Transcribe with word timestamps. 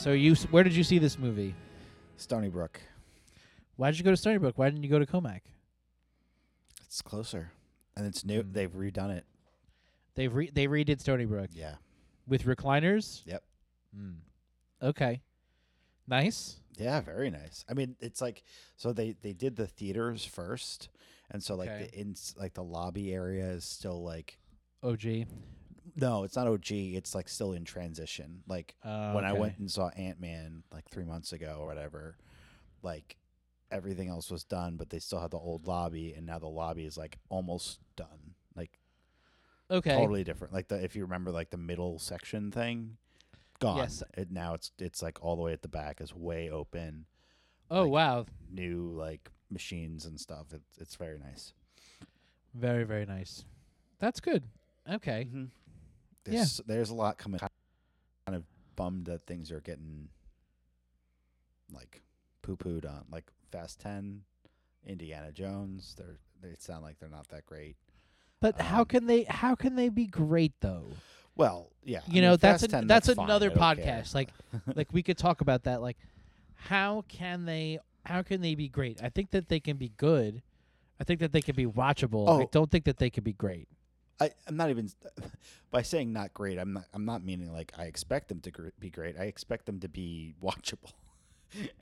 So 0.00 0.12
you, 0.12 0.32
s- 0.32 0.44
where 0.44 0.64
did 0.64 0.74
you 0.74 0.82
see 0.84 0.98
this 0.98 1.18
movie? 1.18 1.54
Stony 2.16 2.48
Brook. 2.48 2.80
Why 3.76 3.90
did 3.90 3.98
you 3.98 4.04
go 4.04 4.10
to 4.10 4.16
Stony 4.16 4.38
Brook? 4.38 4.56
Why 4.58 4.68
didn't 4.70 4.82
you 4.82 4.90
go 4.90 4.98
to 4.98 5.06
Commack? 5.06 5.40
It's 6.86 7.02
closer, 7.02 7.52
and 7.96 8.06
it's 8.06 8.24
new. 8.24 8.42
Mm. 8.42 8.52
They've 8.52 8.72
redone 8.72 9.10
it. 9.16 9.24
They've 10.14 10.34
re- 10.34 10.50
they 10.52 10.66
redid 10.66 11.00
Stony 11.00 11.24
Brook 11.24 11.50
Yeah. 11.52 11.76
with 12.26 12.44
recliners. 12.44 13.22
Yep. 13.26 13.42
Mm. 13.96 14.16
Okay. 14.82 15.20
Nice. 16.06 16.56
Yeah, 16.76 17.00
very 17.00 17.30
nice. 17.30 17.64
I 17.68 17.74
mean, 17.74 17.96
it's 18.00 18.20
like 18.20 18.42
so 18.76 18.92
they 18.92 19.14
they 19.22 19.32
did 19.32 19.56
the 19.56 19.66
theaters 19.66 20.24
first, 20.24 20.88
and 21.30 21.42
so 21.42 21.54
like 21.54 21.68
Okay. 21.68 21.88
the 21.92 22.00
in 22.00 22.14
like 22.36 22.54
the 22.54 22.64
lobby 22.64 23.12
area 23.12 23.50
is 23.50 23.64
still 23.64 24.02
like 24.02 24.38
OG. 24.82 25.26
No, 25.96 26.24
it's 26.24 26.36
not 26.36 26.46
OG. 26.46 26.70
It's 26.70 27.14
like 27.14 27.28
still 27.28 27.52
in 27.52 27.64
transition. 27.64 28.42
Like 28.46 28.74
Uh, 28.82 29.12
when 29.12 29.24
I 29.24 29.32
went 29.32 29.58
and 29.58 29.70
saw 29.70 29.88
Ant 29.90 30.20
Man 30.20 30.62
like 30.72 30.88
three 30.90 31.04
months 31.04 31.32
ago 31.32 31.56
or 31.60 31.66
whatever, 31.66 32.16
like 32.82 33.16
everything 33.70 34.08
else 34.08 34.30
was 34.30 34.44
done, 34.44 34.76
but 34.76 34.90
they 34.90 34.98
still 34.98 35.20
had 35.20 35.30
the 35.30 35.38
old 35.38 35.66
lobby, 35.66 36.12
and 36.14 36.26
now 36.26 36.38
the 36.38 36.48
lobby 36.48 36.84
is 36.84 36.96
like 36.98 37.18
almost 37.28 37.78
done. 37.96 38.34
Like 38.56 38.78
Okay. 39.70 39.94
totally 39.96 40.24
different. 40.24 40.52
Like 40.52 40.68
the 40.68 40.82
if 40.82 40.96
you 40.96 41.02
remember 41.02 41.30
like 41.30 41.50
the 41.50 41.56
middle 41.56 41.98
section 41.98 42.50
thing, 42.50 42.96
gone. 43.60 43.76
Yes. 43.78 44.02
It 44.16 44.30
now 44.30 44.54
it's 44.54 44.72
it's 44.78 45.02
like 45.02 45.22
all 45.22 45.36
the 45.36 45.42
way 45.42 45.52
at 45.52 45.62
the 45.62 45.68
back 45.68 46.00
is 46.00 46.14
way 46.14 46.50
open. 46.50 47.06
Oh 47.70 47.82
like- 47.84 47.92
wow. 47.92 48.26
New 48.52 48.90
like 48.96 49.30
machines 49.50 50.04
and 50.06 50.18
stuff. 50.18 50.46
It's 50.52 50.78
it's 50.78 50.96
very 50.96 51.18
nice. 51.18 51.52
Very 52.54 52.84
very 52.84 53.06
nice. 53.06 53.44
That's 54.00 54.18
good. 54.20 54.44
Okay. 54.90 55.26
Mm-hmm. 55.28 55.44
Yeah. 56.26 56.32
There's, 56.40 56.60
there's 56.66 56.90
a 56.90 56.94
lot 56.94 57.18
coming. 57.18 57.40
Kind 57.40 58.36
of 58.36 58.44
bummed 58.76 59.06
that 59.06 59.22
things 59.26 59.50
are 59.50 59.60
getting 59.60 60.08
like 61.72 62.02
poo 62.42 62.56
pooed 62.56 62.84
on. 62.88 63.04
Like 63.10 63.24
Fast 63.50 63.80
Ten, 63.80 64.22
Indiana 64.86 65.32
Jones. 65.32 65.94
They're 65.98 66.18
they 66.42 66.54
sound 66.58 66.82
like 66.82 66.98
they're 66.98 67.08
not 67.10 67.28
that 67.28 67.44
great. 67.46 67.76
But 68.40 68.60
how 68.60 68.80
Um, 68.80 68.86
can 68.86 69.06
they 69.06 69.24
how 69.24 69.54
can 69.54 69.76
they 69.76 69.88
be 69.88 70.06
great 70.06 70.52
though? 70.60 70.86
Well, 71.36 71.70
yeah. 71.84 72.00
I 72.06 72.12
You 72.12 72.22
know, 72.22 72.30
mean, 72.30 72.38
that's 72.40 72.62
a- 72.64 72.68
10, 72.68 72.86
that's 72.86 73.08
another 73.08 73.50
I 73.50 73.74
care. 73.74 73.84
podcast, 74.02 74.14
like- 74.14 74.30
like 74.74 74.92
we 74.92 75.02
could 75.02 75.16
talk 75.18 75.40
about 75.40 75.64
that 75.64 75.80
like 75.82 75.96
how 76.54 77.04
can 77.08 77.44
they 77.44 77.78
how 78.04 78.22
can 78.22 78.40
they 78.40 78.54
be 78.54 78.68
great? 78.68 79.02
I 79.02 79.08
think 79.10 79.30
that 79.30 79.48
they 79.48 79.60
can 79.60 79.76
be 79.76 79.90
good. 79.96 80.42
I 80.98 81.04
think 81.04 81.20
that 81.20 81.32
they 81.32 81.40
can 81.42 81.56
be 81.56 81.66
watchable. 81.66 82.28
I 82.28 82.42
Oh. 82.44 82.48
don't 82.50 82.70
think 82.70 82.84
that 82.84 82.98
they 82.98 83.10
can 83.10 83.24
be 83.24 83.32
great. 83.32 83.68
I, 84.20 84.30
I'm 84.46 84.56
not 84.56 84.70
even 84.70 84.90
by 85.70 85.82
saying 85.82 86.12
not 86.12 86.34
great. 86.34 86.58
I'm 86.58 86.74
not. 86.74 86.84
I'm 86.92 87.04
not 87.04 87.24
meaning 87.24 87.52
like 87.52 87.72
I 87.78 87.84
expect 87.84 88.28
them 88.28 88.40
to 88.40 88.50
gr- 88.50 88.68
be 88.78 88.90
great. 88.90 89.16
I 89.18 89.24
expect 89.24 89.66
them 89.66 89.80
to 89.80 89.88
be 89.88 90.34
watchable. 90.42 90.92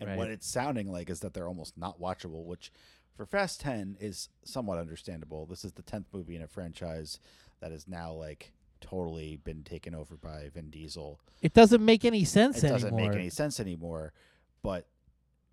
and 0.00 0.16
what 0.16 0.30
it's 0.30 0.46
sounding 0.46 0.90
like 0.90 1.10
is 1.10 1.20
that 1.20 1.34
they're 1.34 1.48
almost 1.48 1.76
not 1.76 2.00
watchable, 2.00 2.44
which 2.44 2.72
for 3.16 3.26
Fast 3.26 3.60
Ten 3.60 3.96
is 4.00 4.28
somewhat 4.44 4.78
understandable. 4.78 5.46
This 5.46 5.64
is 5.64 5.72
the 5.72 5.82
tenth 5.82 6.06
movie 6.12 6.36
in 6.36 6.42
a 6.42 6.48
franchise 6.48 7.18
that 7.60 7.72
is 7.72 7.88
now 7.88 8.12
like 8.12 8.52
totally 8.80 9.36
been 9.36 9.64
taken 9.64 9.94
over 9.94 10.16
by 10.16 10.48
Vin 10.54 10.70
Diesel. 10.70 11.18
It 11.42 11.52
doesn't 11.52 11.84
make 11.84 12.04
any 12.04 12.24
sense 12.24 12.62
it 12.62 12.68
doesn't 12.68 12.94
make 12.94 13.12
any 13.12 13.30
sense 13.30 13.58
anymore. 13.58 14.12
But 14.62 14.86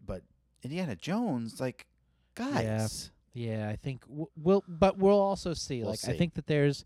but 0.05 0.21
Indiana 0.63 0.95
Jones, 0.95 1.59
like 1.59 1.87
guys, 2.35 2.63
Yeah, 2.63 2.87
I 3.69 3.75
think 3.75 4.01
w- 4.07 4.29
we'll, 4.35 4.63
but 4.67 4.97
we'll 4.97 5.19
also 5.19 5.53
see. 5.53 5.81
We'll 5.81 5.91
like, 5.91 5.99
I 6.07 6.17
think 6.17 6.33
that 6.35 6.47
there's 6.47 6.85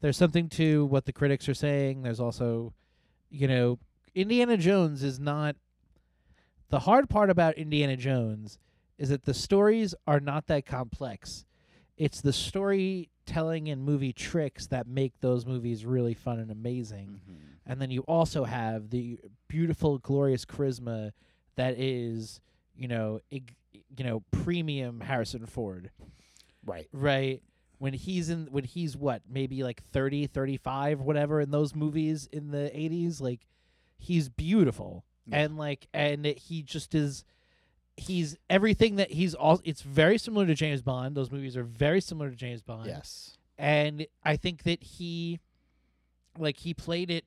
there's 0.00 0.16
something 0.16 0.48
to 0.50 0.86
what 0.86 1.04
the 1.04 1.12
critics 1.12 1.48
are 1.48 1.54
saying. 1.54 2.02
There's 2.02 2.20
also, 2.20 2.72
you 3.30 3.46
know, 3.46 3.78
Indiana 4.14 4.56
Jones 4.56 5.02
is 5.02 5.20
not. 5.20 5.56
The 6.70 6.80
hard 6.80 7.08
part 7.08 7.30
about 7.30 7.54
Indiana 7.56 7.96
Jones 7.96 8.58
is 8.98 9.10
that 9.10 9.24
the 9.24 9.34
stories 9.34 9.94
are 10.06 10.20
not 10.20 10.46
that 10.48 10.66
complex. 10.66 11.44
It's 11.96 12.20
the 12.20 12.32
storytelling 12.32 13.68
and 13.68 13.82
movie 13.84 14.12
tricks 14.12 14.66
that 14.68 14.86
make 14.86 15.20
those 15.20 15.46
movies 15.46 15.84
really 15.84 16.14
fun 16.14 16.38
and 16.38 16.50
amazing. 16.50 17.20
Mhm. 17.28 17.36
And 17.66 17.80
then 17.80 17.90
you 17.90 18.02
also 18.02 18.44
have 18.44 18.90
the 18.90 19.20
beautiful, 19.48 19.98
glorious 19.98 20.44
charisma 20.44 21.12
that 21.56 21.78
is, 21.78 22.40
you 22.76 22.88
know, 22.88 23.20
ig- 23.30 23.56
you 23.96 24.04
know, 24.04 24.22
premium 24.30 25.00
Harrison 25.00 25.46
Ford, 25.46 25.90
right? 26.64 26.88
right? 26.92 27.42
When 27.78 27.92
he's 27.92 28.30
in, 28.30 28.46
when 28.50 28.64
he's 28.64 28.96
what, 28.96 29.22
maybe 29.28 29.62
like 29.62 29.82
30, 29.82 30.26
35, 30.28 31.00
whatever, 31.00 31.40
in 31.40 31.50
those 31.50 31.74
movies 31.74 32.28
in 32.32 32.50
the 32.50 32.70
80s, 32.74 33.20
like, 33.20 33.46
he's 33.98 34.28
beautiful. 34.28 35.04
Yeah. 35.26 35.38
And, 35.38 35.56
like, 35.56 35.86
and 35.92 36.24
he 36.26 36.62
just 36.62 36.94
is, 36.94 37.24
he's 37.96 38.36
everything 38.48 38.96
that 38.96 39.10
he's 39.10 39.34
all, 39.34 39.60
it's 39.64 39.82
very 39.82 40.18
similar 40.18 40.46
to 40.46 40.54
James 40.54 40.82
Bond. 40.82 41.16
Those 41.16 41.30
movies 41.30 41.56
are 41.56 41.64
very 41.64 42.00
similar 42.00 42.30
to 42.30 42.36
James 42.36 42.62
Bond 42.62 42.86
Yes. 42.86 43.36
and 43.58 44.06
I 44.22 44.36
think 44.36 44.62
that 44.64 44.82
he, 44.82 45.40
like, 46.38 46.58
he 46.58 46.74
played 46.74 47.10
it 47.10 47.24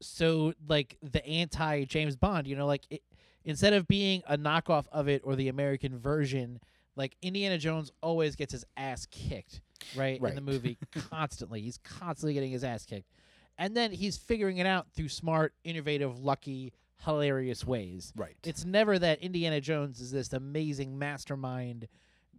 so 0.00 0.52
like 0.68 0.96
the 1.02 1.24
anti 1.26 1.84
James 1.84 2.16
Bond. 2.16 2.46
You 2.46 2.56
know, 2.56 2.66
like 2.66 2.82
it, 2.90 3.02
instead 3.44 3.72
of 3.72 3.86
being 3.86 4.22
a 4.26 4.36
knockoff 4.36 4.86
of 4.92 5.08
it 5.08 5.22
or 5.24 5.36
the 5.36 5.48
American 5.48 5.98
version, 5.98 6.60
like 6.96 7.16
Indiana 7.22 7.58
Jones 7.58 7.90
always 8.00 8.36
gets 8.36 8.52
his 8.52 8.64
ass 8.76 9.06
kicked, 9.06 9.60
right, 9.96 10.20
in 10.20 10.34
the 10.34 10.40
movie 10.40 10.78
constantly. 11.10 11.60
He's 11.60 11.78
constantly 11.78 12.34
getting 12.34 12.52
his 12.52 12.64
ass 12.64 12.84
kicked, 12.84 13.10
and 13.58 13.76
then 13.76 13.90
he's 13.92 14.16
figuring 14.16 14.58
it 14.58 14.66
out 14.66 14.86
through 14.92 15.08
smart, 15.08 15.54
innovative, 15.64 16.20
lucky, 16.20 16.72
hilarious 17.04 17.66
ways. 17.66 18.12
Right. 18.16 18.36
It's 18.44 18.64
never 18.64 18.98
that 18.98 19.20
Indiana 19.20 19.60
Jones 19.60 20.00
is 20.00 20.10
this 20.10 20.32
amazing 20.32 20.98
mastermind 20.98 21.88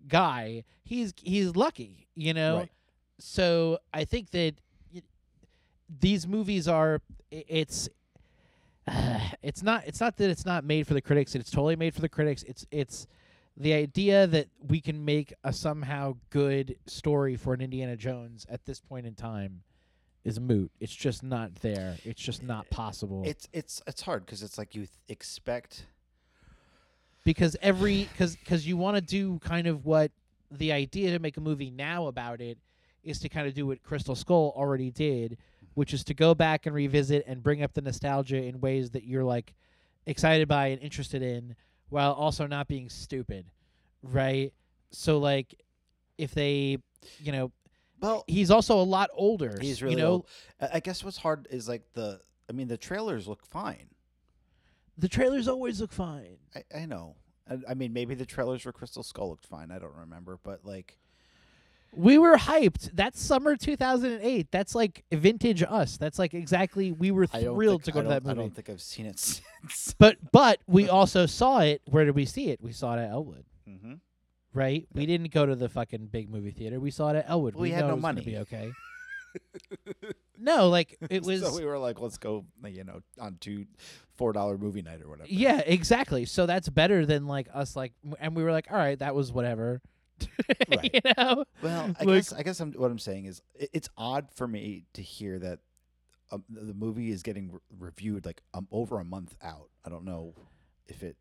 guy. 0.07 0.63
He's 0.83 1.13
he's 1.21 1.55
lucky, 1.55 2.07
you 2.15 2.33
know. 2.33 2.57
Right. 2.59 2.71
So 3.19 3.79
I 3.93 4.05
think 4.05 4.31
that 4.31 4.55
these 5.99 6.27
movies 6.27 6.67
are 6.67 7.01
it's 7.31 7.89
it's 9.41 9.63
not 9.63 9.83
it's 9.87 9.99
not 9.99 10.17
that 10.17 10.29
it's 10.29 10.45
not 10.45 10.63
made 10.63 10.87
for 10.87 10.93
the 10.93 11.01
critics. 11.01 11.35
It's 11.35 11.51
totally 11.51 11.75
made 11.75 11.93
for 11.93 12.01
the 12.01 12.09
critics. 12.09 12.43
It's 12.43 12.65
it's 12.71 13.07
the 13.57 13.73
idea 13.73 14.27
that 14.27 14.47
we 14.67 14.81
can 14.81 15.05
make 15.05 15.33
a 15.43 15.53
somehow 15.53 16.17
good 16.29 16.77
story 16.85 17.35
for 17.35 17.53
an 17.53 17.61
Indiana 17.61 17.95
Jones 17.95 18.45
at 18.49 18.65
this 18.65 18.79
point 18.81 19.05
in 19.05 19.15
time 19.15 19.63
is 20.23 20.39
moot. 20.39 20.71
It's 20.79 20.93
just 20.93 21.23
not 21.23 21.55
there. 21.55 21.97
It's 22.03 22.21
just 22.21 22.43
not 22.43 22.65
eh, 22.65 22.75
possible. 22.75 23.23
It's 23.25 23.47
it's 23.53 23.81
it's 23.87 24.01
hard 24.01 24.25
because 24.25 24.43
it's 24.43 24.57
like 24.57 24.75
you 24.75 24.81
th- 24.81 24.89
expect. 25.07 25.85
because 27.23 27.55
every 27.61 28.09
because 28.11 28.35
because 28.35 28.67
you 28.67 28.77
want 28.77 28.97
to 28.97 29.01
do 29.01 29.39
kind 29.39 29.67
of 29.67 29.85
what 29.85 30.11
the 30.51 30.71
idea 30.71 31.11
to 31.11 31.19
make 31.19 31.37
a 31.37 31.41
movie 31.41 31.71
now 31.71 32.07
about 32.07 32.41
it 32.41 32.57
is 33.03 33.19
to 33.19 33.29
kind 33.29 33.47
of 33.47 33.53
do 33.53 33.67
what 33.67 33.83
Crystal 33.83 34.15
Skull 34.15 34.53
already 34.55 34.89
did, 34.89 35.37
which 35.75 35.93
is 35.93 36.03
to 36.05 36.13
go 36.13 36.33
back 36.35 36.65
and 36.65 36.73
revisit 36.75 37.23
and 37.27 37.41
bring 37.43 37.61
up 37.63 37.73
the 37.73 37.81
nostalgia 37.81 38.37
in 38.43 38.59
ways 38.59 38.89
that 38.91 39.03
you're 39.05 39.23
like 39.23 39.53
excited 40.07 40.47
by 40.47 40.67
and 40.67 40.81
interested 40.81 41.21
in, 41.21 41.55
while 41.89 42.11
also 42.13 42.47
not 42.47 42.67
being 42.67 42.89
stupid, 42.89 43.45
right? 44.03 44.51
So 44.91 45.17
like, 45.19 45.53
if 46.17 46.33
they, 46.33 46.77
you 47.19 47.31
know, 47.31 47.51
Well, 47.99 48.23
he's 48.27 48.49
also 48.51 48.79
a 48.79 48.83
lot 48.83 49.09
older. 49.13 49.57
he's 49.61 49.81
really 49.83 49.95
you 49.95 50.01
know, 50.01 50.11
old. 50.11 50.27
I 50.59 50.69
I 50.73 50.79
guess 50.79 51.03
what's 51.03 51.17
hard 51.17 51.47
is 51.51 51.67
like 51.69 51.83
the. 51.93 52.19
I 52.49 52.53
mean, 52.53 52.67
the 52.67 52.77
trailers 52.77 53.27
look 53.27 53.45
fine. 53.45 53.87
the 54.97 55.07
trailers 55.09 55.47
always 55.47 55.81
look 55.81 55.91
fine. 55.91 56.37
I, 56.55 56.63
I 56.81 56.85
know. 56.85 57.15
I, 57.49 57.57
I 57.71 57.73
mean, 57.73 57.91
maybe 57.91 58.15
the 58.15 58.25
trailers 58.25 58.61
for 58.61 58.71
Crystal 58.71 59.03
Skull 59.03 59.29
looked 59.29 59.45
fine. 59.47 59.71
I 59.71 59.79
don't 59.79 59.95
remember, 59.95 60.39
but 60.43 60.63
like, 60.63 60.97
We 61.95 62.17
were 62.17 62.35
hyped. 62.35 62.91
That's 62.93 63.21
summer 63.21 63.55
2008. 63.55 64.51
That's 64.51 64.75
like 64.75 65.03
vintage 65.11 65.63
us. 65.63 65.97
That's 65.97 66.19
like 66.19 66.33
exactly 66.33 66.91
we 66.91 67.11
were 67.11 67.27
thrilled 67.27 67.83
think- 67.83 67.83
to 67.83 67.91
go 67.91 68.01
to 68.03 68.09
that 68.09 68.23
I 68.27 68.33
don't 68.33 68.53
think 68.53 68.69
I've 68.69 68.81
seen 68.81 69.05
it 69.05 69.19
since. 69.19 69.95
But 69.97 70.17
but 70.31 70.59
we 70.67 70.89
also 70.89 71.25
saw 71.25 71.59
it. 71.59 71.81
Where 71.85 72.05
did 72.05 72.15
we 72.15 72.25
see 72.25 72.49
it? 72.49 72.61
We 72.61 72.71
saw 72.71 72.95
it 72.95 73.03
at 73.03 73.11
Elwood, 73.11 73.45
mm-hmm. 73.67 73.95
right? 74.53 74.87
We 74.93 75.05
didn't 75.05 75.31
go 75.31 75.45
to 75.45 75.55
the 75.55 75.69
fucking 75.69 76.07
big 76.07 76.29
movie 76.29 76.51
theater. 76.51 76.79
We 76.79 76.91
saw 76.91 77.09
it 77.09 77.17
at 77.17 77.29
Elwood. 77.29 77.55
Well, 77.55 77.63
we 77.63 77.71
had 77.71 77.81
no 77.81 77.93
it 77.93 77.95
was 77.95 78.01
gonna 78.01 78.13
money. 78.13 78.25
Be 78.25 78.37
okay. 78.37 78.71
no, 80.37 80.69
like 80.69 80.97
it 81.09 81.23
was. 81.25 81.41
so 81.41 81.55
we 81.55 81.65
were 81.65 81.77
like, 81.77 81.99
let's 81.99 82.17
go, 82.17 82.45
you 82.65 82.83
know, 82.83 83.01
on 83.19 83.37
two 83.39 83.65
four 84.15 84.33
dollar 84.33 84.57
movie 84.57 84.81
night 84.81 85.01
or 85.01 85.09
whatever. 85.09 85.27
yeah, 85.29 85.59
exactly. 85.65 86.25
So 86.25 86.45
that's 86.45 86.69
better 86.69 87.05
than 87.05 87.27
like 87.27 87.47
us. 87.53 87.75
Like, 87.75 87.93
and 88.19 88.35
we 88.35 88.43
were 88.43 88.51
like, 88.51 88.67
all 88.71 88.77
right, 88.77 88.97
that 88.99 89.15
was 89.15 89.31
whatever. 89.31 89.81
Right. 90.69 90.91
you 90.93 90.99
know. 91.17 91.45
Well, 91.61 91.93
I 91.99 92.03
Like- 92.03 92.17
guess 92.17 92.33
I 92.33 92.43
guess 92.43 92.59
I'm, 92.59 92.71
what 92.73 92.91
I'm 92.91 92.99
saying 92.99 93.25
is 93.25 93.41
it, 93.55 93.69
it's 93.73 93.89
odd 93.97 94.29
for 94.33 94.47
me 94.47 94.85
to 94.93 95.01
hear 95.01 95.39
that 95.39 95.59
um, 96.31 96.43
the 96.49 96.73
movie 96.73 97.11
is 97.11 97.23
getting 97.23 97.51
re- 97.51 97.59
reviewed 97.79 98.25
like 98.25 98.41
um, 98.53 98.67
over 98.71 98.99
a 98.99 99.03
month 99.05 99.35
out. 99.43 99.69
I 99.85 99.89
don't 99.89 100.05
know 100.05 100.33
if 100.87 101.03
it. 101.03 101.15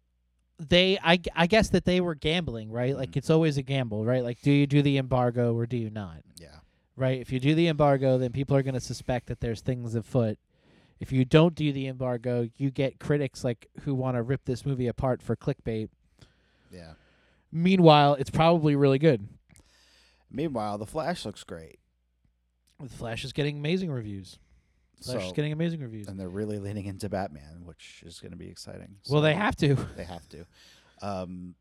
they 0.58 0.99
I, 1.02 1.19
I 1.35 1.46
guess 1.46 1.69
that 1.70 1.85
they 1.85 2.00
were 2.00 2.14
gambling 2.14 2.70
right 2.70 2.96
like 2.96 3.11
Mhm. 3.12 3.17
it's 3.17 3.31
always 3.31 3.56
a 3.58 3.62
gamble 3.62 4.05
right 4.05 4.23
like 4.23 4.41
do 4.43 4.50
you 4.52 4.67
do 4.67 4.82
the 4.82 4.99
embargo 4.99 5.55
or 5.55 5.67
do 5.67 5.76
you 5.76 5.91
not 5.91 6.19
Yeah. 6.38 6.58
right 6.96 7.19
if 7.20 7.32
you 7.32 7.41
do 7.41 7.55
the 7.55 7.67
embargo 7.69 8.19
then 8.19 8.31
people 8.32 8.56
are 8.56 8.62
going 8.62 8.75
to 8.75 8.81
suspect 8.81 9.26
that 9.26 9.41
there's 9.41 9.61
things 9.62 9.94
afoot 9.94 10.38
If 11.00 11.11
you 11.12 11.25
don't 11.25 11.55
do 11.56 11.73
the 11.73 11.87
embargo, 11.88 12.49
you 12.56 12.70
get 12.70 12.99
critics 13.00 13.43
like 13.43 13.69
who 13.82 13.94
want 13.94 14.17
to 14.17 14.23
rip 14.23 14.44
this 14.44 14.64
movie 14.64 14.87
apart 14.87 15.20
for 15.23 15.35
clickbait. 15.35 15.88
Yeah. 16.70 16.93
Meanwhile, 17.55 18.15
it's 18.17 18.31
probably 18.31 18.75
really 18.77 18.99
good. 18.99 19.29
Meanwhile, 20.31 20.77
the 20.79 20.87
Flash 20.87 21.25
looks 21.25 21.45
great. 21.45 21.79
The 22.81 22.89
Flash 22.89 23.25
is 23.25 23.33
getting 23.33 23.56
amazing 23.59 23.91
reviews. 23.93 24.39
Flash 25.01 25.21
So, 25.21 25.27
is 25.29 25.33
getting 25.33 25.53
amazing 25.53 25.81
reviews. 25.81 26.09
and 26.09 26.19
they're 26.19 26.29
really 26.29 26.59
leaning 26.59 26.87
into 26.87 27.09
Batman, 27.09 27.62
which 27.65 28.03
is 28.05 28.19
going 28.19 28.33
to 28.33 28.37
be 28.37 28.49
exciting. 28.49 28.97
Well, 29.09 29.23
they 29.23 29.35
have 29.35 29.55
to. 29.56 29.75
They 29.97 30.05
have 30.05 30.29
to. 30.31 30.45
Um, 31.01 31.55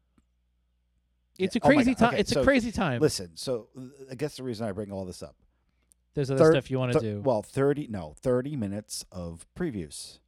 It's 1.37 1.55
yeah. 1.55 1.59
a 1.63 1.65
Oh 1.65 1.67
crazy 1.69 1.91
God. 1.93 1.99
time. 1.99 2.09
Okay, 2.09 2.19
it's 2.21 2.31
so 2.31 2.41
a 2.41 2.43
crazy 2.43 2.71
time. 2.71 2.99
Listen, 2.99 3.31
so 3.35 3.67
uh, 3.77 3.81
I 4.11 4.15
guess 4.15 4.37
the 4.37 4.43
reason 4.43 4.67
I 4.67 4.71
bring 4.71 4.91
all 4.91 5.05
this 5.05 5.21
up. 5.21 5.35
There's 6.15 6.29
other 6.31 6.43
thir- 6.43 6.51
stuff 6.53 6.71
you 6.71 6.79
want 6.79 6.93
to 6.93 6.99
do. 6.99 7.21
Well, 7.21 7.41
thirty 7.43 7.87
no, 7.87 8.15
thirty 8.21 8.55
minutes 8.55 9.05
of 9.11 9.45
previews. 9.55 10.19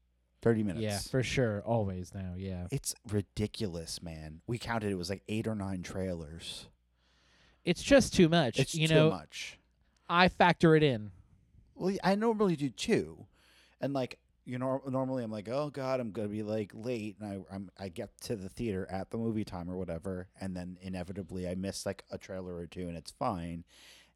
Thirty 0.46 0.62
minutes. 0.62 0.84
yeah, 0.84 1.00
for 1.00 1.24
sure. 1.24 1.64
Always 1.66 2.14
now. 2.14 2.36
Yeah. 2.38 2.68
It's 2.70 2.94
ridiculous, 3.10 4.04
man. 4.04 4.42
We 4.46 4.60
counted 4.60 4.92
it 4.92 4.96
was 4.96 5.10
like 5.10 5.24
eight 5.28 5.48
or 5.48 5.56
nine 5.56 5.82
trailers. 5.82 6.68
It's 7.64 7.82
just 7.82 8.14
too 8.14 8.30
much. 8.30 8.60
It's 8.60 8.76
you 8.76 8.88
too 8.88 8.94
know, 8.94 9.10
much. 9.10 9.58
I 10.08 10.28
factor 10.28 10.76
it 10.76 10.84
in. 10.84 11.10
Well, 11.74 11.96
I 12.04 12.14
normally 12.14 12.56
do 12.56 12.70
too, 12.70 13.26
and 13.82 13.92
like 13.92 14.20
you 14.46 14.60
know, 14.60 14.84
normally 14.88 15.24
I'm 15.24 15.32
like, 15.32 15.50
oh 15.50 15.72
god, 15.72 16.00
I'm 16.00 16.12
gonna 16.12 16.28
be 16.28 16.44
like 16.44 16.72
late, 16.76 17.16
and 17.20 17.28
I 17.28 17.56
I'm, 17.56 17.72
I 17.80 17.90
get 17.90 18.12
to 18.26 18.36
the 18.36 18.48
theater 18.48 18.88
at 18.92 19.10
the 19.10 19.18
movie 19.18 19.46
time 19.46 19.68
or 19.68 19.78
whatever, 19.78 20.28
and 20.40 20.56
then 20.56 20.78
inevitably 20.80 21.50
I 21.50 21.56
miss 21.56 21.88
like 21.88 22.04
a 22.12 22.20
trailer 22.20 22.56
or 22.56 22.68
two, 22.68 22.88
and 22.88 22.96
it's 22.96 23.10
fine, 23.10 23.64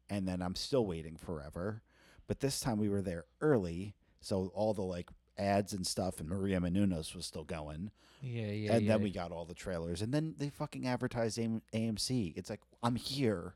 and 0.08 0.28
then 0.28 0.42
I'm 0.42 0.54
still 0.54 0.86
waiting 0.86 1.16
forever. 1.16 1.82
But 2.28 2.38
this 2.38 2.60
time 2.60 2.78
we 2.78 2.88
were 2.88 3.02
there 3.02 3.24
early, 3.40 3.96
so 4.20 4.52
all 4.54 4.74
the 4.74 4.82
like 4.82 5.10
ads 5.40 5.72
and 5.72 5.86
stuff, 5.86 6.20
and 6.20 6.28
Maria 6.28 6.60
Menounos 6.60 7.14
was 7.14 7.26
still 7.26 7.44
going, 7.44 7.90
Yeah, 8.22 8.46
yeah. 8.46 8.72
and 8.74 8.84
yeah. 8.84 8.92
then 8.92 9.02
we 9.02 9.10
got 9.10 9.32
all 9.32 9.44
the 9.44 9.54
trailers, 9.54 10.02
and 10.02 10.12
then 10.12 10.34
they 10.38 10.50
fucking 10.50 10.86
advertised 10.86 11.38
AM- 11.38 11.62
AMC. 11.74 12.34
It's 12.36 12.50
like 12.50 12.60
I'm 12.82 12.96
here. 12.96 13.54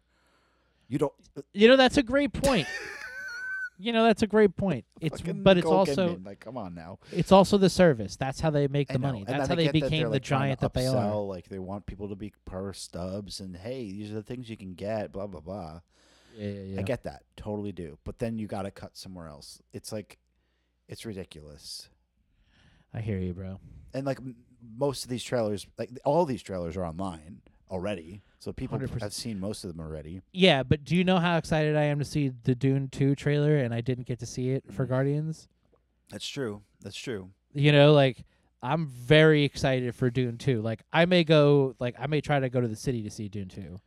You 0.88 0.98
don't. 0.98 1.12
Uh, 1.36 1.42
you 1.52 1.68
know, 1.68 1.76
that's 1.76 1.96
a 1.96 2.02
great 2.02 2.32
point. 2.32 2.66
you 3.78 3.92
know, 3.92 4.04
that's 4.04 4.22
a 4.22 4.26
great 4.26 4.56
point. 4.56 4.84
It's 5.00 5.20
but 5.20 5.58
it's 5.58 5.66
also 5.66 6.16
Kidman, 6.16 6.26
like, 6.26 6.40
come 6.40 6.56
on 6.56 6.74
now. 6.74 6.98
it's 7.12 7.32
also 7.32 7.58
the 7.58 7.70
service. 7.70 8.16
That's 8.16 8.40
how 8.40 8.50
they 8.50 8.68
make 8.68 8.88
the 8.88 8.98
money. 8.98 9.24
That's 9.26 9.48
how 9.48 9.54
they 9.54 9.70
became 9.70 10.04
the 10.04 10.10
like, 10.10 10.22
giant 10.22 10.60
that 10.60 10.74
they 10.74 10.86
are. 10.86 11.16
Like 11.20 11.48
they 11.48 11.58
want 11.58 11.86
people 11.86 12.08
to 12.08 12.16
be 12.16 12.32
per 12.44 12.72
stubs, 12.72 13.40
and 13.40 13.56
hey, 13.56 13.90
these 13.90 14.10
are 14.10 14.14
the 14.14 14.22
things 14.22 14.48
you 14.48 14.56
can 14.56 14.74
get. 14.74 15.12
Blah 15.12 15.26
blah 15.26 15.40
blah. 15.40 15.80
Yeah, 16.36 16.48
yeah, 16.48 16.62
yeah. 16.62 16.80
I 16.80 16.82
get 16.82 17.04
that, 17.04 17.22
totally 17.36 17.72
do. 17.72 17.98
But 18.04 18.18
then 18.18 18.38
you 18.38 18.46
got 18.46 18.62
to 18.62 18.70
cut 18.70 18.96
somewhere 18.96 19.28
else. 19.28 19.62
It's 19.72 19.92
like, 19.92 20.18
it's 20.88 21.04
ridiculous. 21.04 21.88
I 22.92 23.00
hear 23.00 23.18
you, 23.18 23.34
bro. 23.34 23.58
And 23.92 24.06
like 24.06 24.18
m- 24.18 24.36
most 24.76 25.04
of 25.04 25.10
these 25.10 25.22
trailers, 25.24 25.66
like 25.78 25.90
all 26.04 26.24
these 26.24 26.42
trailers 26.42 26.76
are 26.76 26.84
online 26.84 27.40
already, 27.70 28.22
so 28.38 28.52
people 28.52 28.78
100%. 28.78 29.00
have 29.02 29.12
seen 29.12 29.40
most 29.40 29.64
of 29.64 29.74
them 29.74 29.84
already. 29.84 30.20
Yeah, 30.32 30.62
but 30.62 30.84
do 30.84 30.94
you 30.96 31.02
know 31.04 31.18
how 31.18 31.36
excited 31.38 31.76
I 31.76 31.84
am 31.84 31.98
to 31.98 32.04
see 32.04 32.30
the 32.44 32.54
Dune 32.54 32.88
2 32.88 33.14
trailer 33.16 33.56
and 33.56 33.74
I 33.74 33.80
didn't 33.80 34.06
get 34.06 34.18
to 34.20 34.26
see 34.26 34.50
it 34.50 34.64
for 34.72 34.84
Mhm. 34.86 34.88
Guardians? 34.90 35.48
That's 36.10 36.26
true. 36.26 36.62
That's 36.82 36.96
true. 36.96 37.30
You 37.52 37.72
know, 37.72 37.92
like 37.92 38.24
I'm 38.62 38.86
very 38.86 39.42
excited 39.44 39.94
for 39.94 40.10
Dune 40.10 40.38
2. 40.38 40.62
Like 40.62 40.82
I 40.92 41.04
may 41.06 41.24
go 41.24 41.74
like 41.80 41.96
I 41.98 42.06
may 42.06 42.20
try 42.20 42.38
to 42.40 42.48
go 42.48 42.60
to 42.60 42.68
the 42.68 42.76
city 42.76 43.02
to 43.02 43.10
see 43.10 43.28
Dune 43.28 43.48
2. 43.48 43.80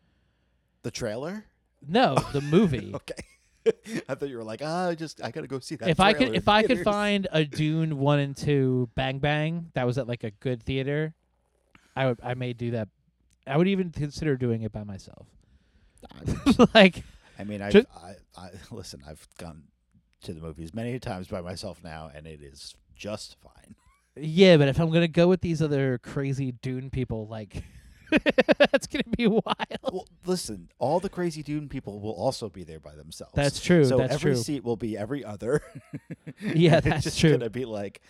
The 0.84 0.92
trailer. 0.92 1.46
No, 1.88 2.16
the 2.34 2.42
movie. 2.42 2.92
Okay. 2.96 3.14
I 4.10 4.16
thought 4.16 4.30
you 4.30 4.38
were 4.38 4.44
like, 4.44 4.62
ah, 4.64 4.94
just 4.94 5.24
I 5.24 5.32
gotta 5.32 5.48
go 5.48 5.60
see 5.60 5.76
that. 5.76 5.90
if 5.90 6.00
I 6.00 6.14
could 6.14 6.36
if 6.36 6.48
I 6.48 6.64
could 6.64 6.84
find 6.84 7.28
a 7.32 7.44
Dune 7.44 7.98
1 7.98 8.20
and 8.20 8.36
2 8.36 8.90
Bang 8.96 9.20
Bang 9.20 9.72
that 9.74 9.86
was 9.86 9.98
at 9.98 10.08
like 10.08 10.24
a 10.24 10.32
good 10.32 10.64
theater, 10.64 11.14
I 11.96 12.08
would 12.08 12.20
I 12.24 12.34
may 12.34 12.54
do 12.54 12.72
that. 12.72 12.90
I 13.46 13.58
would 13.58 13.68
even 13.68 13.92
consider 13.92 14.36
doing 14.36 14.64
it 14.64 14.72
by 14.72 14.84
myself. 14.84 15.28
like 16.74 17.04
I 17.40 17.44
mean, 17.44 17.62
I've, 17.62 17.76
I, 17.76 18.14
I 18.36 18.50
listen. 18.72 19.02
I've 19.08 19.28
gone 19.38 19.64
to 20.24 20.34
the 20.34 20.42
movies 20.42 20.74
many 20.74 21.00
times 21.00 21.28
by 21.28 21.42
myself 21.42 21.84
now, 21.84 22.12
and 22.14 22.26
it 22.26 22.42
is 22.42 22.76
just 22.96 23.38
fine. 23.42 23.76
Yeah, 24.16 24.58
but 24.58 24.68
if 24.68 24.80
I'm 24.80 24.92
gonna 24.92 25.08
go 25.08 25.28
with 25.28 25.42
these 25.42 25.62
other 25.62 26.00
crazy 26.00 26.52
Dune 26.52 26.90
people, 26.90 27.28
like 27.28 27.64
that's 28.58 28.88
gonna 28.88 29.04
be 29.16 29.28
wild. 29.28 29.44
Well, 29.84 30.08
listen, 30.26 30.70
all 30.80 31.00
the 31.00 31.10
crazy 31.10 31.44
Dune 31.44 31.68
people 31.70 32.00
will 32.00 32.14
also 32.14 32.50
be 32.50 32.64
there 32.64 32.80
by 32.80 32.96
themselves. 32.96 33.34
That's 33.36 33.60
true. 33.60 33.84
so 33.86 33.98
that's 33.98 34.14
every 34.14 34.34
true. 34.34 34.42
seat 34.42 34.64
will 34.64 34.76
be 34.78 34.98
every 34.98 35.24
other. 35.26 35.62
Yeah, 36.42 36.78
It's 36.78 36.86
that's 36.88 37.04
just 37.04 37.20
true. 37.20 37.32
Gonna 37.32 37.50
be 37.50 37.66
like, 37.66 38.02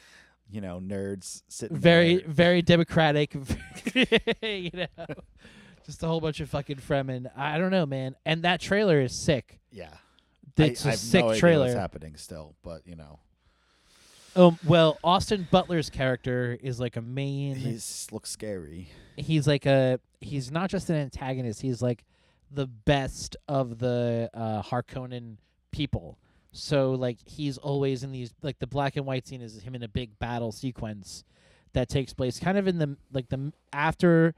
you 0.49 0.59
know, 0.61 0.79
nerds 0.79 1.43
sitting 1.47 1.77
Very, 1.77 2.17
there. 2.17 2.27
very 2.27 2.61
democratic. 2.61 3.33
you 4.41 4.69
know, 4.73 5.05
just 5.85 6.03
a 6.03 6.07
whole 6.07 6.19
bunch 6.19 6.39
of 6.41 6.49
fucking 6.49 6.77
Fremen. 6.77 7.27
I 7.37 7.57
don't 7.57 7.71
know, 7.71 7.85
man. 7.85 8.15
And 8.25 8.43
that 8.43 8.59
trailer 8.59 8.99
is 9.01 9.13
sick. 9.13 9.59
Yeah, 9.71 9.93
It's 10.57 10.85
I, 10.85 10.89
a 10.89 10.93
I 10.93 10.95
sick 10.95 11.25
no 11.25 11.35
trailer. 11.35 11.65
What's 11.65 11.75
happening 11.77 12.15
still? 12.17 12.55
But 12.63 12.85
you 12.85 12.95
know, 12.95 13.19
Um, 14.37 14.59
well, 14.65 14.97
Austin 15.03 15.47
Butler's 15.49 15.89
character 15.89 16.57
is 16.61 16.79
like 16.79 16.95
a 16.95 17.01
main. 17.01 17.55
he 17.55 17.77
looks 18.11 18.29
scary. 18.29 18.89
he's 19.17 19.47
like 19.47 19.65
a 19.65 19.99
he's 20.21 20.51
not 20.51 20.69
just 20.69 20.89
an 20.89 20.95
antagonist 20.95 21.61
he's 21.61 21.81
like 21.81 22.03
the 22.51 22.67
best 22.67 23.35
of 23.47 23.77
the 23.79 24.29
uh 24.33 24.61
harkonnen 24.61 25.37
people 25.71 26.17
so 26.51 26.91
like 26.91 27.17
he's 27.25 27.57
always 27.57 28.03
in 28.03 28.11
these 28.11 28.33
like 28.41 28.57
the 28.59 28.67
black 28.67 28.95
and 28.95 29.05
white 29.05 29.27
scene 29.27 29.41
is 29.41 29.61
him 29.61 29.75
in 29.75 29.83
a 29.83 29.87
big 29.87 30.17
battle 30.19 30.51
sequence 30.51 31.23
that 31.73 31.89
takes 31.89 32.13
place 32.13 32.39
kind 32.39 32.57
of 32.57 32.67
in 32.67 32.77
the 32.77 32.95
like 33.11 33.27
the 33.29 33.51
after 33.73 34.33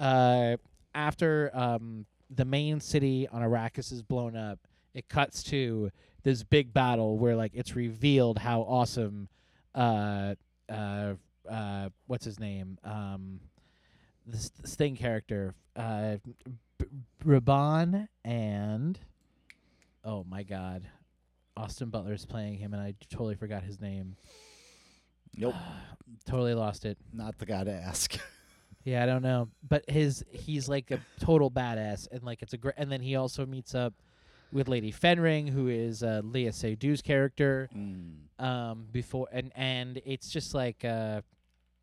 uh 0.00 0.56
after 0.94 1.50
um 1.54 2.04
the 2.30 2.44
main 2.44 2.80
city 2.80 3.28
on 3.28 3.40
Arrakis 3.42 3.92
is 3.92 4.02
blown 4.02 4.36
up 4.36 4.58
it 4.94 5.08
cuts 5.08 5.42
to 5.44 5.90
this 6.24 6.42
big 6.42 6.72
battle 6.74 7.16
where 7.18 7.36
like 7.36 7.52
it's 7.54 7.76
revealed 7.76 8.38
how 8.38 8.62
awesome 8.62 9.28
uh 9.74 10.34
uh 10.68 11.14
uh 11.48 11.88
what's 12.06 12.24
his 12.24 12.40
name 12.40 12.78
um 12.84 13.38
this 14.26 14.50
Sting 14.64 14.96
character, 14.96 15.54
uh, 15.76 16.16
B- 16.78 16.86
Raban 17.24 18.08
and 18.24 18.98
oh 20.02 20.24
my 20.26 20.42
god, 20.42 20.88
Austin 21.56 21.90
Butler 21.90 22.14
is 22.14 22.24
playing 22.24 22.56
him, 22.56 22.72
and 22.72 22.82
I 22.82 22.94
totally 23.10 23.34
forgot 23.34 23.62
his 23.62 23.80
name. 23.80 24.16
Nope, 25.36 25.54
totally 26.26 26.54
lost 26.54 26.84
it. 26.86 26.96
not 27.12 27.36
the 27.38 27.46
guy 27.46 27.64
to 27.64 27.72
ask. 27.72 28.18
Yeah, 28.86 29.02
I 29.02 29.06
don't 29.06 29.22
know, 29.22 29.48
but 29.66 29.88
his 29.88 30.22
he's 30.30 30.68
like 30.68 30.90
a 30.90 31.00
total 31.18 31.50
badass, 31.50 32.06
and 32.12 32.22
like 32.22 32.42
it's 32.42 32.52
a 32.52 32.58
great. 32.58 32.74
And 32.76 32.92
then 32.92 33.00
he 33.00 33.16
also 33.16 33.46
meets 33.46 33.74
up 33.74 33.94
with 34.54 34.68
Lady 34.68 34.90
Fenring, 34.92 35.50
who 35.50 35.68
is 35.68 36.02
uh, 36.02 36.22
Léa 36.24 36.48
Seydoux 36.50 37.02
character. 37.02 37.68
Mm. 37.76 38.14
Um, 38.38 38.86
before 38.90 39.28
and 39.30 39.52
and 39.54 40.00
it's 40.06 40.30
just 40.30 40.54
like 40.54 40.84
uh, 40.84 41.20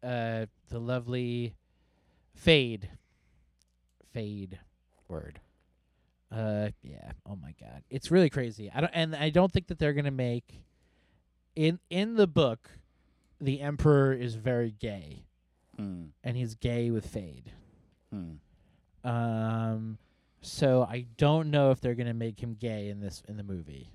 uh, 0.03 0.47
the 0.69 0.79
lovely 0.79 1.53
Feyd, 2.45 2.83
Feyd. 4.15 4.53
Word. 5.07 5.39
Uh, 6.31 6.69
yeah. 6.81 7.11
Oh 7.25 7.35
my 7.35 7.53
God, 7.59 7.83
it's 7.89 8.09
really 8.11 8.29
crazy. 8.29 8.71
I 8.73 8.79
don't, 8.81 8.91
and 8.93 9.15
I 9.15 9.29
don't 9.29 9.51
think 9.51 9.67
that 9.67 9.77
they're 9.79 9.93
gonna 9.93 10.09
make 10.11 10.61
in 11.55 11.79
in 11.89 12.15
the 12.15 12.27
book. 12.27 12.69
The 13.41 13.59
Emperor 13.61 14.13
is 14.13 14.35
very 14.35 14.71
gay, 14.71 15.23
Mm. 15.79 16.09
and 16.23 16.37
he's 16.37 16.55
gay 16.55 16.91
with 16.91 17.11
Feyd. 17.13 17.47
Mm. 18.13 18.37
Um, 19.03 19.97
so 20.41 20.87
I 20.89 21.05
don't 21.17 21.51
know 21.51 21.71
if 21.71 21.81
they're 21.81 21.95
gonna 21.95 22.13
make 22.13 22.41
him 22.41 22.55
gay 22.59 22.89
in 22.89 22.99
this 22.99 23.23
in 23.27 23.37
the 23.37 23.43
movie 23.43 23.91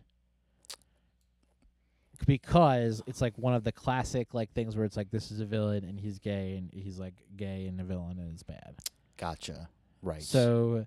because 2.27 3.03
it's 3.07 3.21
like 3.21 3.37
one 3.37 3.55
of 3.55 3.65
the 3.65 3.73
classic 3.73 4.33
like 4.33 4.53
things 4.53 4.77
where 4.77 4.85
it's 4.85 4.97
like 4.97 5.11
this 5.11 5.31
is 5.31 5.41
a 5.41 5.45
villain 5.45 5.85
and 5.85 6.01
he's 6.01 6.19
gay 6.19 6.57
and 6.57 6.71
he's 6.73 6.99
like 6.99 7.15
gay 7.37 7.67
and 7.67 7.81
a 7.81 7.85
villain 7.85 8.19
and 8.19 8.33
it's 8.33 8.43
bad. 8.43 8.77
Gotcha. 9.17 9.69
Right. 10.03 10.23
So 10.23 10.87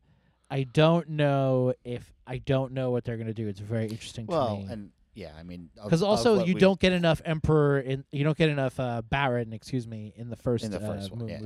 I 0.50 0.64
don't 0.64 1.10
know 1.10 1.74
if 1.84 2.12
I 2.26 2.38
don't 2.38 2.74
know 2.74 2.92
what 2.92 3.04
they're 3.04 3.18
gonna 3.18 3.34
do. 3.34 3.48
It's 3.48 3.60
very 3.60 3.88
interesting 3.88 4.26
well, 4.26 4.58
to 4.58 4.64
me. 4.64 4.68
and 4.72 4.92
yeah, 5.14 5.32
I 5.38 5.44
mean, 5.44 5.70
Because 5.84 6.02
also 6.02 6.46
you 6.46 6.54
don't 6.54 6.80
get 6.80 6.94
enough 6.94 7.22
emperor 7.26 7.80
in 7.80 8.06
you 8.12 8.24
don't 8.24 8.38
get 8.38 8.50
enough 8.50 8.80
uh, 8.80 9.02
Baron, 9.02 9.54
excuse 9.54 9.86
me, 9.86 10.14
in 10.16 10.30
the 10.30 10.38
first, 10.38 10.64
In 10.64 10.72
the 10.72 10.80
first 10.80 11.12
uh, 11.12 11.16
one, 11.16 11.28
mo- 11.28 11.28
yeah. 11.28 11.40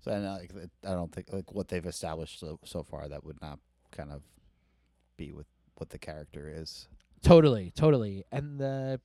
So 0.00 0.12
like, 0.12 0.52
I 0.86 0.92
don't 0.92 1.12
think 1.12 1.32
like 1.32 1.52
what 1.52 1.68
they've 1.68 1.84
established 1.84 2.40
so 2.40 2.58
so 2.64 2.82
far 2.82 3.08
that 3.08 3.24
would 3.24 3.40
not 3.40 3.58
kind 3.90 4.10
of 4.10 4.22
be 5.16 5.32
with 5.32 5.46
what 5.76 5.90
the 5.90 5.98
character 5.98 6.52
is. 6.54 6.88
Totally, 7.22 7.72
totally. 7.74 8.24
And 8.30 8.58
the 8.58 9.00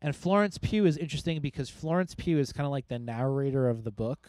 and 0.00 0.14
Florence 0.14 0.58
Pugh 0.58 0.86
is 0.86 0.96
interesting 0.96 1.40
because 1.40 1.68
Florence 1.68 2.14
Pugh 2.14 2.38
is 2.38 2.52
kind 2.52 2.66
of 2.66 2.70
like 2.70 2.88
the 2.88 2.98
narrator 2.98 3.68
of 3.68 3.84
the 3.84 3.90
book. 3.90 4.28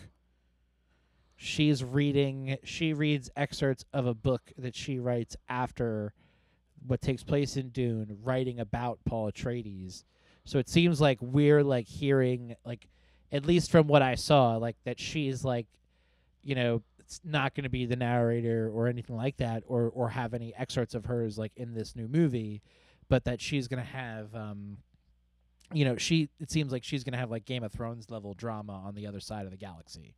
She's 1.35 1.83
reading 1.83 2.57
she 2.63 2.93
reads 2.93 3.29
excerpts 3.35 3.85
of 3.93 4.05
a 4.05 4.13
book 4.13 4.51
that 4.57 4.75
she 4.75 4.99
writes 4.99 5.37
after 5.47 6.13
what 6.85 7.01
takes 7.01 7.23
place 7.23 7.57
in 7.57 7.69
Dune, 7.69 8.17
writing 8.23 8.59
about 8.59 8.99
Paul 9.05 9.31
Atreides. 9.31 10.03
So 10.45 10.59
it 10.59 10.69
seems 10.69 10.99
like 10.99 11.19
we're 11.21 11.63
like 11.63 11.87
hearing 11.87 12.55
like 12.65 12.87
at 13.31 13.45
least 13.45 13.71
from 13.71 13.87
what 13.87 14.01
I 14.01 14.15
saw 14.15 14.57
like 14.57 14.77
that 14.85 14.99
she's 14.99 15.43
like 15.43 15.67
you 16.43 16.55
know 16.55 16.81
it's 16.99 17.21
not 17.23 17.55
going 17.55 17.63
to 17.63 17.69
be 17.69 17.85
the 17.85 17.95
narrator 17.95 18.69
or 18.73 18.87
anything 18.87 19.15
like 19.15 19.37
that 19.37 19.63
or 19.67 19.89
or 19.93 20.09
have 20.09 20.33
any 20.33 20.53
excerpts 20.55 20.95
of 20.95 21.05
hers 21.05 21.37
like 21.37 21.51
in 21.55 21.73
this 21.73 21.95
new 21.95 22.07
movie 22.07 22.61
but 23.07 23.25
that 23.25 23.41
she's 23.41 23.67
going 23.67 23.83
to 23.83 23.89
have 23.89 24.33
um 24.35 24.77
you 25.73 25.85
know 25.85 25.97
she 25.97 26.29
it 26.39 26.49
seems 26.51 26.71
like 26.71 26.83
she's 26.83 27.03
going 27.03 27.13
to 27.13 27.17
have 27.19 27.29
like 27.31 27.45
Game 27.45 27.63
of 27.63 27.71
Thrones 27.71 28.09
level 28.09 28.33
drama 28.33 28.73
on 28.73 28.95
the 28.95 29.07
other 29.07 29.19
side 29.19 29.45
of 29.45 29.51
the 29.51 29.57
galaxy. 29.57 30.15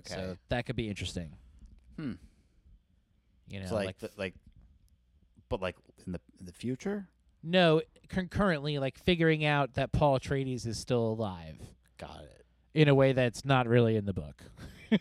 Okay. 0.00 0.14
So 0.14 0.36
that 0.48 0.66
could 0.66 0.76
be 0.76 0.88
interesting. 0.88 1.34
hmm. 1.96 2.12
You 3.48 3.60
know, 3.60 3.64
It's 3.64 3.72
like 3.72 3.86
like 3.86 3.98
the, 3.98 4.10
like, 4.18 4.34
but 5.48 5.62
like 5.62 5.76
in 6.04 6.12
the 6.12 6.20
in 6.40 6.46
the 6.46 6.52
future. 6.52 7.08
no 7.42 7.80
concurrently 8.08 8.78
like 8.78 8.98
figuring 8.98 9.44
out 9.44 9.74
that 9.74 9.92
Paul 9.92 10.18
Atreides 10.18 10.66
is 10.66 10.78
still 10.78 11.06
alive 11.06 11.58
Got 11.98 12.22
it. 12.24 12.46
in 12.74 12.88
a 12.88 12.94
way 12.94 13.12
that's 13.12 13.44
not 13.44 13.66
really 13.66 13.96
in 13.96 14.04
the 14.04 14.12
book. 14.12 14.42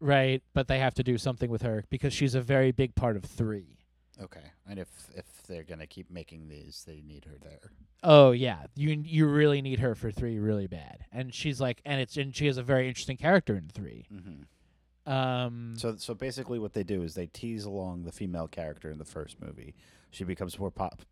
right, 0.00 0.42
but 0.54 0.68
they 0.68 0.78
have 0.78 0.94
to 0.94 1.02
do 1.02 1.18
something 1.18 1.50
with 1.50 1.62
her 1.62 1.84
because 1.90 2.12
she's 2.12 2.34
a 2.34 2.40
very 2.40 2.72
big 2.72 2.94
part 2.94 3.16
of 3.16 3.24
3. 3.24 3.78
Okay. 4.20 4.40
And 4.68 4.78
if 4.78 4.88
if 5.14 5.24
they're 5.46 5.62
gonna 5.62 5.86
keep 5.86 6.10
making 6.10 6.48
these, 6.48 6.84
they 6.86 7.00
need 7.06 7.24
her 7.24 7.36
there. 7.40 7.70
Oh 8.02 8.32
yeah, 8.32 8.64
you 8.74 8.90
you 8.90 9.26
really 9.26 9.62
need 9.62 9.78
her 9.80 9.94
for 9.94 10.10
3 10.10 10.38
really 10.38 10.66
bad. 10.66 11.04
And 11.12 11.32
she's 11.32 11.60
like 11.60 11.80
and 11.84 12.00
it's 12.00 12.16
and 12.16 12.34
she 12.34 12.46
has 12.46 12.58
a 12.58 12.62
very 12.62 12.88
interesting 12.88 13.16
character 13.16 13.56
in 13.56 13.68
3. 13.68 14.06
Mm-hmm. 14.12 15.10
Um 15.12 15.74
So 15.76 15.96
so 15.96 16.14
basically, 16.14 16.58
what 16.58 16.72
they 16.74 16.82
do 16.82 17.02
is 17.02 17.14
they 17.14 17.26
tease 17.26 17.64
along 17.64 18.02
the 18.04 18.12
female 18.12 18.48
character 18.48 18.90
in 18.90 18.98
the 18.98 19.04
first 19.04 19.40
movie. 19.40 19.74
She 20.10 20.24
becomes 20.24 20.58
more 20.58 20.70
pop. 20.70 21.02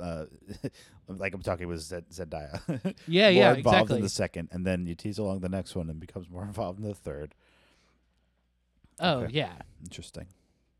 Uh, 0.00 0.24
like 1.08 1.34
I'm 1.34 1.42
talking 1.42 1.68
with 1.68 1.80
Zed- 1.80 2.08
Zendaya. 2.10 2.60
yeah, 3.06 3.24
more 3.24 3.32
yeah, 3.32 3.54
involved 3.54 3.58
exactly. 3.58 3.96
in 3.96 4.02
the 4.02 4.08
second, 4.08 4.48
and 4.52 4.64
then 4.66 4.86
you 4.86 4.94
tease 4.94 5.18
along 5.18 5.40
the 5.40 5.48
next 5.48 5.74
one 5.74 5.90
and 5.90 6.00
becomes 6.00 6.28
more 6.30 6.42
involved 6.50 6.78
in 6.80 6.86
the 6.86 6.94
third. 6.94 7.34
oh, 9.00 9.20
Okay. 9.20 9.32
yeah. 9.34 9.52
Interesting. 9.82 10.26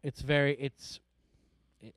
It's 0.03 0.21
very 0.21 0.55
it's 0.55 1.01
it, 1.81 1.95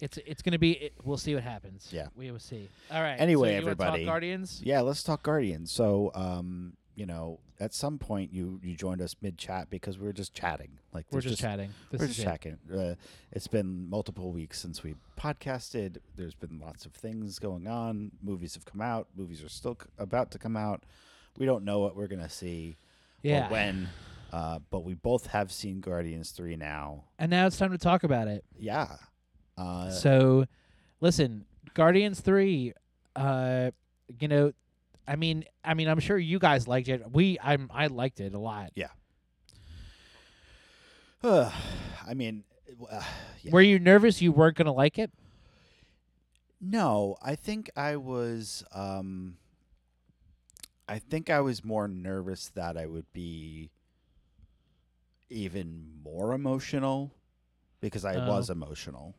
it's 0.00 0.18
it's 0.18 0.42
going 0.42 0.52
to 0.52 0.58
be 0.58 0.72
it, 0.72 0.92
we'll 1.02 1.16
see 1.16 1.34
what 1.34 1.42
happens. 1.42 1.88
Yeah. 1.90 2.08
We 2.14 2.30
will 2.30 2.38
see. 2.38 2.68
All 2.90 3.02
right. 3.02 3.16
Anyway, 3.18 3.48
so 3.48 3.60
you 3.60 3.64
wanna 3.64 3.74
talk 3.74 3.86
everybody. 3.86 4.04
Guardians? 4.04 4.60
Yeah, 4.62 4.82
let's 4.82 5.02
talk 5.02 5.22
Guardians. 5.22 5.72
So, 5.72 6.10
um, 6.14 6.76
you 6.94 7.06
know, 7.06 7.40
at 7.60 7.72
some 7.74 7.98
point 7.98 8.32
you 8.32 8.60
you 8.62 8.74
joined 8.76 9.00
us 9.00 9.16
mid 9.20 9.36
chat 9.38 9.70
because 9.70 9.98
we 9.98 10.06
were 10.06 10.12
just 10.12 10.32
chatting. 10.34 10.78
Like 10.92 11.06
We're 11.10 11.20
there's 11.20 11.32
just, 11.32 11.40
chatting. 11.42 11.70
This 11.90 11.98
we're 12.00 12.04
is 12.06 12.16
just 12.16 12.20
it. 12.26 12.30
chatting. 12.30 12.58
Uh, 12.72 12.94
it's 13.32 13.46
been 13.48 13.88
multiple 13.90 14.32
weeks 14.32 14.60
since 14.60 14.82
we 14.82 14.94
podcasted. 15.18 15.98
There's 16.16 16.34
been 16.34 16.60
lots 16.60 16.86
of 16.86 16.92
things 16.92 17.38
going 17.38 17.66
on. 17.66 18.12
Movies 18.22 18.54
have 18.54 18.64
come 18.64 18.80
out. 18.80 19.08
Movies 19.16 19.42
are 19.42 19.48
still 19.48 19.76
c- 19.80 19.88
about 19.98 20.30
to 20.32 20.38
come 20.38 20.56
out. 20.56 20.84
We 21.38 21.46
don't 21.46 21.64
know 21.64 21.80
what 21.80 21.96
we're 21.96 22.06
gonna 22.08 22.28
see 22.28 22.76
Yeah. 23.22 23.48
or 23.48 23.50
when. 23.50 23.88
Uh, 24.32 24.58
but 24.70 24.80
we 24.84 24.94
both 24.94 25.26
have 25.28 25.52
seen 25.52 25.80
Guardians 25.80 26.30
three 26.32 26.56
now. 26.56 27.04
And 27.18 27.30
now 27.30 27.46
it's 27.46 27.56
time 27.56 27.70
to 27.70 27.78
talk 27.78 28.02
about 28.04 28.26
it. 28.28 28.44
Yeah. 28.58 28.96
Uh, 29.56 29.90
so, 29.90 30.46
listen, 31.00 31.44
Guardians 31.74 32.20
3 32.20 32.72
uh 33.16 33.70
you 34.20 34.26
know, 34.28 34.52
I 35.06 35.16
mean, 35.16 35.44
I 35.64 35.74
mean, 35.74 35.88
I'm 35.88 36.00
sure 36.00 36.16
you 36.18 36.38
guys 36.38 36.66
liked 36.66 36.88
it. 36.88 37.02
We 37.12 37.38
I'm 37.42 37.70
I 37.72 37.88
liked 37.88 38.20
it 38.20 38.34
a 38.34 38.38
lot. 38.38 38.70
Yeah. 38.74 38.88
I 41.22 42.12
mean, 42.14 42.44
uh, 42.90 43.02
yeah. 43.42 43.50
Were 43.52 43.62
you 43.62 43.78
nervous 43.78 44.20
you 44.20 44.30
weren't 44.32 44.56
going 44.56 44.66
to 44.66 44.72
like 44.72 44.98
it? 44.98 45.10
No, 46.60 47.16
I 47.22 47.34
think 47.34 47.70
I 47.76 47.96
was. 47.96 48.62
Um, 48.72 49.36
I 50.86 50.98
think 50.98 51.30
I 51.30 51.40
was 51.40 51.64
more 51.64 51.88
nervous 51.88 52.48
that 52.54 52.76
I 52.76 52.84
would 52.86 53.10
be 53.14 53.70
even 55.30 55.92
more 56.02 56.34
emotional 56.34 57.14
because 57.80 58.04
I 58.04 58.16
Oh. 58.16 58.28
was 58.28 58.50
emotional. 58.50 59.14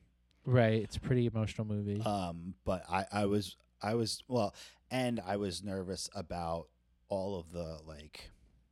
Right, 0.45 0.83
it's 0.83 0.95
a 0.95 0.99
pretty 0.99 1.25
emotional 1.25 1.65
movie. 1.65 2.01
Um, 2.01 2.53
but 2.65 2.83
I, 2.87 3.05
I 3.11 3.25
was, 3.25 3.55
I 3.81 3.95
was 3.95 4.23
well, 4.27 4.53
and 4.89 5.21
I 5.25 5.37
was 5.37 5.63
nervous 5.63 6.09
about 6.15 6.67
all 7.09 7.37
of 7.37 7.51
the 7.51 7.79
like, 7.85 8.31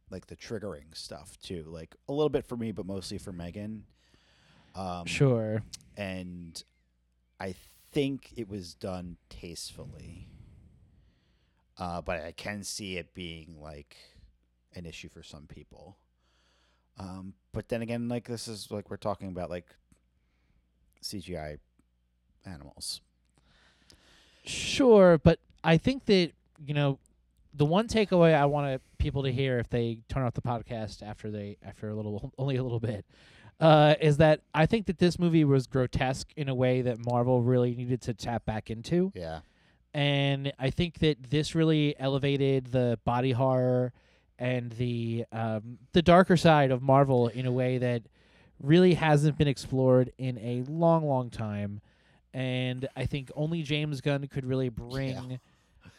like 0.09 0.27
the 0.27 0.35
triggering 0.35 0.95
stuff 0.95 1.37
too. 1.41 1.65
Like 1.67 1.95
a 2.07 2.13
little 2.13 2.29
bit 2.29 2.45
for 2.45 2.57
me, 2.57 2.71
but 2.71 2.85
mostly 2.85 3.17
for 3.17 3.31
Megan. 3.31 3.83
Um, 4.75 5.05
sure. 5.05 5.63
and 5.97 6.61
I 7.39 7.53
think 7.91 8.31
it 8.35 8.49
was 8.49 8.73
done 8.73 9.17
tastefully. 9.29 10.27
Uh, 11.77 12.01
but 12.01 12.23
I 12.23 12.31
can 12.31 12.63
see 12.63 12.97
it 12.97 13.13
being 13.13 13.57
like 13.59 13.97
an 14.75 14.85
issue 14.85 15.09
for 15.09 15.23
some 15.23 15.45
people. 15.47 15.97
Um, 16.97 17.33
but 17.51 17.69
then 17.69 17.81
again, 17.81 18.07
like 18.07 18.27
this 18.27 18.47
is 18.47 18.69
like 18.71 18.89
we're 18.89 18.97
talking 18.97 19.29
about 19.29 19.49
like 19.49 19.67
CGI 21.01 21.57
animals. 22.45 23.01
Sure, 24.45 25.17
but 25.17 25.39
I 25.63 25.77
think 25.77 26.05
that 26.05 26.31
you 26.65 26.73
know 26.73 26.99
the 27.53 27.65
one 27.65 27.87
takeaway 27.87 28.33
I 28.35 28.45
want 28.45 28.81
people 28.97 29.23
to 29.23 29.31
hear 29.31 29.59
if 29.59 29.69
they 29.69 29.99
turn 30.09 30.23
off 30.23 30.33
the 30.33 30.41
podcast 30.41 31.01
after 31.03 31.29
they 31.29 31.57
after 31.63 31.89
a 31.89 31.93
little 31.95 32.31
only 32.37 32.55
a 32.57 32.63
little 32.63 32.79
bit 32.79 33.05
uh, 33.59 33.95
is 34.01 34.17
that 34.17 34.41
I 34.53 34.65
think 34.65 34.87
that 34.87 34.97
this 34.97 35.17
movie 35.19 35.45
was 35.45 35.67
grotesque 35.67 36.29
in 36.35 36.49
a 36.49 36.55
way 36.55 36.81
that 36.81 36.97
Marvel 37.05 37.41
really 37.41 37.75
needed 37.75 38.01
to 38.03 38.13
tap 38.13 38.45
back 38.45 38.69
into, 38.69 39.11
Yeah. 39.15 39.41
and 39.93 40.51
I 40.59 40.69
think 40.71 40.99
that 40.99 41.29
this 41.29 41.53
really 41.55 41.95
elevated 41.99 42.67
the 42.67 42.99
body 43.05 43.31
horror 43.31 43.93
and 44.39 44.71
the 44.73 45.25
um, 45.31 45.77
the 45.93 46.01
darker 46.01 46.35
side 46.35 46.71
of 46.71 46.81
Marvel 46.81 47.27
in 47.27 47.45
a 47.45 47.51
way 47.51 47.77
that 47.77 48.01
really 48.61 48.95
hasn't 48.95 49.37
been 49.37 49.47
explored 49.47 50.11
in 50.17 50.37
a 50.39 50.63
long, 50.69 51.05
long 51.07 51.29
time. 51.29 51.79
And 52.33 52.87
I 52.95 53.05
think 53.05 53.31
only 53.35 53.61
James 53.61 54.01
Gunn 54.01 54.27
could 54.27 54.45
really 54.45 54.69
bring 54.69 55.39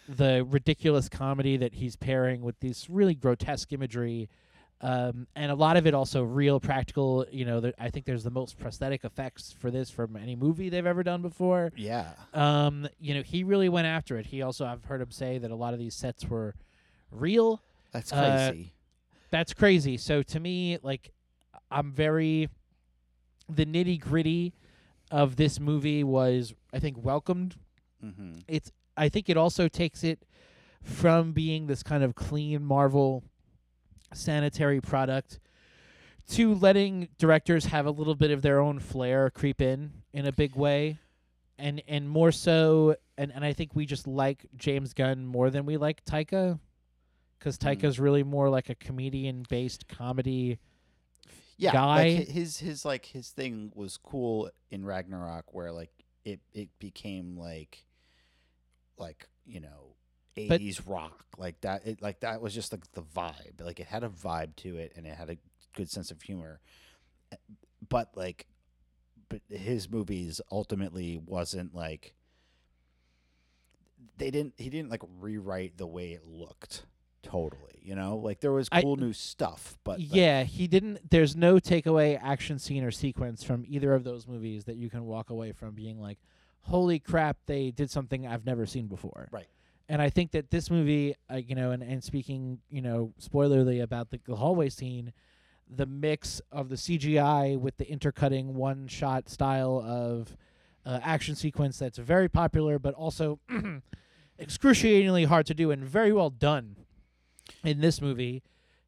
the 0.09 0.45
ridiculous 0.49 1.09
comedy 1.09 1.57
that 1.59 1.75
he's 1.75 1.97
pairing 1.97 2.43
with 2.43 2.59
this 2.61 2.91
really 2.91 3.15
grotesque 3.15 3.73
imagery. 3.73 4.29
Um, 4.81 5.29
and 5.37 5.51
a 5.51 5.55
lot 5.55 5.77
of 5.77 5.87
it 5.87 5.95
also 5.95 6.23
real 6.25 6.59
practical. 6.61 7.25
You 7.31 7.45
know, 7.45 7.73
I 7.79 7.89
think 7.91 8.05
there's 8.05 8.25
the 8.25 8.31
most 8.31 8.59
prosthetic 8.59 9.05
effects 9.05 9.55
for 9.59 9.71
this 9.71 9.91
from 9.91 10.17
any 10.17 10.35
movie 10.37 10.69
they've 10.69 10.85
ever 10.85 11.03
done 11.05 11.23
before. 11.23 11.73
Yeah. 11.77 12.11
Um, 12.35 12.89
you 12.99 13.15
know, 13.15 13.23
he 13.23 13.45
really 13.45 13.69
went 13.69 13.87
after 13.87 14.19
it. 14.19 14.27
He 14.27 14.43
also, 14.43 14.67
I've 14.67 14.85
heard 14.85 15.01
him 15.01 15.11
say 15.13 15.39
that 15.39 15.51
a 15.51 15.55
lot 15.55 15.73
of 15.73 15.79
these 15.79 15.95
sets 15.95 16.29
were 16.29 16.55
real. 17.11 17.63
That's 17.93 18.13
Uh, 18.13 18.49
crazy. 18.51 18.73
That's 19.31 19.55
crazy. 19.55 19.97
So 19.97 20.23
to 20.25 20.41
me, 20.41 20.79
like, 20.83 21.13
I'm 21.71 21.93
very 21.93 22.49
the 23.49 23.65
nitty 23.65 24.01
gritty 24.01 24.53
of 25.15 25.37
this 25.37 25.61
movie 25.61 26.03
was, 26.03 26.53
I 26.73 26.81
think, 26.81 26.97
welcomed. 27.01 27.55
mm-hmm. 28.05 28.39
It's, 28.49 28.73
I 28.97 29.09
think, 29.09 29.29
it 29.29 29.37
also 29.37 29.69
takes 29.69 30.03
it 30.03 30.25
from 30.83 31.33
being 31.33 31.69
this 31.69 31.85
kind 31.85 32.03
of 32.03 32.17
clean 32.17 32.65
Marvel 32.65 33.23
sanitary 34.13 34.81
product 34.81 35.39
to 36.31 36.55
letting 36.55 37.09
directors 37.17 37.67
have 37.67 37.87
a 37.87 37.93
little 37.93 38.17
bit 38.17 38.33
of 38.33 38.43
their 38.43 38.59
own 38.59 38.81
flair 38.81 39.31
creep 39.31 39.61
in 39.61 39.93
in 40.13 40.27
a 40.27 40.33
big 40.33 40.57
way 40.57 40.99
and 41.59 41.83
and 41.89 42.09
more 42.09 42.33
so 42.33 42.97
and 43.19 43.33
and 43.33 43.45
I 43.45 43.53
think 43.53 43.75
we 43.75 43.87
just 43.87 44.07
like 44.07 44.47
James 44.57 44.95
Gunn 44.95 45.27
more 45.27 45.51
than 45.51 45.67
we 45.67 45.77
like 45.77 46.05
Taika 46.05 46.59
cuz 47.41 47.59
Mm. 47.59 47.77
Taika's 47.77 47.99
really 47.99 48.23
more 48.23 48.49
like 48.49 48.71
a 48.71 48.75
comedian 48.75 49.45
based 49.49 49.87
comedy 49.89 50.59
yeah, 51.57 51.73
guy. 51.73 52.17
Like 52.19 52.29
his 52.29 52.59
his 52.59 52.85
like 52.85 53.07
his 53.07 53.31
thing 53.31 53.73
was 53.75 53.97
cool 53.97 54.51
in 54.71 54.85
Ragnarok, 54.85 55.53
where 55.55 55.73
like 55.73 55.91
it 56.25 56.41
it 56.53 56.69
became 56.79 57.37
like 57.37 57.85
like 58.99 59.29
you 59.47 59.61
know 59.61 59.95
But- 60.35 60.55
eighties 60.55 60.87
rock 60.87 61.25
like 61.39 61.61
that. 61.63 61.87
It 61.87 62.03
like 62.03 62.21
that 62.21 62.41
was 62.41 62.55
just 62.55 62.73
like 62.73 62.91
the 62.93 63.03
vibe. 63.03 63.61
Like 63.61 63.81
it 63.81 63.87
had 63.87 64.05
a 64.05 64.09
vibe 64.09 64.57
to 64.57 64.77
it, 64.77 64.93
and 64.97 65.07
it 65.07 65.15
had 65.17 65.31
a 65.31 65.37
good 65.75 65.91
sense 65.91 66.11
of 66.11 66.23
humor. 66.23 66.61
Eh, 67.33 67.37
But 67.89 68.17
like, 68.17 68.47
but 69.29 69.41
his 69.49 69.91
movies 69.91 70.41
ultimately 70.51 71.19
wasn't 71.25 71.75
like 71.75 72.15
they 74.19 74.31
didn't. 74.31 74.55
He 74.59 74.71
didn't 74.71 74.91
like 74.91 75.03
rewrite 75.21 75.77
the 75.77 75.87
way 75.87 76.13
it 76.13 76.25
looked. 76.27 76.85
Totally, 77.25 77.81
you 77.83 77.95
know, 77.95 78.17
like 78.17 78.41
there 78.41 78.53
was 78.53 78.69
I- 78.71 78.83
cool 78.83 78.97
new 78.97 79.13
stuff, 79.13 79.77
but 79.83 79.99
like, 79.99 80.09
yeah, 80.13 80.45
he 80.45 80.67
didn't 80.69 81.11
there's 81.11 81.35
no 81.35 81.57
takeaway 81.57 82.21
action 82.23 82.59
scene 82.59 82.85
or 82.85 82.91
sequence 82.91 83.43
from 83.43 83.65
either 83.67 83.93
of 83.95 84.05
those 84.05 84.27
movies 84.29 84.65
that 84.65 84.77
you 84.77 84.89
can 84.89 85.05
walk 85.05 85.31
away 85.31 85.53
from 85.53 85.75
being 85.75 86.01
like 86.01 86.19
holy 86.65 86.99
crap 86.99 87.37
they 87.47 87.71
did 87.71 87.91
something 87.91 88.27
I've 88.27 88.47
never 88.47 88.67
seen 88.67 88.87
before. 88.87 89.29
Right. 89.31 89.47
And 89.89 90.01
I 90.01 90.09
think 90.09 90.31
that 90.31 90.51
this 90.51 90.71
movie, 90.71 91.15
uh, 91.31 91.37
you 91.37 91.55
know, 91.55 91.73
and, 91.73 91.83
and 91.83 92.03
speaking, 92.03 92.61
you 92.71 92.81
know, 92.81 93.13
spoilerly 93.21 93.83
about 93.83 94.11
the, 94.11 94.19
the 94.27 94.37
hallway 94.37 94.71
scene, 94.71 95.13
the 95.69 95.85
mix 95.85 96.41
of 96.51 96.71
the 96.71 96.77
CGI 96.77 97.59
with 97.59 97.77
the 97.77 97.91
intercutting 97.91 98.55
one 98.55 98.89
shot 98.89 99.29
style 99.29 99.83
of 99.85 100.37
uh, 100.87 101.01
action 101.03 101.35
sequence 101.35 101.79
that's 101.79 101.99
very 101.99 102.29
popular, 102.31 102.79
but 102.79 102.95
also 102.95 103.41
excruciatingly 104.39 105.25
hard 105.25 105.47
to 105.47 105.55
do 105.55 105.71
and 105.71 105.85
very 105.85 106.13
well 106.13 106.31
done 106.31 106.77
in 107.65 107.81
this 107.81 108.01
movie. 108.01 108.43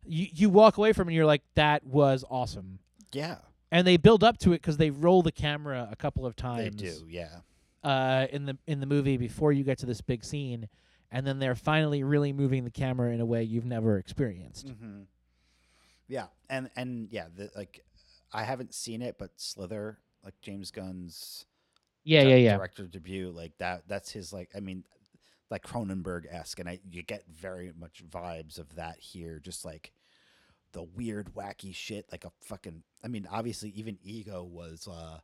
You 0.05 0.27
you 0.33 0.51
walk 0.51 0.77
away 0.79 0.93
from 0.93 1.09
it 1.09 1.13
and 1.13 1.17
you're 1.17 1.27
like, 1.27 1.43
that 1.55 1.85
was 1.85 2.25
awesome. 2.31 2.79
Yeah, 3.13 3.39
And 3.73 3.87
they 3.87 3.97
build 3.97 4.23
up 4.25 4.39
to 4.39 4.53
it 4.53 4.61
because 4.63 4.77
they 4.77 4.91
roll 4.91 5.23
the 5.23 5.33
camera 5.33 5.89
a 5.91 5.97
couple 5.97 6.27
of 6.27 6.37
times. 6.37 6.77
they 6.77 6.89
do. 6.91 7.07
Yeah. 7.09 7.39
uh, 7.83 8.27
in 8.31 8.47
the 8.47 8.57
in 8.67 8.81
the 8.81 8.87
movie 8.87 9.17
before 9.17 9.53
you 9.53 9.65
get 9.65 9.79
to 9.79 9.87
this 9.87 10.01
big 10.01 10.25
scene, 10.25 10.69
and 11.11 11.27
then 11.27 11.39
they're 11.39 11.55
finally 11.55 12.03
really 12.03 12.33
moving 12.33 12.65
the 12.65 12.71
camera 12.71 13.13
in 13.13 13.21
a 13.21 13.27
way 13.27 13.43
you've 13.43 13.65
never 13.65 13.97
experienced. 13.99 14.67
Mm-hmm. 14.69 15.03
Yeah, 16.09 16.27
and 16.49 16.71
and 16.77 17.09
yeah, 17.11 17.27
the, 17.35 17.51
like 17.57 17.85
I 18.33 18.45
haven't 18.45 18.75
seen 18.75 19.03
it, 19.03 19.17
but 19.19 19.31
Slither, 19.37 19.99
like 20.25 20.35
James 20.43 20.71
Gunn's 20.71 21.47
Yeah, 22.05 22.23
yeah, 22.23 22.37
yeah. 22.37 22.57
director 22.57 22.87
debut, 22.87 23.31
like 23.31 23.57
that. 23.59 23.85
That's 23.89 24.11
his 24.13 24.33
like. 24.33 24.51
I 24.55 24.61
mean, 24.61 24.85
like 25.51 25.63
Cronenberg 25.65 26.25
esque, 26.31 26.59
and 26.59 26.69
I 26.69 26.81
you 26.91 27.03
get 27.03 27.25
very 27.29 27.73
much 27.79 28.03
vibes 28.09 28.59
of 28.59 28.75
that 28.77 28.99
here. 28.99 29.39
Just 29.39 29.65
like 29.65 29.93
the 30.73 30.83
weird, 30.83 31.33
wacky 31.35 31.75
shit, 31.75 32.07
like 32.13 32.25
a 32.25 32.33
fucking. 32.43 32.83
I 33.05 33.09
mean, 33.09 33.29
obviously, 33.31 33.71
even 33.71 33.99
Ego 34.03 34.43
was 34.45 34.89
uh 34.91 35.19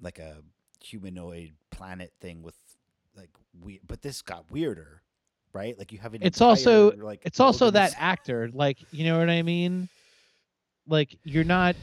like 0.00 0.18
a 0.18 0.42
humanoid 0.82 1.52
planet 1.70 2.12
thing 2.20 2.42
with 2.42 2.56
like 3.16 3.30
we, 3.62 3.80
but 3.86 4.02
this 4.02 4.20
got 4.22 4.50
weirder, 4.50 5.00
right? 5.52 5.78
Like 5.78 5.92
you 5.92 5.98
have 5.98 6.14
an. 6.14 6.22
It's 6.22 6.40
also- 6.40 6.92
like 6.92 7.22
It's 7.24 7.40
also 7.40 7.70
that 7.70 7.94
actor, 7.98 8.50
like 8.52 8.78
you 8.92 9.04
know 9.04 9.18
what 9.18 9.30
I 9.30 9.42
mean. 9.42 9.88
Like 10.86 11.16
you're 11.24 11.44
not. 11.44 11.76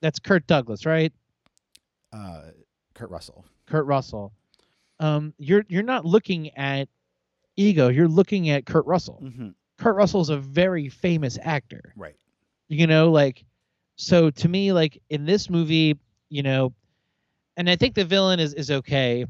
That's 0.00 0.18
Kurt 0.18 0.46
Douglas, 0.46 0.84
right? 0.84 1.12
uh, 2.12 2.42
Kurt 2.94 3.10
Russell. 3.10 3.44
Kurt 3.66 3.86
Russell. 3.86 4.32
Um, 5.00 5.34
you're 5.38 5.64
you're 5.68 5.82
not 5.82 6.04
looking 6.04 6.50
at 6.56 6.88
ego. 7.56 7.88
You're 7.88 8.08
looking 8.08 8.50
at 8.50 8.66
Kurt 8.66 8.86
Russell. 8.86 9.20
Mm-hmm. 9.22 9.48
Kurt 9.78 9.96
Russell's 9.96 10.30
a 10.30 10.38
very 10.38 10.88
famous 10.88 11.38
actor. 11.42 11.92
Right. 11.96 12.16
you 12.68 12.86
know 12.86 13.10
like 13.10 13.44
so 13.96 14.30
to 14.30 14.48
me 14.48 14.72
like 14.72 15.00
in 15.10 15.24
this 15.24 15.48
movie 15.48 15.98
you 16.28 16.42
know 16.42 16.72
and 17.56 17.70
i 17.70 17.76
think 17.76 17.94
the 17.94 18.04
villain 18.04 18.40
is 18.40 18.52
is 18.54 18.70
okay 18.70 19.24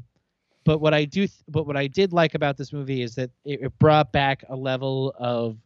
but 0.65 0.79
what 0.79 0.93
i 0.93 1.05
do 1.05 1.21
th- 1.27 1.43
but 1.47 1.67
what 1.67 1.77
i 1.77 1.85
did 1.87 2.11
like 2.11 2.33
about 2.33 2.57
this 2.57 2.73
movie 2.73 3.01
is 3.03 3.13
that 3.15 3.29
it, 3.45 3.61
it 3.61 3.79
brought 3.79 4.11
back 4.11 4.43
a 4.49 4.55
level 4.55 5.13
of 5.19 5.57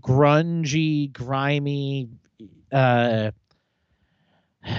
grungy 0.00 1.10
grimy 1.12 2.08
uh 2.72 3.30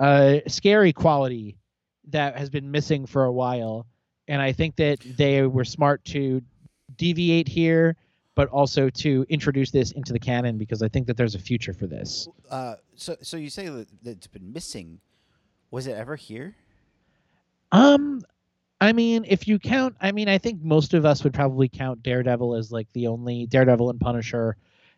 uh 0.00 0.38
scary 0.46 0.92
quality 0.92 1.56
that 2.08 2.36
has 2.38 2.50
been 2.50 2.70
missing 2.70 3.06
for 3.06 3.24
a 3.24 3.32
while 3.32 3.86
and 4.28 4.40
i 4.42 4.52
think 4.52 4.76
that 4.76 4.98
they 5.16 5.42
were 5.42 5.64
smart 5.64 6.04
to 6.04 6.40
deviate 6.96 7.48
here 7.48 7.96
but 8.34 8.48
also 8.48 8.90
to 8.90 9.24
introduce 9.28 9.70
this 9.70 9.92
into 9.92 10.12
the 10.12 10.18
canon 10.18 10.58
because 10.58 10.82
I 10.82 10.88
think 10.88 11.06
that 11.06 11.16
there's 11.16 11.34
a 11.34 11.38
future 11.38 11.72
for 11.72 11.86
this. 11.86 12.28
Uh, 12.50 12.76
so 12.96 13.16
so 13.22 13.36
you 13.36 13.50
say 13.50 13.68
that 13.68 13.86
it's 14.04 14.26
been 14.26 14.52
missing. 14.52 15.00
Was 15.70 15.86
it 15.86 15.96
ever 15.96 16.16
here? 16.16 16.56
Um, 17.72 18.22
I 18.80 18.92
mean, 18.92 19.24
if 19.26 19.48
you 19.48 19.58
count, 19.58 19.96
I 20.00 20.12
mean, 20.12 20.28
I 20.28 20.38
think 20.38 20.62
most 20.62 20.94
of 20.94 21.04
us 21.04 21.24
would 21.24 21.34
probably 21.34 21.68
count 21.68 22.02
Daredevil 22.02 22.54
as 22.54 22.70
like 22.70 22.88
the 22.92 23.06
only 23.06 23.46
Daredevil 23.46 23.90
and 23.90 24.00
Punisher 24.00 24.56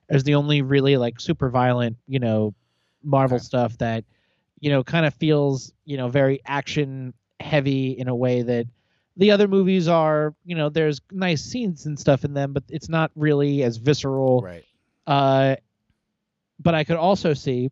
as 0.08 0.24
the 0.24 0.34
only 0.34 0.62
really 0.62 0.96
like 0.96 1.20
super 1.20 1.50
violent, 1.50 1.96
you 2.06 2.18
know, 2.18 2.54
Marvel 3.02 3.36
Okay. 3.36 3.44
stuff 3.44 3.76
that, 3.78 4.04
you 4.60 4.70
know, 4.70 4.82
kind 4.82 5.06
of 5.06 5.14
feels, 5.14 5.72
you 5.84 5.96
know, 5.96 6.08
very 6.08 6.40
action 6.46 7.12
heavy 7.40 7.92
in 7.92 8.08
a 8.08 8.14
way 8.14 8.42
that 8.42 8.66
the 9.16 9.30
other 9.30 9.48
movies 9.48 9.88
are, 9.88 10.34
you 10.44 10.54
know, 10.54 10.68
there's 10.68 11.00
nice 11.10 11.42
scenes 11.42 11.86
and 11.86 11.98
stuff 11.98 12.24
in 12.24 12.34
them, 12.34 12.52
but 12.52 12.64
it's 12.68 12.88
not 12.88 13.10
really 13.14 13.62
as 13.62 13.78
visceral. 13.78 14.42
Right. 14.42 14.64
Uh, 15.06 15.56
but 16.58 16.74
I 16.74 16.84
could 16.84 16.96
also 16.96 17.32
see 17.34 17.70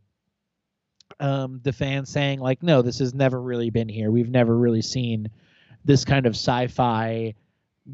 um, 1.20 1.61
the 1.62 1.72
fans 1.72 2.11
saying 2.11 2.40
like, 2.40 2.62
no, 2.62 2.83
this 2.83 2.98
has 2.98 3.14
never 3.14 3.40
really 3.40 3.70
been 3.70 3.88
here. 3.88 4.11
We've 4.11 4.30
never 4.30 4.57
really 4.57 4.83
seen 4.83 5.30
this 5.85 6.04
kind 6.04 6.26
of 6.26 6.35
sci-fi 6.35 7.35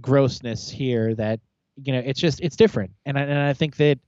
grossness 0.00 0.70
here. 0.70 1.14
That 1.14 1.40
you 1.76 1.92
know, 1.92 2.02
it's 2.04 2.20
just 2.20 2.40
it's 2.40 2.56
different, 2.56 2.92
and 3.04 3.18
I, 3.18 3.22
and 3.22 3.38
I 3.38 3.52
think 3.52 3.76
that 3.76 3.98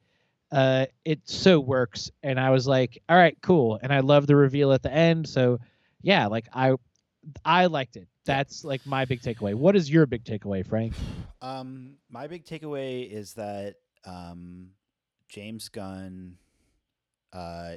uh, 0.50 0.86
it 1.04 1.20
so 1.24 1.60
works. 1.60 2.10
And 2.22 2.38
I 2.38 2.50
was 2.50 2.66
like, 2.66 3.02
all 3.08 3.16
right, 3.16 3.36
cool, 3.42 3.78
and 3.82 3.92
I 3.92 4.00
love 4.00 4.26
the 4.26 4.36
reveal 4.36 4.72
at 4.72 4.82
the 4.82 4.92
end. 4.92 5.28
So 5.28 5.58
yeah, 6.00 6.26
like 6.26 6.46
I 6.52 6.74
I 7.44 7.66
liked 7.66 7.96
it. 7.96 8.08
That's 8.24 8.64
like 8.64 8.86
my 8.86 9.04
big 9.04 9.20
takeaway. 9.20 9.54
What 9.54 9.74
is 9.74 9.90
your 9.90 10.06
big 10.06 10.24
takeaway, 10.24 10.66
Frank? 10.66 10.94
Um, 11.44 11.94
my 12.08 12.28
big 12.28 12.44
takeaway 12.44 13.10
is 13.10 13.34
that 13.34 13.74
um, 14.04 14.68
James 15.28 15.68
Gunn 15.68 16.36
uh, 17.32 17.72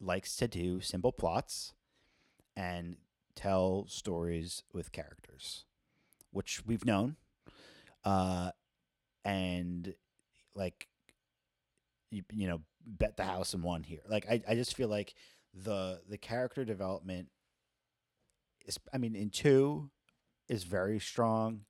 likes 0.00 0.36
to 0.36 0.46
do 0.46 0.80
simple 0.80 1.10
plots 1.10 1.72
and 2.56 2.96
tell 3.34 3.86
stories 3.88 4.62
with 4.72 4.92
characters, 4.92 5.64
which 6.30 6.62
we've 6.64 6.84
known. 6.84 7.16
Uh, 8.04 8.52
and 9.24 9.92
like 10.54 10.86
you, 12.12 12.22
you 12.32 12.46
know, 12.46 12.60
bet 12.86 13.16
the 13.16 13.24
house 13.24 13.54
and 13.54 13.62
won 13.64 13.82
here. 13.82 14.02
Like 14.08 14.26
I, 14.30 14.40
I 14.48 14.54
just 14.54 14.76
feel 14.76 14.88
like 14.88 15.14
the 15.52 16.00
the 16.08 16.18
character 16.18 16.64
development 16.64 17.28
I 18.92 18.98
mean 18.98 19.14
in 19.14 19.30
two 19.30 19.90
is 20.48 20.64
very 20.64 20.98
strong. 20.98 21.60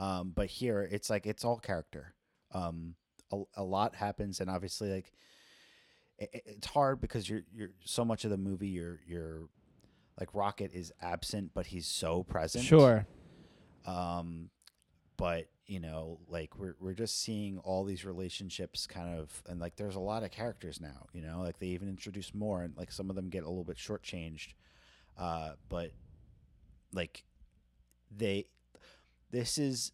Um, 0.00 0.32
but 0.34 0.46
here 0.48 0.88
it's 0.90 1.10
like 1.10 1.26
it's 1.26 1.44
all 1.44 1.58
character. 1.58 2.14
Um, 2.52 2.94
a, 3.32 3.42
a 3.56 3.64
lot 3.64 3.94
happens, 3.96 4.40
and 4.40 4.48
obviously, 4.48 4.90
like 4.92 5.12
it, 6.18 6.30
it- 6.32 6.42
it's 6.46 6.66
hard 6.68 7.00
because 7.00 7.28
you're 7.28 7.42
you're 7.52 7.70
so 7.84 8.04
much 8.04 8.24
of 8.24 8.30
the 8.30 8.36
movie. 8.36 8.68
You're 8.68 9.00
you're 9.06 9.48
like 10.20 10.34
Rocket 10.34 10.72
is 10.72 10.92
absent, 11.02 11.50
but 11.54 11.66
he's 11.66 11.86
so 11.86 12.22
present. 12.22 12.64
Sure. 12.64 13.06
Um, 13.86 14.50
but 15.16 15.46
you 15.66 15.80
know, 15.80 16.20
like 16.28 16.56
we're 16.58 16.76
we're 16.80 16.94
just 16.94 17.20
seeing 17.20 17.58
all 17.58 17.84
these 17.84 18.04
relationships 18.04 18.86
kind 18.86 19.18
of, 19.18 19.42
and 19.48 19.60
like 19.60 19.76
there's 19.76 19.96
a 19.96 20.00
lot 20.00 20.22
of 20.22 20.30
characters 20.30 20.80
now. 20.80 21.06
You 21.12 21.22
know, 21.22 21.40
like 21.42 21.58
they 21.58 21.66
even 21.68 21.88
introduce 21.88 22.32
more, 22.34 22.62
and 22.62 22.76
like 22.76 22.92
some 22.92 23.10
of 23.10 23.16
them 23.16 23.28
get 23.28 23.42
a 23.42 23.48
little 23.48 23.64
bit 23.64 23.76
shortchanged. 23.76 24.54
Uh, 25.18 25.52
but 25.68 25.90
like 26.92 27.24
they, 28.16 28.46
this 29.30 29.58
is 29.58 29.92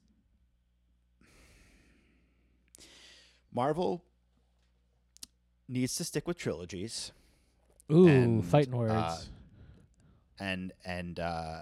Marvel 3.52 4.02
needs 5.68 5.94
to 5.96 6.04
stick 6.04 6.26
with 6.26 6.36
trilogies 6.36 7.12
Ooh, 7.92 8.06
And, 8.08 8.44
fighting 8.44 8.76
words. 8.76 8.92
uh, 8.92 9.20
and 10.40 10.72
and 10.84 11.20
uh 11.20 11.60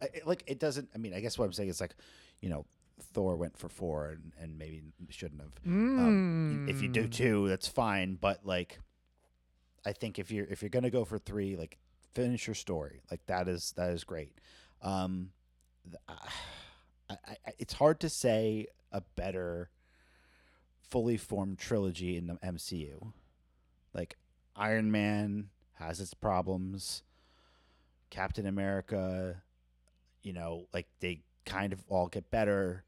I- 0.00 0.04
I- 0.04 0.20
like 0.24 0.44
it 0.46 0.58
doesn't 0.60 0.88
i 0.94 0.98
mean 0.98 1.12
i 1.14 1.20
guess 1.20 1.36
what 1.36 1.46
i'm 1.46 1.52
saying 1.52 1.68
is 1.68 1.80
like 1.80 1.94
you 2.40 2.48
know 2.48 2.64
thor 3.12 3.34
went 3.36 3.58
for 3.58 3.68
four 3.68 4.10
and, 4.10 4.32
and 4.40 4.56
maybe 4.56 4.82
shouldn't 5.10 5.40
have 5.40 5.50
um, 5.66 6.66
if 6.68 6.80
you 6.80 6.88
do 6.88 7.04
Mm. 7.08 7.10
two 7.10 7.48
that's 7.48 7.66
fine 7.66 8.14
but 8.20 8.46
like 8.46 8.78
i 9.84 9.92
think 9.92 10.18
if 10.20 10.30
you're 10.30 10.46
if 10.46 10.62
you're 10.62 10.68
gonna 10.70 10.90
go 10.90 11.04
for 11.04 11.18
three 11.18 11.56
like 11.56 11.76
finish 12.14 12.46
your 12.46 12.54
story 12.54 13.02
like 13.10 13.26
that 13.26 13.48
is 13.48 13.72
that 13.76 13.90
is 13.90 14.04
great 14.04 14.32
um 14.84 15.30
I, 16.08 17.16
I, 17.26 17.36
it's 17.58 17.74
hard 17.74 18.00
to 18.00 18.08
say 18.08 18.68
a 18.92 19.02
better 19.16 19.70
fully 20.80 21.16
formed 21.16 21.58
trilogy 21.58 22.16
in 22.16 22.28
the 22.28 22.34
mcu 22.34 23.12
like 23.94 24.16
iron 24.54 24.90
man 24.90 25.48
has 25.74 26.00
its 26.00 26.14
problems. 26.14 27.02
Captain 28.10 28.46
america 28.46 29.42
you 30.22 30.32
know 30.32 30.66
like 30.72 30.86
they 31.00 31.22
kind 31.44 31.72
of 31.72 31.82
all 31.88 32.06
get 32.06 32.30
better. 32.30 32.84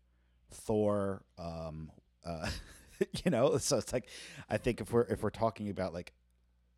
Thor 0.50 1.22
um 1.38 1.90
uh 2.24 2.48
you 3.24 3.30
know 3.30 3.58
so 3.58 3.78
it's 3.78 3.92
like 3.92 4.08
i 4.48 4.56
think 4.56 4.80
if 4.80 4.92
we're 4.92 5.02
if 5.02 5.22
we're 5.22 5.30
talking 5.30 5.68
about 5.68 5.92
like 5.92 6.12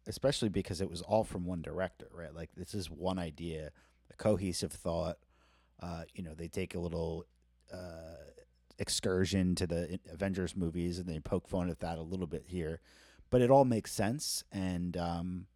especially 0.07 0.49
because 0.49 0.81
it 0.81 0.91
was 0.91 1.03
all 1.03 1.23
from 1.23 1.45
one 1.45 1.61
director 1.61 2.09
right? 2.15 2.35
Like 2.35 2.51
this 2.57 2.75
is 2.75 2.91
one 2.91 3.19
idea 3.19 3.71
a 4.11 4.17
cohesive 4.17 4.73
thought 4.73 5.19
uh 5.81 6.03
you 6.15 6.23
know 6.23 6.35
they 6.35 6.49
take 6.49 6.75
a 6.75 6.79
little 6.79 7.25
uh 7.73 8.17
excursion 8.79 9.55
to 9.55 9.67
the 9.67 9.99
avengers 10.13 10.57
movies 10.57 10.99
and 10.99 11.09
they 11.09 11.19
poke 11.19 11.49
fun 11.49 11.69
at 11.69 11.81
that 11.81 11.99
a 11.99 12.03
little 12.03 12.27
bit 12.27 12.45
here 12.47 12.81
but 13.31 13.41
it 13.41 13.51
all 13.51 13.65
makes 13.65 13.93
sense 13.93 14.45
and 14.53 14.97
um 14.97 15.47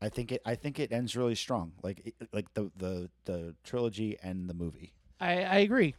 i 0.00 0.08
think 0.08 0.32
it 0.32 0.40
i 0.46 0.54
think 0.54 0.78
it 0.78 0.90
ends 0.90 1.14
really 1.16 1.34
strong 1.34 1.72
like 1.82 2.00
it, 2.06 2.14
like 2.32 2.52
the 2.54 2.70
the 2.76 3.10
the 3.26 3.54
trilogy 3.62 4.16
and 4.22 4.48
the 4.48 4.54
movie 4.54 4.92
I, 5.20 5.42
I 5.44 5.56
agree. 5.58 5.94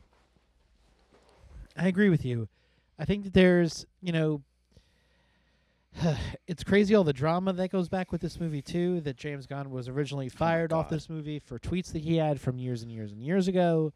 I 1.76 1.88
agree 1.88 2.10
with 2.10 2.26
you. 2.26 2.48
I 3.00 3.06
think 3.06 3.24
that 3.24 3.34
there's, 3.34 3.86
you 4.02 4.12
know, 4.12 4.42
it's 6.48 6.64
crazy 6.64 6.96
all 6.96 7.04
the 7.04 7.14
drama 7.14 7.54
that 7.54 7.72
goes 7.72 7.90
back 7.90 8.12
with 8.12 8.22
this 8.22 8.40
movie 8.40 8.62
too. 8.62 9.02
That 9.02 9.18
James 9.18 9.48
Gunn 9.48 9.70
was 9.70 9.88
originally 9.88 10.30
fired 10.30 10.74
off 10.74 10.90
this 10.90 11.10
movie 11.10 11.40
for 11.40 11.60
tweets 11.60 11.92
that 11.94 12.02
he 12.02 12.18
had 12.18 12.40
from 12.40 12.60
years 12.60 12.84
and 12.84 12.92
years 12.92 13.12
and 13.12 13.22
years 13.22 13.48
ago, 13.48 13.94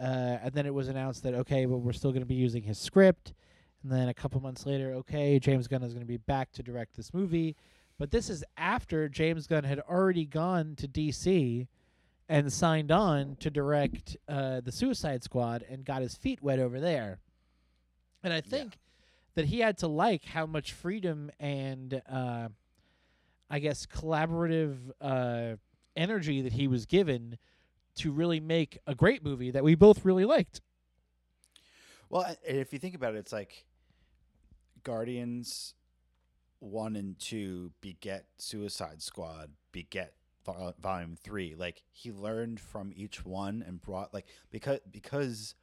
uh, 0.00 0.38
and 0.42 0.52
then 0.52 0.66
it 0.66 0.74
was 0.74 0.88
announced 0.88 1.22
that 1.24 1.34
okay, 1.34 1.66
but 1.66 1.78
we're 1.78 1.92
still 1.92 2.10
going 2.10 2.22
to 2.22 2.26
be 2.26 2.34
using 2.34 2.62
his 2.62 2.78
script. 2.78 3.34
And 3.82 3.92
then 3.92 4.08
a 4.08 4.14
couple 4.14 4.40
months 4.40 4.64
later, 4.64 4.92
okay, 4.94 5.38
James 5.38 5.68
Gunn 5.68 5.82
is 5.82 5.92
going 5.92 6.04
to 6.04 6.06
be 6.06 6.16
back 6.16 6.52
to 6.52 6.62
direct 6.62 6.96
this 6.96 7.12
movie. 7.12 7.54
But 7.98 8.10
this 8.10 8.30
is 8.30 8.42
after 8.56 9.08
James 9.08 9.46
Gunn 9.46 9.64
had 9.64 9.80
already 9.80 10.24
gone 10.24 10.74
to 10.76 10.88
DC 10.88 11.66
and 12.28 12.52
signed 12.52 12.90
on 12.90 13.36
to 13.40 13.50
direct 13.50 14.16
uh, 14.26 14.62
the 14.62 14.72
Suicide 14.72 15.22
Squad 15.22 15.64
and 15.68 15.84
got 15.84 16.00
his 16.00 16.14
feet 16.14 16.42
wet 16.42 16.58
over 16.58 16.80
there. 16.80 17.18
And 18.22 18.32
I 18.32 18.40
think 18.40 18.78
that 19.34 19.46
he 19.46 19.60
had 19.60 19.78
to 19.78 19.88
like 19.88 20.24
how 20.24 20.46
much 20.46 20.72
freedom 20.72 21.30
and 21.38 22.00
uh, 22.08 22.48
I 23.50 23.58
guess 23.58 23.86
collaborative 23.86 24.76
uh, 25.00 25.56
energy 25.96 26.42
that 26.42 26.52
he 26.52 26.68
was 26.68 26.86
given 26.86 27.38
to 27.96 28.10
really 28.10 28.40
make 28.40 28.78
a 28.86 28.94
great 28.94 29.24
movie 29.24 29.50
that 29.50 29.62
we 29.62 29.74
both 29.74 30.04
really 30.04 30.24
liked. 30.24 30.60
Well, 32.10 32.36
if 32.44 32.72
you 32.72 32.78
think 32.78 32.94
about 32.94 33.14
it, 33.14 33.18
it's 33.18 33.32
like 33.32 33.64
Guardians 34.82 35.74
one 36.60 36.96
and 36.96 37.18
two 37.18 37.72
beget 37.80 38.26
Suicide 38.38 39.02
Squad, 39.02 39.50
beget 39.72 40.14
Vol- 40.44 40.74
Volume 40.80 41.16
three. 41.16 41.54
Like 41.54 41.82
he 41.92 42.12
learned 42.12 42.60
from 42.60 42.92
each 42.94 43.24
one 43.24 43.64
and 43.66 43.80
brought 43.80 44.14
like 44.14 44.26
because 44.50 44.80
because 44.90 45.54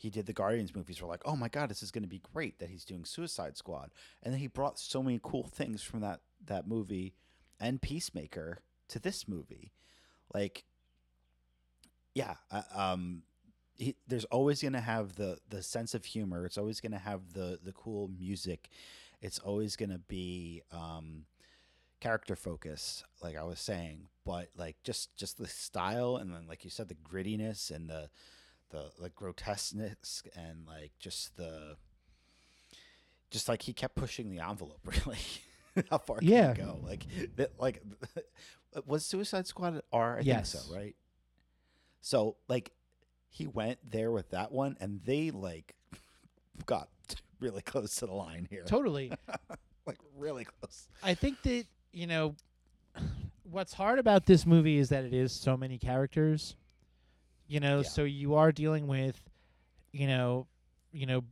he 0.00 0.10
did 0.10 0.26
the 0.26 0.32
Guardians 0.32 0.74
movies. 0.74 1.00
We're 1.00 1.08
like, 1.08 1.22
oh 1.24 1.36
my 1.36 1.48
god, 1.48 1.68
this 1.68 1.82
is 1.82 1.90
going 1.90 2.02
to 2.02 2.08
be 2.08 2.22
great 2.32 2.58
that 2.58 2.70
he's 2.70 2.84
doing 2.84 3.04
Suicide 3.04 3.56
Squad, 3.56 3.90
and 4.22 4.32
then 4.32 4.40
he 4.40 4.46
brought 4.46 4.78
so 4.78 5.02
many 5.02 5.20
cool 5.22 5.44
things 5.44 5.82
from 5.82 6.00
that 6.00 6.20
that 6.46 6.66
movie 6.66 7.14
and 7.60 7.82
Peacemaker 7.82 8.60
to 8.88 8.98
this 8.98 9.28
movie, 9.28 9.72
like. 10.34 10.64
Yeah, 12.12 12.34
uh, 12.50 12.62
um, 12.74 13.22
he, 13.76 13.94
there's 14.06 14.24
always 14.26 14.62
going 14.62 14.72
to 14.72 14.80
have 14.80 15.14
the 15.14 15.38
the 15.48 15.62
sense 15.62 15.94
of 15.94 16.04
humor. 16.04 16.44
It's 16.44 16.58
always 16.58 16.80
going 16.80 16.92
to 16.92 16.98
have 16.98 17.34
the 17.34 17.58
the 17.62 17.72
cool 17.72 18.10
music. 18.18 18.68
It's 19.22 19.38
always 19.38 19.76
going 19.76 19.90
to 19.90 19.98
be 19.98 20.62
um, 20.72 21.26
character 22.00 22.34
focus, 22.34 23.04
like 23.22 23.36
I 23.36 23.44
was 23.44 23.60
saying. 23.60 24.08
But 24.24 24.48
like 24.56 24.76
just 24.82 25.16
just 25.16 25.38
the 25.38 25.46
style, 25.46 26.16
and 26.16 26.32
then 26.32 26.46
like 26.48 26.64
you 26.64 26.70
said, 26.70 26.88
the 26.88 26.94
grittiness 26.94 27.70
and 27.70 27.88
the 27.88 28.10
the 28.70 28.90
like 28.98 29.14
grotesqueness, 29.14 30.22
and 30.34 30.66
like 30.66 30.92
just 30.98 31.36
the 31.36 31.76
just 33.30 33.48
like 33.48 33.62
he 33.62 33.72
kept 33.72 33.94
pushing 33.94 34.30
the 34.30 34.40
envelope. 34.40 34.80
Really, 35.06 35.18
how 35.90 35.98
far 35.98 36.18
can 36.18 36.28
Yeah. 36.28 36.48
you 36.50 36.54
go? 36.56 36.80
Like 36.82 37.06
that, 37.36 37.52
like 37.60 37.82
was 38.86 39.06
Suicide 39.06 39.46
Squad 39.46 39.80
R? 39.92 40.18
I 40.18 40.20
Yes. 40.22 40.52
think 40.52 40.64
so, 40.64 40.74
right? 40.74 40.96
So 42.00 42.36
like 42.48 42.72
he 43.28 43.46
went 43.46 43.78
there 43.88 44.10
with 44.10 44.30
that 44.30 44.50
one, 44.50 44.76
and 44.80 45.00
they 45.04 45.30
like 45.30 45.74
got 46.66 46.88
really 47.38 47.62
close 47.62 47.94
to 47.96 48.06
the 48.06 48.12
line 48.12 48.46
here, 48.50 48.64
Totally. 48.66 49.12
like 49.86 49.98
really 50.16 50.44
close. 50.44 50.88
I 51.02 51.14
think 51.14 51.40
that 51.42 51.66
you 51.92 52.06
know 52.08 52.34
what's 53.44 53.72
hard 53.74 53.98
about 54.00 54.26
this 54.26 54.44
movie 54.44 54.78
is 54.78 54.88
that 54.88 55.04
it 55.04 55.14
is 55.14 55.32
so 55.32 55.56
many 55.56 55.78
characters. 55.78 56.56
You 57.50 57.58
know, 57.60 57.78
Yeah. 57.78 57.82
so 57.88 58.04
you 58.04 58.36
are 58.36 58.52
dealing 58.52 58.86
with, 58.86 59.20
you 59.92 60.06
know, 60.06 60.46
you 60.92 61.04
know, 61.06 61.24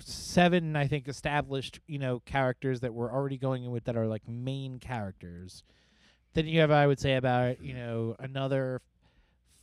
seven 0.00 0.76
I 0.76 0.86
think 0.86 1.08
established 1.08 1.80
you 1.88 1.98
know 1.98 2.20
characters 2.20 2.80
that 2.80 2.94
we're 2.94 3.12
already 3.12 3.36
going 3.36 3.64
in 3.64 3.70
with 3.72 3.84
that 3.84 3.96
are 3.96 4.06
like 4.06 4.28
main 4.28 4.78
characters. 4.78 5.64
Then 6.34 6.46
you 6.46 6.60
have 6.60 6.70
I 6.70 6.86
would 6.86 7.00
say 7.00 7.14
about 7.16 7.60
you 7.60 7.74
know 7.74 8.14
another 8.20 8.80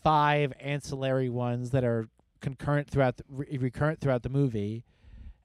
five 0.03 0.51
ancillary 0.59 1.29
ones 1.29 1.69
that 1.71 1.83
are 1.83 2.09
concurrent 2.41 2.89
throughout 2.89 3.17
the, 3.17 3.23
re- 3.29 3.57
recurrent 3.57 4.01
throughout 4.01 4.23
the 4.23 4.29
movie, 4.29 4.83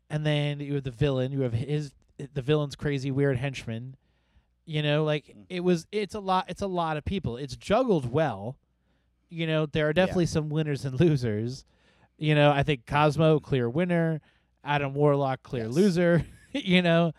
and 0.08 0.26
then 0.26 0.58
you 0.60 0.74
have 0.74 0.84
the 0.84 0.90
villain. 0.90 1.30
You 1.32 1.42
have 1.42 1.52
his 1.52 1.92
the 2.34 2.42
villain's 2.42 2.74
crazy 2.76 3.10
weird 3.10 3.36
henchman. 3.36 3.94
You 4.66 4.82
know, 4.82 5.04
like 5.04 5.26
Mm. 5.26 5.44
it 5.48 5.60
was. 5.60 5.86
It's 5.92 6.14
a 6.14 6.20
lot. 6.20 6.46
It's 6.48 6.62
a 6.62 6.66
lot 6.66 6.96
of 6.96 7.04
people. 7.04 7.36
It's 7.36 7.56
juggled 7.56 8.10
well. 8.10 8.56
You 9.30 9.46
know, 9.46 9.66
there 9.66 9.88
are 9.88 9.92
definitely 9.92 10.26
some 10.26 10.48
winners 10.50 10.84
and 10.84 10.98
losers. 11.00 11.64
You 12.18 12.34
know, 12.34 12.50
I 12.50 12.62
think 12.64 12.84
Cosmo 12.86 13.40
clear 13.40 13.70
winner, 13.70 14.20
Adam 14.64 14.92
Warlock 14.92 15.42
clear 15.42 15.64
Yes. 15.66 15.74
loser. 15.74 16.24
you 16.52 16.82
know, 16.82 17.12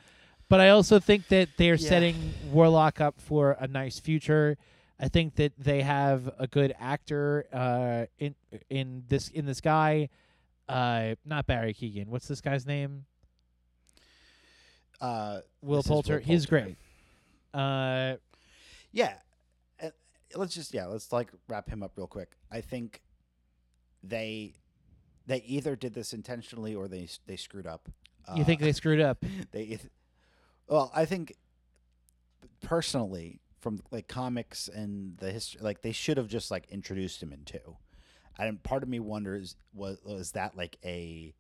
but 0.50 0.60
I 0.60 0.70
also 0.70 1.00
think 1.00 1.28
that 1.30 1.50
they're 1.58 1.76
Yeah. 1.76 1.90
setting 1.90 2.34
Warlock 2.52 3.00
up 3.02 3.20
for 3.20 3.54
a 3.60 3.68
nice 3.68 3.98
future. 4.00 4.58
I 5.00 5.08
think 5.08 5.36
that 5.36 5.54
they 5.58 5.82
have 5.82 6.30
a 6.38 6.46
good 6.48 6.76
actor 6.80 7.46
uh, 7.52 8.06
in 8.20 8.36
in 8.70 9.04
this 9.08 9.30
in 9.30 9.46
this 9.46 9.60
guy. 9.62 10.10
Uh, 10.70 11.16
not 11.26 11.48
Barry 11.48 11.74
Keoghan. 11.74 12.08
What's 12.08 12.28
this 12.28 12.40
guy's 12.42 12.66
name? 12.68 13.06
Uh, 15.00 15.40
Will 15.62 15.78
This 15.80 15.86
is 15.86 15.90
Poulter. 15.90 16.20
He's 16.20 16.46
great. 16.46 16.76
Uh, 17.54 18.16
yeah, 18.92 19.16
let's 20.36 20.54
just 20.54 20.74
yeah, 20.74 20.86
let's 20.86 21.12
like 21.12 21.32
wrap 21.48 21.70
him 21.70 21.84
up 21.84 21.94
real 21.96 22.08
quick. 22.08 22.32
I 22.52 22.62
think 22.62 23.02
they 24.04 24.54
they 25.28 25.38
either 25.44 25.76
did 25.76 25.94
this 25.94 26.14
intentionally 26.14 26.74
or 26.76 26.88
they 26.88 27.08
they 27.28 27.36
screwed 27.36 27.68
up. 27.68 27.88
you 28.36 28.44
think 28.44 28.62
Uh, 28.62 28.66
they 28.66 28.72
screwed 28.72 29.00
up? 29.02 29.24
they 29.52 29.80
well 30.68 30.92
i 30.96 31.06
think 31.06 31.36
personally 32.62 33.40
from 33.60 33.80
like 33.92 34.08
comics 34.08 34.68
and 34.68 35.18
the 35.18 35.32
history 35.32 35.60
like 35.62 35.82
they 35.82 35.92
should 35.92 36.18
have 36.18 36.28
just 36.28 36.50
like 36.52 36.66
introduced 36.70 37.22
him 37.22 37.32
in 37.34 37.44
two 37.46 37.76
and 38.40 38.62
part 38.64 38.84
of 38.84 38.90
me 38.90 39.00
wonders 39.00 39.56
was 39.74 39.98
was 40.04 40.32
that 40.32 40.56
like 40.56 40.78
a 40.86 41.34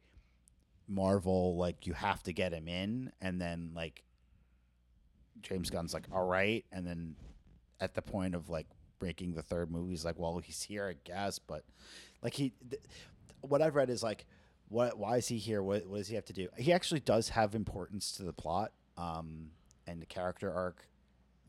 marvel 0.87 1.55
like 1.55 1.87
you 1.87 1.93
have 1.93 2.21
to 2.23 2.33
get 2.33 2.51
him 2.51 2.67
in 2.67 3.11
and 3.21 3.39
then 3.39 3.71
like 3.75 4.03
james 5.41 5.69
gunn's 5.69 5.93
like 5.93 6.05
all 6.11 6.25
right 6.25 6.65
and 6.71 6.85
then 6.85 7.15
at 7.79 7.93
the 7.93 8.01
point 8.01 8.35
of 8.35 8.49
like 8.49 8.67
breaking 9.01 9.33
the 9.33 9.41
third 9.41 9.69
movie. 9.71 9.89
He's 9.89 10.05
like 10.05 10.17
well 10.19 10.37
he's 10.37 10.61
here 10.61 10.87
i 10.87 10.95
guess 11.03 11.39
but 11.39 11.63
like 12.23 12.35
he 12.35 12.53
th- 12.69 12.81
what 13.41 13.61
i've 13.61 13.75
read 13.75 13.89
is 13.89 14.01
like 14.03 14.25
what 14.69 14.97
why 14.97 15.17
is 15.17 15.27
he 15.27 15.37
here? 15.37 15.61
What, 15.61 15.85
what 15.87 15.97
does 15.97 16.07
he 16.07 16.15
have 16.15 16.23
to 16.25 16.33
do? 16.33 16.47
He 16.57 16.71
actually 16.71 17.01
does 17.01 17.27
have 17.29 17.55
importance 17.55 18.13
to 18.13 18.23
the 18.23 18.31
plot 18.31 18.71
um, 18.97 19.47
and 19.85 20.01
the 20.01 20.05
character 20.05 20.49
arc 20.53 20.87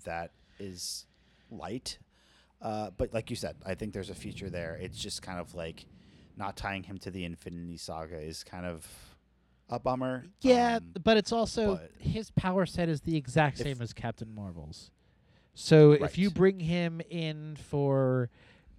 that 0.04 0.32
is 0.58 1.06
light. 1.48 1.98
Uh, 2.60 2.90
but 2.96 3.14
like 3.14 3.30
you 3.30 3.36
said 3.36 3.54
i 3.64 3.74
think 3.76 3.92
there's 3.92 4.10
a 4.10 4.14
future 4.14 4.50
there. 4.50 4.76
It's 4.80 4.98
just 4.98 5.22
kind 5.22 5.38
of 5.38 5.54
like 5.54 5.86
not 6.36 6.56
tying 6.56 6.82
him 6.82 6.98
to 6.98 7.12
the 7.12 7.24
infinity 7.24 7.76
saga 7.76 8.18
is 8.18 8.42
kind 8.42 8.66
of 8.66 8.84
a 9.68 9.78
bummer. 9.78 10.24
Yeah, 10.40 10.78
Um, 10.78 10.92
but 11.04 11.16
it's 11.16 11.30
also 11.30 11.76
but- 11.76 11.90
his 12.00 12.32
power 12.32 12.66
set 12.66 12.88
is 12.88 13.02
the 13.02 13.16
exact 13.16 13.58
same 13.58 13.80
as 13.80 13.92
Captain 13.92 14.34
Marvel's. 14.34 14.90
So 15.54 15.92
if 15.92 16.16
you 16.16 16.30
bring 16.30 16.60
him 16.60 17.00
in 17.10 17.56
for 17.56 18.30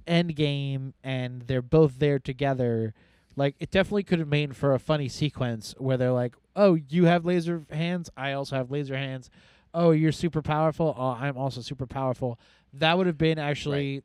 Endgame 0.08 0.94
and 1.04 1.44
they're 1.44 1.62
both 1.62 2.00
there 2.00 2.20
together, 2.20 2.94
like 3.36 3.56
it 3.60 3.72
definitely 3.72 4.04
could 4.04 4.20
have 4.20 4.28
made 4.28 4.56
for 4.56 4.74
a 4.74 4.80
funny 4.80 5.08
sequence 5.08 5.76
where 5.78 5.98
they're 5.98 6.12
like, 6.12 6.36
"Oh, 6.56 6.76
you 6.76 7.06
have 7.06 7.26
laser 7.26 7.64
hands. 7.72 8.10
I 8.18 8.34
also 8.34 8.56
have 8.56 8.72
laser 8.72 8.98
hands. 8.98 9.30
Oh, 9.74 9.92
you're 9.92 10.12
super 10.12 10.42
powerful. 10.42 10.96
Oh, 10.98 11.12
I'm 11.20 11.38
also 11.38 11.62
super 11.62 11.88
powerful." 11.88 12.40
That 12.74 12.98
would 12.98 13.08
have 13.08 13.18
been 13.18 13.38
actually 13.38 14.04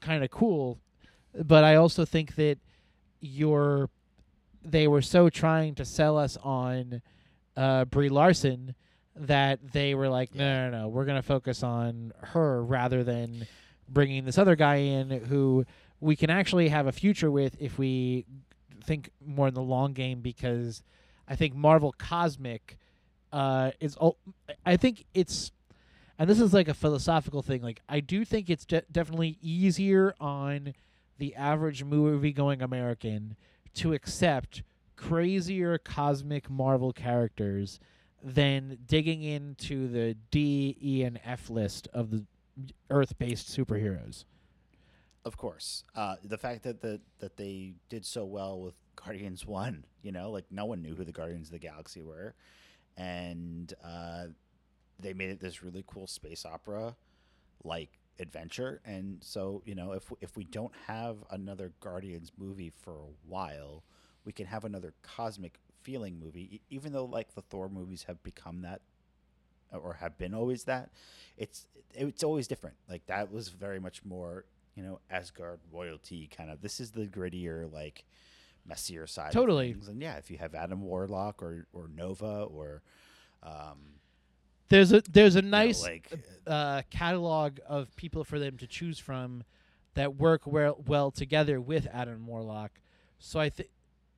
kind 0.00 0.24
of 0.24 0.30
cool. 0.30 0.78
But 1.34 1.64
I 1.64 1.76
also 1.76 2.04
think 2.04 2.34
that 2.36 2.58
you're 3.20 3.90
they 4.64 4.88
were 4.88 5.02
so 5.02 5.28
trying 5.28 5.74
to 5.76 5.84
sell 5.84 6.18
us 6.18 6.36
on 6.42 7.02
uh, 7.56 7.84
Brie 7.84 8.08
Larson 8.08 8.74
that 9.16 9.72
they 9.72 9.94
were 9.94 10.08
like, 10.08 10.34
no, 10.34 10.70
no, 10.70 10.82
no, 10.82 10.88
we're 10.88 11.04
gonna 11.04 11.22
focus 11.22 11.62
on 11.62 12.12
her 12.22 12.62
rather 12.62 13.02
than 13.04 13.46
bringing 13.88 14.24
this 14.24 14.38
other 14.38 14.56
guy 14.56 14.76
in 14.76 15.10
who 15.10 15.64
we 16.00 16.16
can 16.16 16.30
actually 16.30 16.68
have 16.68 16.86
a 16.86 16.92
future 16.92 17.30
with 17.30 17.56
if 17.60 17.78
we 17.78 18.26
think 18.84 19.10
more 19.24 19.48
in 19.48 19.54
the 19.54 19.62
long 19.62 19.92
game 19.92 20.20
because 20.20 20.82
I 21.28 21.36
think 21.36 21.54
Marvel 21.54 21.94
Cosmic 21.96 22.78
uh, 23.32 23.72
is. 23.80 23.96
ul- 24.00 24.18
I 24.64 24.76
think 24.76 25.04
it's, 25.14 25.50
and 26.18 26.28
this 26.30 26.40
is 26.40 26.52
like 26.54 26.68
a 26.68 26.74
philosophical 26.74 27.42
thing. 27.42 27.62
Like 27.62 27.82
I 27.88 28.00
do 28.00 28.24
think 28.24 28.48
it's 28.50 28.64
de- 28.64 28.82
definitely 28.90 29.38
easier 29.40 30.14
on 30.20 30.74
the 31.18 31.34
average 31.34 31.82
movie 31.82 32.32
going 32.32 32.62
American 32.62 33.36
to 33.74 33.92
accept 33.92 34.62
crazier 34.96 35.78
cosmic 35.78 36.48
Marvel 36.48 36.92
characters 36.92 37.80
than 38.26 38.78
digging 38.86 39.22
into 39.22 39.88
the 39.88 40.14
D, 40.30 40.76
E, 40.82 41.04
and 41.04 41.20
F 41.24 41.48
list 41.48 41.88
of 41.92 42.10
the 42.10 42.24
Earth-based 42.90 43.48
superheroes. 43.48 44.24
of 45.24 45.36
course 45.36 45.84
uh, 45.94 46.16
the 46.24 46.38
fact 46.38 46.62
that 46.62 46.80
the, 46.80 47.00
that 47.18 47.36
they 47.36 47.74
did 47.88 48.04
so 48.04 48.24
well 48.24 48.60
with 48.60 48.74
guardians 48.96 49.46
1 49.46 49.84
you 50.02 50.10
know 50.10 50.30
like 50.30 50.44
no 50.50 50.64
one 50.64 50.80
knew 50.82 50.94
who 50.94 51.04
the 51.04 51.12
guardians 51.12 51.48
of 51.48 51.52
the 51.52 51.58
galaxy 51.58 52.02
were 52.02 52.34
and 52.96 53.74
uh, 53.84 54.24
they 54.98 55.12
made 55.12 55.30
it 55.30 55.40
this 55.40 55.62
really 55.62 55.84
cool 55.86 56.06
space 56.06 56.46
opera 56.46 56.96
like 57.64 57.90
adventure. 58.18 58.80
And 58.84 59.18
so 59.22 59.62
you 59.64 59.74
know, 59.74 59.92
if 59.92 60.10
if 60.20 60.36
we 60.36 60.44
don't 60.44 60.72
have 60.86 61.18
another 61.30 61.72
Guardians 61.80 62.32
movie 62.38 62.72
for 62.74 62.92
a 62.92 63.28
while, 63.28 63.82
we 64.24 64.32
can 64.32 64.46
have 64.46 64.64
another 64.64 64.94
cosmic 65.02 65.58
feeling 65.86 66.18
movie. 66.18 66.60
Even 66.68 66.92
though 66.92 67.04
like 67.04 67.34
the 67.34 67.42
Thor 67.42 67.68
movies 67.68 68.04
have 68.08 68.20
become 68.24 68.62
that 68.62 68.80
or 69.72 69.94
have 69.94 70.18
been 70.18 70.34
always 70.34 70.64
that, 70.64 70.90
it's 71.36 71.66
it's 71.94 72.24
always 72.24 72.46
different. 72.48 72.76
Like 72.88 73.06
that 73.06 73.32
was 73.32 73.48
very 73.48 73.78
much 73.78 74.04
more 74.04 74.44
you 74.74 74.82
know 74.82 74.98
Asgard 75.10 75.60
royalty 75.72 76.28
kind 76.36 76.50
of. 76.50 76.60
This 76.60 76.80
is 76.80 76.90
the 76.90 77.06
grittier 77.06 77.72
like 77.72 78.04
messier 78.68 79.06
side. 79.06 79.28
of 79.28 79.32
Totally. 79.32 79.72
things. 79.72 79.88
And 79.88 80.02
yeah, 80.02 80.16
if 80.16 80.30
you 80.30 80.38
have 80.38 80.54
Adam 80.54 80.82
Warlock 80.82 81.42
or 81.42 81.66
or 81.72 81.88
Nova 81.94 82.42
or 82.50 82.82
um, 83.42 83.78
There's 84.68 84.92
a 84.92 85.00
there's 85.02 85.36
a 85.36 85.38
you 85.38 85.50
know, 85.50 85.58
nice 85.58 85.82
like 85.82 86.10
uh, 86.46 86.82
catalog 86.90 87.58
of 87.68 87.94
people 87.94 88.24
for 88.24 88.38
them 88.40 88.56
to 88.58 88.66
choose 88.66 88.98
from 88.98 89.44
that 89.94 90.16
work 90.16 90.42
well 90.46 90.82
well 90.86 91.10
together 91.12 91.60
with 91.60 91.86
Adam 91.92 92.26
Warlock. 92.26 92.72
So 93.18 93.38
I 93.40 93.48
think 93.50 93.68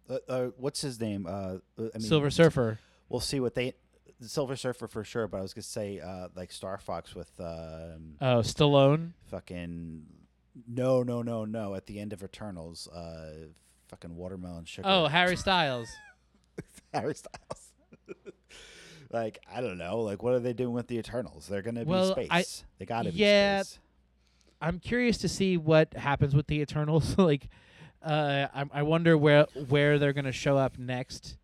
uh, 0.09 0.19
uh, 0.29 0.47
what's 0.57 0.81
his 0.81 1.01
name? 1.01 1.27
Uh, 1.27 1.31
uh, 1.31 1.59
I 1.79 1.81
mean, 1.99 2.01
Silver 2.01 2.31
Surfer. 2.31 2.79
We'll 3.09 3.21
see 3.21 3.41
what 3.41 3.55
they. 3.55 3.75
Silver 4.21 4.57
Surfer 4.57 4.89
for 4.89 5.05
sure, 5.05 5.29
but 5.29 5.39
I 5.39 5.43
was 5.43 5.55
gonna 5.55 5.63
say 5.63 6.01
uh, 6.01 6.29
like 6.35 6.51
Star 6.51 6.77
Fox 6.79 7.15
with 7.15 7.31
um, 7.39 8.17
Oh, 8.21 8.41
Stallone. 8.41 9.13
fucking 9.31 10.03
no 10.67 11.03
no 11.05 11.23
no 11.23 11.45
no 11.45 11.75
at 11.75 11.87
the 11.87 12.01
end 12.01 12.13
of 12.13 12.23
Eternals, 12.25 12.89
uh, 12.89 13.47
fucking 13.89 14.17
watermelon 14.17 14.65
sugar. 14.65 14.89
Oh, 14.91 15.07
Harry 15.09 15.37
Styles. 15.37 15.89
Harry 16.93 17.15
Styles. 17.15 17.73
like 19.13 19.39
I 19.53 19.61
don't 19.61 19.79
know, 19.79 20.01
like 20.01 20.23
what 20.23 20.35
are 20.35 20.41
they 20.41 20.53
doing 20.53 20.75
with 20.75 20.89
the 20.89 20.99
Eternals? 20.99 21.47
They're 21.47 21.63
gonna 21.63 21.85
be 21.85 22.05
space. 22.11 22.29
I- 22.31 22.45
they 22.79 22.87
gotta 22.87 23.13
be 23.13 23.19
yeah, 23.19 23.63
space. 23.63 23.79
I'm 24.61 24.81
curious 24.81 25.19
to 25.19 25.29
see 25.29 25.57
what 25.57 25.95
happens 25.95 26.35
with 26.35 26.49
the 26.49 26.61
Eternals. 26.61 27.17
like, 27.19 27.49
uh, 28.03 28.47
I, 28.55 28.65
I 28.73 28.83
wonder 28.83 29.17
where 29.19 29.45
where 29.69 29.99
they're 29.99 30.13
gonna 30.13 30.33
show 30.33 30.57
up 30.57 30.79
next. 30.79 31.37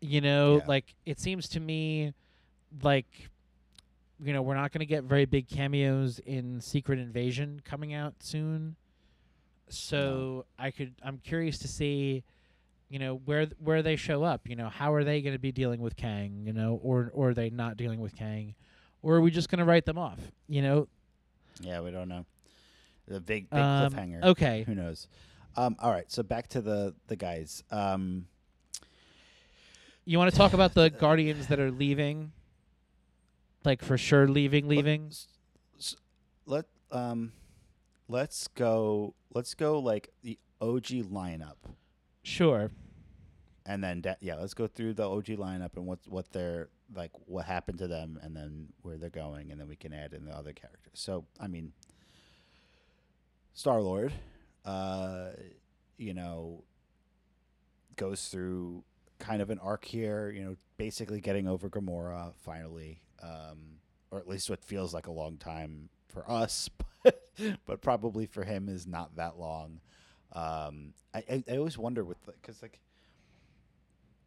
You 0.00 0.20
know, 0.20 0.56
Yeah. 0.58 0.64
like 0.66 0.94
it 1.06 1.18
seems 1.20 1.48
to 1.50 1.60
me 1.60 2.12
like 2.82 3.28
you 4.24 4.32
know 4.32 4.42
we're 4.42 4.54
not 4.54 4.72
gonna 4.72 4.84
get 4.84 5.04
very 5.04 5.24
big 5.24 5.48
cameos 5.48 6.18
in 6.20 6.60
Secret 6.60 6.98
Invasion 6.98 7.60
coming 7.64 7.92
out 7.94 8.14
soon. 8.20 8.76
So 9.68 10.44
I 10.58 10.70
could 10.70 10.94
I'm 11.02 11.18
curious 11.18 11.58
to 11.60 11.68
see, 11.68 12.24
you 12.90 12.98
know, 12.98 13.16
where 13.24 13.46
th- 13.46 13.56
where 13.58 13.82
they 13.82 13.96
show 13.96 14.22
up. 14.22 14.48
You 14.48 14.56
know, 14.56 14.68
how 14.68 14.92
are 14.92 15.02
they 15.04 15.22
going 15.22 15.34
to 15.34 15.38
be 15.38 15.52
dealing 15.52 15.80
with 15.80 15.96
Kang? 15.96 16.42
You 16.44 16.52
know, 16.52 16.78
or 16.82 17.10
or 17.14 17.30
are 17.30 17.34
they 17.34 17.48
not 17.50 17.76
dealing 17.76 18.00
with 18.00 18.14
Kang, 18.14 18.54
or 19.02 19.14
are 19.14 19.20
we 19.20 19.30
just 19.30 19.48
going 19.48 19.60
to 19.60 19.64
write 19.64 19.86
them 19.86 19.96
off? 19.98 20.18
You 20.48 20.60
know, 20.62 20.88
Yeah, 21.60 21.80
we 21.80 21.90
don't 21.90 22.08
know. 22.08 22.26
The 23.08 23.20
big 23.20 23.48
big 23.48 23.58
Um, 23.58 23.92
cliffhanger. 23.92 24.22
Okay. 24.24 24.64
Who 24.64 24.74
knows? 24.74 25.08
Um, 25.56 25.76
all 25.80 25.90
right, 25.90 26.10
so 26.10 26.22
back 26.22 26.48
to 26.48 26.60
the 26.60 26.94
the 27.08 27.16
guys. 27.16 27.62
Um, 27.70 28.26
You 30.04 30.18
want 30.18 30.30
to 30.30 30.36
talk 30.36 30.52
about 30.54 30.74
the 30.74 30.88
Guardians 30.90 31.46
that 31.48 31.60
are 31.60 31.70
leaving? 31.70 32.32
Like 33.64 33.82
for 33.82 33.96
sure 33.96 34.26
leaving, 34.26 34.66
leaving. 34.66 35.06
s- 35.10 35.28
s- 35.78 35.96
let 36.46 36.64
um, 36.90 37.32
let's 38.08 38.48
go. 38.48 39.14
Let's 39.34 39.54
go 39.54 39.78
like 39.78 40.10
the 40.22 40.38
OG 40.60 41.04
lineup, 41.10 41.56
Sure. 42.22 42.70
and 43.64 43.82
then 43.84 44.00
da- 44.00 44.16
yeah, 44.20 44.34
let's 44.36 44.54
go 44.54 44.66
through 44.66 44.94
the 44.94 45.08
OG 45.08 45.26
lineup 45.36 45.76
and 45.76 45.86
what 45.86 46.00
what 46.08 46.32
they're 46.32 46.70
like, 46.94 47.12
what 47.26 47.44
happened 47.46 47.78
to 47.78 47.86
them, 47.86 48.18
and 48.22 48.34
then 48.34 48.68
where 48.82 48.96
they're 48.96 49.10
going, 49.10 49.50
and 49.52 49.60
then 49.60 49.68
we 49.68 49.76
can 49.76 49.92
add 49.92 50.12
in 50.12 50.24
the 50.24 50.32
other 50.32 50.52
characters. 50.52 50.94
So 50.94 51.24
I 51.38 51.46
mean, 51.46 51.72
Star 53.54 53.80
Lord, 53.80 54.12
uh, 54.64 55.30
you 55.96 56.14
know, 56.14 56.64
goes 57.96 58.28
through 58.28 58.84
kind 59.18 59.42
of 59.42 59.50
an 59.50 59.58
arc 59.58 59.84
here. 59.84 60.30
You 60.30 60.44
know, 60.44 60.56
basically 60.76 61.20
getting 61.20 61.46
over 61.48 61.68
Gamora 61.68 62.32
finally, 62.40 63.00
um, 63.22 63.78
or 64.10 64.18
at 64.18 64.28
least 64.28 64.50
what 64.50 64.64
feels 64.64 64.92
like 64.94 65.06
a 65.06 65.12
long 65.12 65.36
time 65.36 65.88
for 66.08 66.28
us, 66.30 66.68
but, 67.02 67.30
but 67.66 67.80
probably 67.80 68.26
for 68.26 68.44
him 68.44 68.68
is 68.68 68.86
not 68.86 69.16
that 69.16 69.38
long. 69.38 69.80
Um, 70.32 70.94
I, 71.14 71.24
I 71.30 71.44
I 71.50 71.56
always 71.56 71.76
wonder 71.78 72.04
with 72.04 72.18
because 72.26 72.62
like 72.62 72.78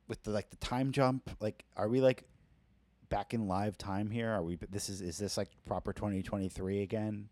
with 0.07 0.23
the 0.23 0.31
like 0.31 0.49
the 0.49 0.57
time 0.57 0.91
jump, 0.91 1.29
like 1.39 1.65
are 1.75 1.89
we 1.89 2.01
like 2.01 2.23
back 3.09 3.33
in 3.33 3.47
live 3.47 3.77
time 3.77 4.09
here? 4.09 4.29
Are 4.31 4.43
we? 4.43 4.57
This 4.69 4.89
is 4.89 5.01
is 5.01 5.17
this 5.17 5.37
like 5.37 5.49
proper 5.65 5.93
twenty 5.93 6.21
twenty 6.21 6.49
three 6.49 6.81
again? 6.81 7.29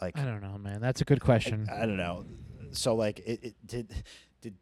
Like 0.00 0.18
I 0.18 0.24
don't 0.24 0.42
know, 0.42 0.58
man. 0.58 0.80
That's 0.80 1.00
a 1.00 1.04
good 1.04 1.20
question. 1.20 1.68
I, 1.70 1.82
I 1.82 1.86
don't 1.86 1.96
know. 1.96 2.24
So 2.72 2.94
like, 2.94 3.20
it, 3.20 3.40
it 3.42 3.54
did 3.66 3.94
did 4.40 4.54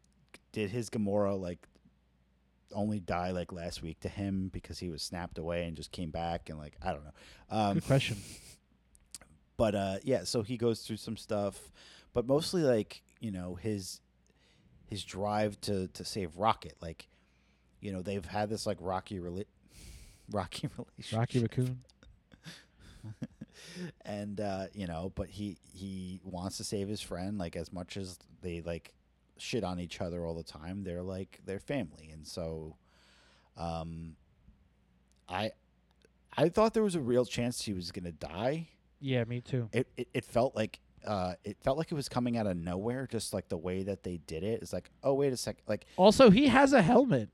did 0.51 0.69
his 0.69 0.89
Gamora 0.89 1.39
like 1.39 1.67
only 2.73 2.99
die 2.99 3.31
like 3.31 3.51
last 3.51 3.81
week 3.81 3.99
to 4.01 4.09
him 4.09 4.49
because 4.51 4.79
he 4.79 4.89
was 4.89 5.01
snapped 5.01 5.37
away 5.37 5.65
and 5.65 5.77
just 5.77 5.91
came 5.91 6.09
back 6.09 6.49
and 6.49 6.57
like 6.57 6.75
I 6.81 6.91
don't 6.91 7.03
know. 7.03 7.11
Um, 7.49 7.73
good 7.75 7.85
question. 7.85 8.17
but 9.57 9.75
uh, 9.75 9.97
yeah, 10.03 10.23
so 10.23 10.41
he 10.41 10.57
goes 10.57 10.81
through 10.81 10.97
some 10.97 11.17
stuff, 11.17 11.71
but 12.13 12.27
mostly 12.27 12.63
like 12.63 13.01
you 13.19 13.31
know 13.31 13.55
his 13.55 14.01
his 14.85 15.03
drive 15.03 15.59
to 15.61 15.87
to 15.89 16.05
save 16.05 16.37
Rocket. 16.37 16.75
Like 16.81 17.07
you 17.81 17.91
know 17.91 18.01
they've 18.01 18.25
had 18.25 18.49
this 18.49 18.65
like 18.65 18.77
rocky 18.79 19.19
rela- 19.19 19.45
rocky 20.31 20.69
relationship 20.77 21.19
Rocky 21.19 21.39
Raccoon. 21.39 21.79
and 24.05 24.39
uh, 24.39 24.65
you 24.73 24.87
know, 24.87 25.11
but 25.15 25.29
he 25.29 25.57
he 25.73 26.19
wants 26.23 26.57
to 26.57 26.63
save 26.63 26.87
his 26.87 27.01
friend. 27.01 27.37
Like 27.37 27.55
as 27.55 27.71
much 27.71 27.97
as 27.97 28.17
they 28.41 28.61
like 28.61 28.93
shit 29.37 29.63
on 29.63 29.79
each 29.79 29.99
other 30.01 30.25
all 30.25 30.33
the 30.35 30.43
time, 30.43 30.83
they're 30.83 31.01
like 31.03 31.39
they're 31.45 31.59
family, 31.59 32.09
and 32.11 32.25
so, 32.27 32.75
um, 33.57 34.15
I 35.29 35.51
I 36.35 36.49
thought 36.49 36.73
there 36.73 36.83
was 36.83 36.95
a 36.95 37.01
real 37.01 37.25
chance 37.25 37.61
he 37.63 37.73
was 37.73 37.91
gonna 37.91 38.11
die. 38.11 38.69
Yeah, 38.99 39.23
me 39.25 39.41
too. 39.41 39.69
It 39.73 39.87
it, 39.97 40.07
it 40.13 40.25
felt 40.25 40.55
like. 40.55 40.79
Uh, 41.05 41.33
it 41.43 41.57
felt 41.61 41.77
like 41.77 41.91
it 41.91 41.95
was 41.95 42.07
coming 42.07 42.37
out 42.37 42.47
of 42.47 42.55
nowhere, 42.55 43.05
just 43.11 43.33
like 43.33 43.49
the 43.49 43.57
way 43.57 43.83
that 43.83 44.03
they 44.03 44.15
did 44.25 44.41
it. 44.41 44.61
It's 44.61 44.71
like, 44.71 44.89
oh 45.03 45.13
wait 45.13 45.33
a 45.33 45.35
sec, 45.35 45.57
like, 45.67 45.85
Also, 45.97 46.29
he 46.29 46.47
has 46.47 46.71
a 46.71 46.81
helmet. 46.81 47.27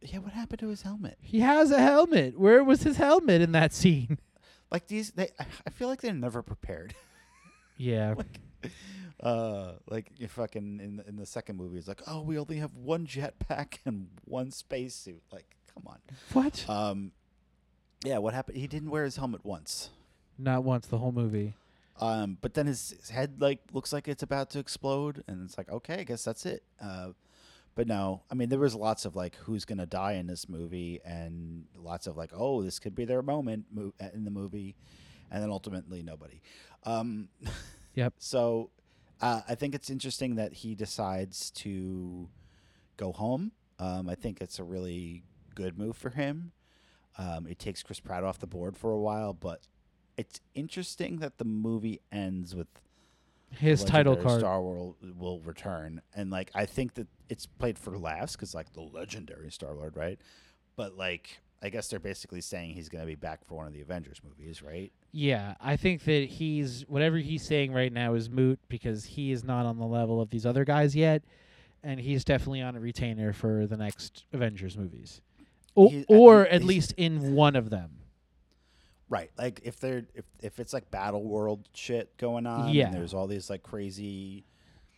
yeah, 0.00 0.18
what 0.18 0.32
happened 0.32 0.60
to 0.60 0.68
his 0.68 0.82
helmet? 0.82 1.18
He 1.20 1.40
has 1.40 1.72
a 1.72 1.80
helmet. 1.80 2.38
Where 2.38 2.62
was 2.62 2.84
his 2.84 2.98
helmet 2.98 3.40
in 3.42 3.50
that 3.50 3.72
scene? 3.72 4.18
Like 4.70 4.86
these, 4.86 5.10
they, 5.12 5.28
I- 5.38 5.70
feel 5.70 5.88
like 5.88 6.00
they're 6.00 6.12
never 6.12 6.42
prepared. 6.42 6.94
Yeah. 7.76 8.12
like 8.14 8.70
uh 9.22 9.72
like 9.88 10.10
you 10.18 10.28
fucking 10.28 10.80
in 10.82 10.96
the, 10.98 11.08
in 11.08 11.16
the 11.16 11.24
second 11.24 11.56
movie 11.56 11.78
it's 11.78 11.88
like 11.88 12.02
oh 12.06 12.20
we 12.20 12.38
only 12.38 12.56
have 12.58 12.74
one 12.76 13.06
jetpack 13.06 13.78
and 13.86 14.08
one 14.26 14.50
spacesuit 14.50 15.22
like 15.32 15.46
come 15.74 15.84
on 15.86 15.96
What? 16.34 16.68
um 16.68 17.12
yeah 18.04 18.18
what 18.18 18.34
happened 18.34 18.58
he 18.58 18.66
didn't 18.66 18.90
wear 18.90 19.04
his 19.04 19.16
helmet 19.16 19.46
once 19.46 19.88
Not 20.36 20.62
once 20.62 20.86
the 20.88 20.98
whole 20.98 21.12
movie. 21.12 21.54
um 21.98 22.36
but 22.42 22.52
then 22.52 22.66
his, 22.66 22.90
his 23.00 23.08
head 23.08 23.40
like 23.40 23.60
looks 23.72 23.94
like 23.94 24.08
it's 24.08 24.22
about 24.22 24.50
to 24.50 24.58
explode 24.58 25.24
and 25.26 25.42
it's 25.46 25.56
like 25.56 25.70
okay 25.70 26.00
i 26.00 26.04
guess 26.04 26.22
that's 26.22 26.44
it 26.44 26.62
uh 26.82 27.08
but 27.74 27.86
no 27.86 28.22
i 28.30 28.34
mean 28.34 28.48
there 28.48 28.58
was 28.58 28.74
lots 28.74 29.04
of 29.04 29.14
like 29.16 29.34
who's 29.36 29.64
gonna 29.64 29.86
die 29.86 30.12
in 30.12 30.26
this 30.26 30.48
movie 30.48 31.00
and 31.04 31.64
lots 31.76 32.06
of 32.06 32.16
like 32.16 32.30
oh 32.34 32.62
this 32.62 32.78
could 32.78 32.94
be 32.94 33.04
their 33.04 33.22
moment 33.22 33.64
mo- 33.72 33.92
in 34.12 34.24
the 34.24 34.30
movie 34.30 34.76
and 35.30 35.42
then 35.42 35.50
ultimately 35.50 36.02
nobody 36.02 36.40
um 36.84 37.28
Yep. 37.94 38.14
so 38.18 38.70
uh, 39.20 39.42
I 39.48 39.54
think 39.54 39.74
it's 39.74 39.90
interesting 39.90 40.36
that 40.36 40.54
he 40.54 40.74
decides 40.74 41.50
to 41.50 42.30
go 42.96 43.12
home. 43.12 43.52
Um, 43.78 44.08
I 44.08 44.14
think 44.14 44.40
it's 44.40 44.58
a 44.58 44.64
really 44.64 45.24
good 45.54 45.76
move 45.76 45.94
for 45.96 46.08
him. 46.08 46.52
Um, 47.18 47.46
it 47.46 47.58
takes 47.58 47.82
Chris 47.82 48.00
Pratt 48.00 48.24
off 48.24 48.38
the 48.38 48.46
board 48.46 48.78
for 48.78 48.92
a 48.92 48.98
while, 48.98 49.34
but 49.34 49.66
it's 50.16 50.40
interesting 50.54 51.18
that 51.18 51.36
the 51.36 51.44
movie 51.44 52.00
ends 52.10 52.54
with 52.54 52.68
His 53.58 53.84
title 53.84 54.12
legendary 54.14 54.28
card. 54.28 54.40
Star 54.40 54.60
Lord 54.60 54.94
will 55.18 55.40
return, 55.40 56.00
and 56.14 56.30
like 56.30 56.50
I 56.54 56.66
think 56.66 56.94
that 56.94 57.08
it's 57.28 57.46
played 57.46 57.78
for 57.78 57.96
laughs 57.98 58.32
because 58.36 58.54
like 58.54 58.72
the 58.72 58.80
legendary 58.82 59.50
Star 59.50 59.74
Lord, 59.74 59.96
right? 59.96 60.18
But 60.76 60.96
like 60.96 61.40
I 61.62 61.68
guess 61.68 61.88
they're 61.88 61.98
basically 62.00 62.40
saying 62.40 62.74
he's 62.74 62.88
going 62.88 63.02
to 63.02 63.06
be 63.06 63.16
back 63.16 63.44
for 63.44 63.56
one 63.56 63.66
of 63.66 63.74
the 63.74 63.82
Avengers 63.82 64.20
movies, 64.24 64.62
right? 64.62 64.90
Yeah, 65.12 65.56
I 65.60 65.76
think 65.76 66.04
that 66.04 66.26
he's 66.28 66.82
whatever 66.88 67.18
he's 67.18 67.42
saying 67.44 67.72
right 67.72 67.92
now 67.92 68.14
is 68.14 68.30
moot 68.30 68.58
because 68.68 69.04
he 69.04 69.30
is 69.32 69.44
not 69.44 69.66
on 69.66 69.78
the 69.78 69.84
level 69.86 70.20
of 70.22 70.30
these 70.30 70.46
other 70.46 70.64
guys 70.64 70.96
yet, 70.96 71.22
and 71.82 72.00
he's 72.00 72.24
definitely 72.24 72.62
on 72.62 72.76
a 72.76 72.80
retainer 72.80 73.32
for 73.32 73.66
the 73.66 73.76
next 73.76 74.24
Avengers 74.32 74.78
movies, 74.78 75.20
o- 75.76 75.88
He- 75.88 76.00
I- 76.00 76.04
or 76.08 76.44
he- 76.44 76.50
at 76.50 76.62
least 76.64 76.94
in 76.96 77.34
one 77.34 77.56
of 77.56 77.68
them. 77.68 77.96
Right. 79.10 79.30
Like 79.36 79.60
if 79.64 79.78
they're 79.78 80.04
if 80.14 80.24
if 80.40 80.58
it's 80.60 80.72
like 80.72 80.90
battle 80.90 81.24
world 81.24 81.68
shit 81.74 82.16
going 82.16 82.46
on, 82.46 82.70
Yeah. 82.70 82.86
and 82.86 82.94
there's 82.94 83.12
all 83.12 83.26
these 83.26 83.50
like 83.50 83.62
crazy 83.62 84.44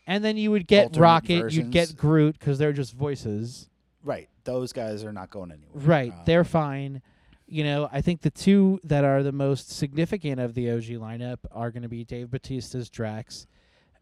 And 0.06 0.22
then 0.24 0.36
you 0.36 0.50
would 0.52 0.66
get 0.68 0.84
Alternate 0.84 1.00
Rocket, 1.02 1.52
you'd 1.52 1.70
get. 1.70 1.96
Groot 1.96 2.38
because 2.38 2.58
they're 2.58 2.72
just 2.72 2.94
voices. 2.94 3.68
right. 4.04 4.28
Those 4.44 4.72
guys 4.72 5.02
are 5.04 5.12
not 5.12 5.30
going 5.30 5.52
anywhere. 5.52 5.70
Right, 5.86 6.12
Uh, 6.12 6.24
they're 6.24 6.44
fine. 6.44 7.00
You 7.46 7.62
know, 7.64 7.88
I 7.92 8.00
think 8.00 8.22
the 8.22 8.30
two 8.30 8.80
that 8.84 9.04
are 9.04 9.22
the 9.22 9.30
most 9.32 9.70
significant 9.70 10.40
of 10.40 10.54
the 10.54 10.68
OG 10.70 10.84
lineup 10.98 11.38
are 11.52 11.70
going 11.70 11.82
to 11.84 11.88
be 11.88 12.04
Dave 12.04 12.28
Batista's 12.30 12.90
Drax 12.90 13.46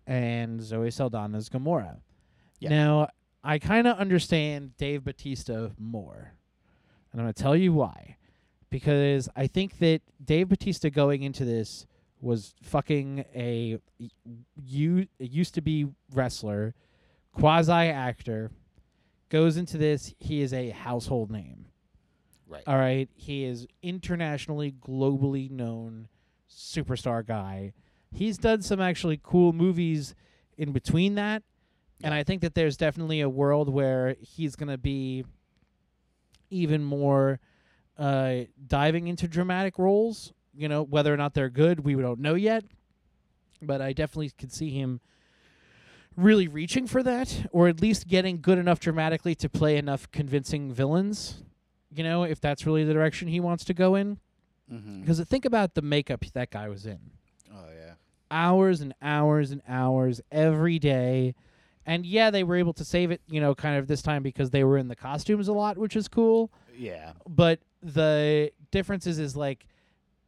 and 0.07 0.62
Zoe 0.62 0.88
Saldana's 0.88 1.49
Gamora. 1.51 1.99
Yeah. 2.59 2.70
Now, 2.70 3.09
I 3.44 3.59
kind 3.59 3.87
of 3.87 3.99
understand 3.99 4.77
Dave 4.79 5.05
Batista 5.05 5.70
more. 5.79 6.33
And 7.12 7.20
I'm 7.20 7.27
going 7.27 7.35
to 7.35 7.42
tell 7.42 7.57
you 7.57 7.73
why. 7.75 8.16
Because 8.70 9.28
I 9.35 9.46
think 9.46 9.78
that 9.78 10.00
Dave 10.24 10.48
Batista 10.48 10.90
going 10.90 11.22
into 11.22 11.44
this 11.44 11.87
was 12.20 12.54
fucking 12.62 13.24
a 13.35 13.78
you 14.64 15.06
used 15.18 15.54
to 15.54 15.61
be 15.61 15.87
wrestler, 16.12 16.74
quasi 17.33 17.72
actor, 17.72 18.50
goes 19.28 19.56
into 19.56 19.78
this, 19.78 20.14
he 20.18 20.42
is 20.42 20.52
a 20.52 20.70
household 20.70 21.30
name. 21.30 21.66
right. 22.48 22.62
All 22.66 22.76
right, 22.76 23.09
he 23.14 23.44
is 23.44 23.66
internationally, 23.83 24.72
globally 24.72 25.50
known 25.50 26.09
superstar 26.50 27.26
guy. 27.26 27.72
He's 28.12 28.38
done 28.38 28.62
some 28.62 28.80
actually 28.80 29.20
cool 29.22 29.52
movies 29.52 30.14
in 30.59 30.72
between 30.72 31.14
that, 31.14 31.42
and 32.02 32.12
I 32.12 32.24
think 32.24 32.42
that 32.42 32.54
there's 32.54 32.76
definitely 32.76 33.20
a 33.20 33.28
world 33.28 33.68
where 33.68 34.16
he's 34.20 34.56
going 34.56 34.68
to 34.68 34.78
be 34.78 35.24
even 36.50 36.85
more 36.85 37.38
uh, 38.01 38.47
diving 38.67 39.07
into 39.07 39.29
dramatic 39.29 39.79
roles. 39.79 40.33
You 40.53 40.69
know, 40.69 40.83
whether 40.83 41.15
or 41.15 41.17
not 41.17 41.35
they're 41.35 41.49
good, 41.51 41.81
we 41.81 41.95
don't 41.95 42.19
know 42.19 42.35
yet. 42.35 42.65
But 43.63 43.81
I 43.81 43.93
definitely 43.93 44.31
could 44.31 44.53
see 44.53 44.71
him 44.71 45.01
really 46.17 46.49
reaching 46.49 46.87
for 46.87 47.03
that, 47.03 47.47
or 47.53 47.69
at 47.69 47.81
least 47.81 48.09
getting 48.09 48.41
good 48.41 48.59
enough 48.59 48.81
dramatically 48.81 49.35
to 49.37 49.49
play 49.49 49.77
enough 49.77 50.11
convincing 50.11 50.73
villains. 50.73 51.45
You 51.95 52.03
know, 52.05 52.25
if 52.25 52.41
that's 52.41 52.67
really 52.67 52.85
the 52.85 52.93
direction 52.93 53.29
he 53.29 53.41
wants 53.41 53.65
to 53.67 53.75
go 53.75 53.95
in. 53.95 54.19
mm-hmm. 54.73 55.01
Because 55.01 55.21
think 55.21 55.45
about 55.45 55.75
the 55.75 55.83
makeup 55.83 56.25
that 56.35 56.51
guy 56.51 56.69
was 56.69 56.87
in 56.87 56.99
Oh 57.53 57.67
yeah. 57.75 57.95
hours 58.31 58.81
and 58.81 58.95
hours 59.03 59.51
and 59.51 59.61
hours 59.69 60.21
every 60.31 60.79
day. 60.79 61.35
And 61.87 62.07
yeah, 62.07 62.31
they 62.31 62.45
were 62.45 62.57
able 62.57 62.75
to 62.75 62.85
save 62.85 63.11
it, 63.11 63.21
you 63.29 63.41
know, 63.41 63.55
kind 63.55 63.77
of 63.77 63.89
this 63.89 64.03
time 64.03 64.23
because 64.23 64.51
they 64.51 64.63
were 64.63 64.79
in 64.79 64.89
the 64.89 64.95
costumes 64.97 65.49
a 65.49 65.53
lot, 65.53 65.79
which 65.79 65.97
is 65.97 66.07
cool. 66.09 66.53
Yeah. 66.77 67.13
But 67.29 67.61
the 67.83 68.51
difference 68.71 69.07
is, 69.07 69.19
is 69.19 69.37
like 69.37 69.66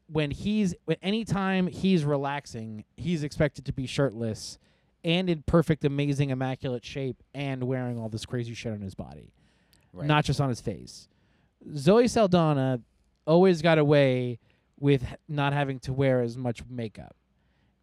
when 0.07 0.31
he's, 0.31 0.75
when 0.85 0.97
anytime 1.03 1.67
he's 1.67 2.05
relaxing, 2.05 2.85
he's 2.97 3.23
expected 3.23 3.65
to 3.67 3.73
be 3.73 3.87
shirtless 3.87 4.59
and 5.05 5.29
in 5.29 5.43
perfect, 5.47 5.85
amazing, 5.85 6.31
immaculate 6.31 6.85
shape 6.85 7.23
and 7.35 7.65
wearing 7.65 7.99
all 7.99 8.09
this 8.09 8.25
crazy 8.27 8.55
shit 8.55 8.73
on 8.73 8.81
his 8.81 8.95
body, 8.95 9.33
Right. 9.93 10.07
not 10.07 10.25
just 10.25 10.41
on 10.41 10.49
his 10.49 10.61
face. 10.61 11.09
Zoe 11.77 12.09
Saldana 12.09 12.81
always 13.27 13.63
got 13.63 13.79
away 13.79 14.39
with 14.79 15.05
not 15.29 15.53
having 15.53 15.79
to 15.81 15.93
wear 15.93 16.21
as 16.23 16.37
much 16.37 16.63
makeup. 16.69 17.15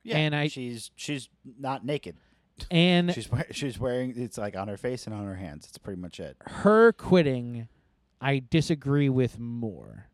yeah. 0.03 0.17
and 0.17 0.35
I- 0.35 0.47
she's 0.47 0.91
she's 0.95 1.29
not 1.59 1.85
naked. 1.85 2.15
And 2.69 3.13
She's 3.13 3.29
she's 3.51 3.79
wearing 3.79 4.13
it's 4.17 4.37
like 4.37 4.57
on 4.57 4.67
her 4.67 4.75
face 4.75 5.05
and 5.05 5.15
on 5.15 5.25
her 5.25 5.35
hands. 5.35 5.65
It's 5.67 5.77
pretty 5.77 6.01
much 6.01 6.19
it. 6.19 6.35
her 6.45 6.91
quitting, 6.91 7.69
I 8.21 8.43
disagree 8.49 9.09
with 9.09 9.39
more 9.39 10.07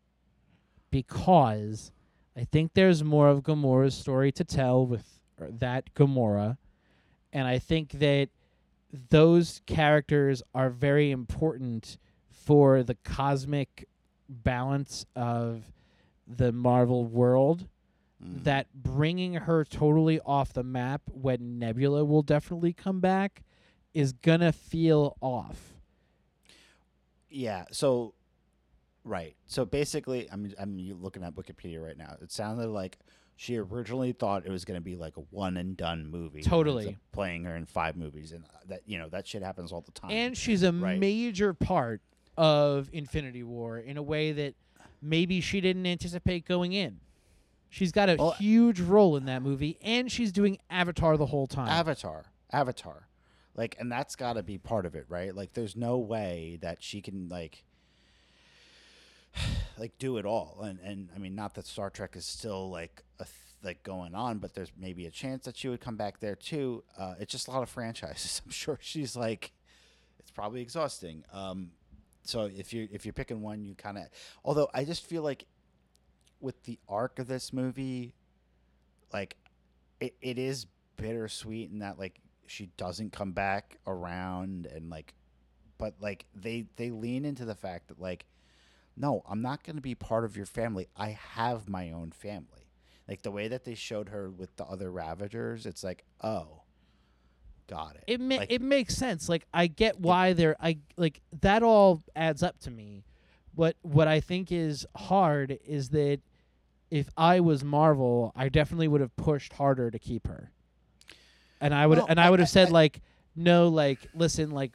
because 0.90 1.90
I 2.36 2.44
think 2.44 2.74
there's 2.74 3.02
more 3.02 3.28
of 3.28 3.42
Gamora's 3.42 3.94
story 3.94 4.30
to 4.32 4.44
tell 4.44 4.86
with 4.86 5.20
er, 5.40 5.50
that 5.58 5.92
Gamora, 5.94 6.58
and 7.32 7.46
I 7.46 7.58
think 7.58 7.92
that 7.92 8.28
those 9.10 9.60
characters 9.66 10.42
are 10.54 10.70
very 10.70 11.10
important 11.10 11.98
for 12.30 12.82
the 12.82 12.94
cosmic 12.94 13.88
balance 14.28 15.04
of 15.16 15.72
the 16.26 16.52
Marvel 16.52 17.04
world. 17.04 17.68
Mhm. 18.22 18.44
That 18.44 18.66
bringing 18.72 19.34
her 19.34 19.64
totally 19.64 20.20
off 20.20 20.52
the 20.52 20.62
map 20.62 21.02
when 21.12 21.58
Nebula 21.58 22.04
will 22.04 22.22
definitely 22.22 22.72
come 22.72 23.00
back 23.00 23.42
is 23.92 24.12
gonna 24.12 24.52
feel 24.52 25.16
off. 25.20 25.75
Yeah. 27.36 27.64
So, 27.70 28.14
right. 29.04 29.36
So 29.46 29.64
basically, 29.64 30.28
I'm 30.30 30.52
I'm 30.58 30.76
looking 31.00 31.22
at 31.22 31.34
Wikipedia 31.34 31.82
right 31.84 31.96
now. 31.96 32.16
It 32.22 32.32
sounded 32.32 32.68
like 32.68 32.98
she 33.36 33.58
originally 33.58 34.12
thought 34.12 34.46
it 34.46 34.50
was 34.50 34.64
going 34.64 34.76
to 34.78 34.84
be 34.84 34.96
like 34.96 35.16
a 35.18 35.20
one 35.30 35.56
and 35.58 35.76
done 35.76 36.06
movie. 36.10 36.42
Totally. 36.42 36.96
playing 37.12 37.44
her 37.44 37.54
in 37.56 37.66
five 37.66 37.96
movies, 37.96 38.32
and 38.32 38.44
that 38.68 38.80
you 38.86 38.98
know 38.98 39.08
that 39.10 39.26
shit 39.26 39.42
happens 39.42 39.72
all 39.72 39.82
the 39.82 39.92
time. 39.92 40.10
and 40.10 40.36
she's 40.36 40.62
a 40.62 40.72
Right. 40.72 40.98
major 40.98 41.52
part 41.52 42.00
of 42.36 42.88
Infinity 42.92 43.42
War 43.42 43.78
in 43.78 43.96
a 43.96 44.02
way 44.02 44.32
that 44.32 44.54
maybe 45.02 45.40
she 45.40 45.60
didn't 45.60 45.86
anticipate 45.86 46.46
going 46.46 46.72
in. 46.72 47.00
She's 47.68 47.92
got 47.92 48.08
a 48.08 48.16
Well- 48.16 48.30
huge 48.32 48.80
role 48.80 49.16
in 49.16 49.26
that 49.26 49.42
movie, 49.42 49.76
and 49.82 50.10
she's 50.10 50.32
doing 50.32 50.58
Avatar 50.70 51.16
the 51.16 51.26
whole 51.26 51.46
time. 51.46 51.68
Avatar, 51.68 52.26
Avatar, 52.52 53.08
like, 53.56 53.76
and 53.78 53.90
that's 53.90 54.16
got 54.16 54.34
to 54.34 54.42
be 54.42 54.58
part 54.58 54.84
of 54.84 54.94
it, 54.94 55.06
right? 55.08 55.34
Like, 55.34 55.54
there's 55.54 55.74
no 55.74 55.98
way 55.98 56.58
that 56.60 56.82
she 56.82 57.00
can 57.00 57.28
like, 57.28 57.64
like 59.78 59.98
do 59.98 60.18
it 60.18 60.26
all. 60.26 60.60
And 60.62 60.78
and 60.80 61.08
I 61.14 61.18
mean, 61.18 61.34
not 61.34 61.54
that 61.54 61.66
Star 61.66 61.90
Trek 61.90 62.16
is 62.16 62.26
still 62.26 62.70
like 62.70 63.02
a 63.18 63.24
th- 63.24 63.34
like 63.62 63.82
going 63.82 64.14
on, 64.14 64.38
but 64.38 64.54
there's 64.54 64.72
maybe 64.78 65.06
a 65.06 65.10
chance 65.10 65.46
that 65.46 65.56
she 65.56 65.68
would 65.68 65.80
come 65.80 65.96
back 65.96 66.20
there 66.20 66.36
too. 66.36 66.84
Uh, 66.98 67.14
it's 67.18 67.32
just 67.32 67.48
a 67.48 67.50
lot 67.50 67.62
of 67.62 67.70
franchises. 67.70 68.42
I'm 68.44 68.52
sure 68.52 68.78
she's 68.80 69.16
like, 69.16 69.52
it's 70.18 70.30
probably 70.30 70.60
exhausting. 70.60 71.24
Um, 71.32 71.70
so 72.24 72.50
if 72.54 72.74
you 72.74 72.88
if 72.92 73.06
you're 73.06 73.14
picking 73.14 73.40
one, 73.40 73.64
you 73.64 73.74
kind 73.74 73.96
of. 73.96 74.04
Although 74.44 74.68
I 74.74 74.84
just 74.84 75.04
feel 75.06 75.22
like, 75.22 75.46
with 76.40 76.62
the 76.64 76.78
arc 76.88 77.18
of 77.18 77.26
this 77.26 77.52
movie, 77.54 78.12
like, 79.12 79.36
it, 80.00 80.14
it 80.20 80.38
is 80.38 80.66
bittersweet 80.96 81.70
in 81.70 81.78
that 81.78 81.98
like 81.98 82.20
she 82.48 82.66
doesn't 82.76 83.12
come 83.12 83.32
back 83.32 83.78
around 83.86 84.66
and 84.66 84.90
like 84.90 85.14
but 85.78 85.94
like 86.00 86.26
they 86.34 86.66
they 86.76 86.90
lean 86.90 87.24
into 87.24 87.44
the 87.44 87.54
fact 87.54 87.88
that 87.88 88.00
like 88.00 88.26
no 88.96 89.22
i'm 89.28 89.42
not 89.42 89.62
going 89.64 89.76
to 89.76 89.82
be 89.82 89.94
part 89.94 90.24
of 90.24 90.36
your 90.36 90.46
family 90.46 90.86
i 90.96 91.10
have 91.10 91.68
my 91.68 91.90
own 91.90 92.10
family 92.10 92.70
like 93.08 93.22
the 93.22 93.30
way 93.30 93.48
that 93.48 93.64
they 93.64 93.74
showed 93.74 94.08
her 94.08 94.30
with 94.30 94.54
the 94.56 94.64
other 94.64 94.90
ravagers 94.90 95.66
it's 95.66 95.84
like 95.84 96.04
oh 96.22 96.62
got 97.68 97.96
it 97.96 98.04
it 98.06 98.20
ma- 98.20 98.36
Like- 98.36 98.52
it 98.52 98.62
makes 98.62 98.94
sense. 98.96 99.28
Like 99.28 99.44
I 99.52 99.66
get 99.66 99.98
why 99.98 100.32
they're 100.34 100.56
I 100.60 100.78
like 100.96 101.20
that 101.40 101.62
all 101.64 102.00
adds 102.14 102.42
up 102.44 102.58
to 102.60 102.70
me. 102.70 103.04
What 103.56 103.74
what 103.82 104.06
I 104.06 104.20
think 104.20 104.52
is 104.52 104.86
hard 104.96 105.58
is 105.64 105.88
that 105.88 106.20
if 106.92 107.08
I 107.16 107.40
was 107.40 107.64
Marvel, 107.64 108.30
I 108.36 108.48
definitely 108.50 108.86
would 108.86 109.00
have 109.00 109.16
pushed 109.16 109.54
harder 109.54 109.90
to 109.90 109.98
keep 109.98 110.28
her. 110.28 110.52
And 111.60 111.74
I 111.74 111.86
would 111.86 111.98
Well, 111.98 112.06
and 112.08 112.20
I 112.20 112.30
would 112.30 112.40
have 112.40 112.48
said 112.48 112.70
like 112.70 113.00
no 113.34 113.68
like 113.68 114.08
listen 114.14 114.50
like 114.50 114.72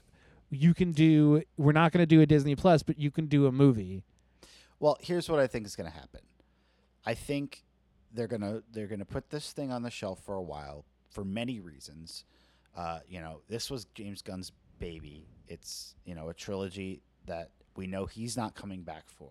you 0.50 0.74
can 0.74 0.92
do 0.92 1.44
we're 1.58 1.72
not 1.72 1.92
going 1.92 2.02
to 2.02 2.06
do 2.06 2.22
a 2.22 2.26
Disney 2.26 2.56
Plus, 2.56 2.84
but 2.84 3.00
you 3.00 3.12
can 3.12 3.28
do 3.28 3.48
a 3.48 3.52
movie. 3.52 4.04
Well, 4.80 4.98
here's 5.00 5.30
what 5.30 5.40
I 5.40 5.48
think 5.48 5.66
is 5.66 5.76
going 5.76 5.90
to 5.90 5.96
happen. 5.96 6.22
I 7.06 7.14
think 7.14 7.64
they're 8.14 8.28
gonna 8.28 8.62
they're 8.72 8.88
gonna 8.88 9.06
put 9.06 9.30
this 9.30 9.54
thing 9.54 9.72
on 9.72 9.82
the 9.84 9.90
shelf 9.90 10.20
for 10.24 10.36
a 10.36 10.42
while 10.42 10.86
for 11.10 11.24
many 11.24 11.60
reasons. 11.60 12.26
Uh, 12.76 13.00
you 13.08 13.20
know, 13.20 13.42
this 13.50 13.70
was 13.70 13.86
James 13.96 14.22
Gunn's 14.22 14.52
baby. 14.80 15.28
It's 15.48 15.96
you 16.06 16.16
know 16.16 16.30
a 16.30 16.34
trilogy 16.34 17.02
that 17.26 17.52
we 17.76 17.88
know 17.88 18.06
he's 18.06 18.38
not 18.38 18.56
coming 18.56 18.84
back 18.84 19.04
for. 19.08 19.30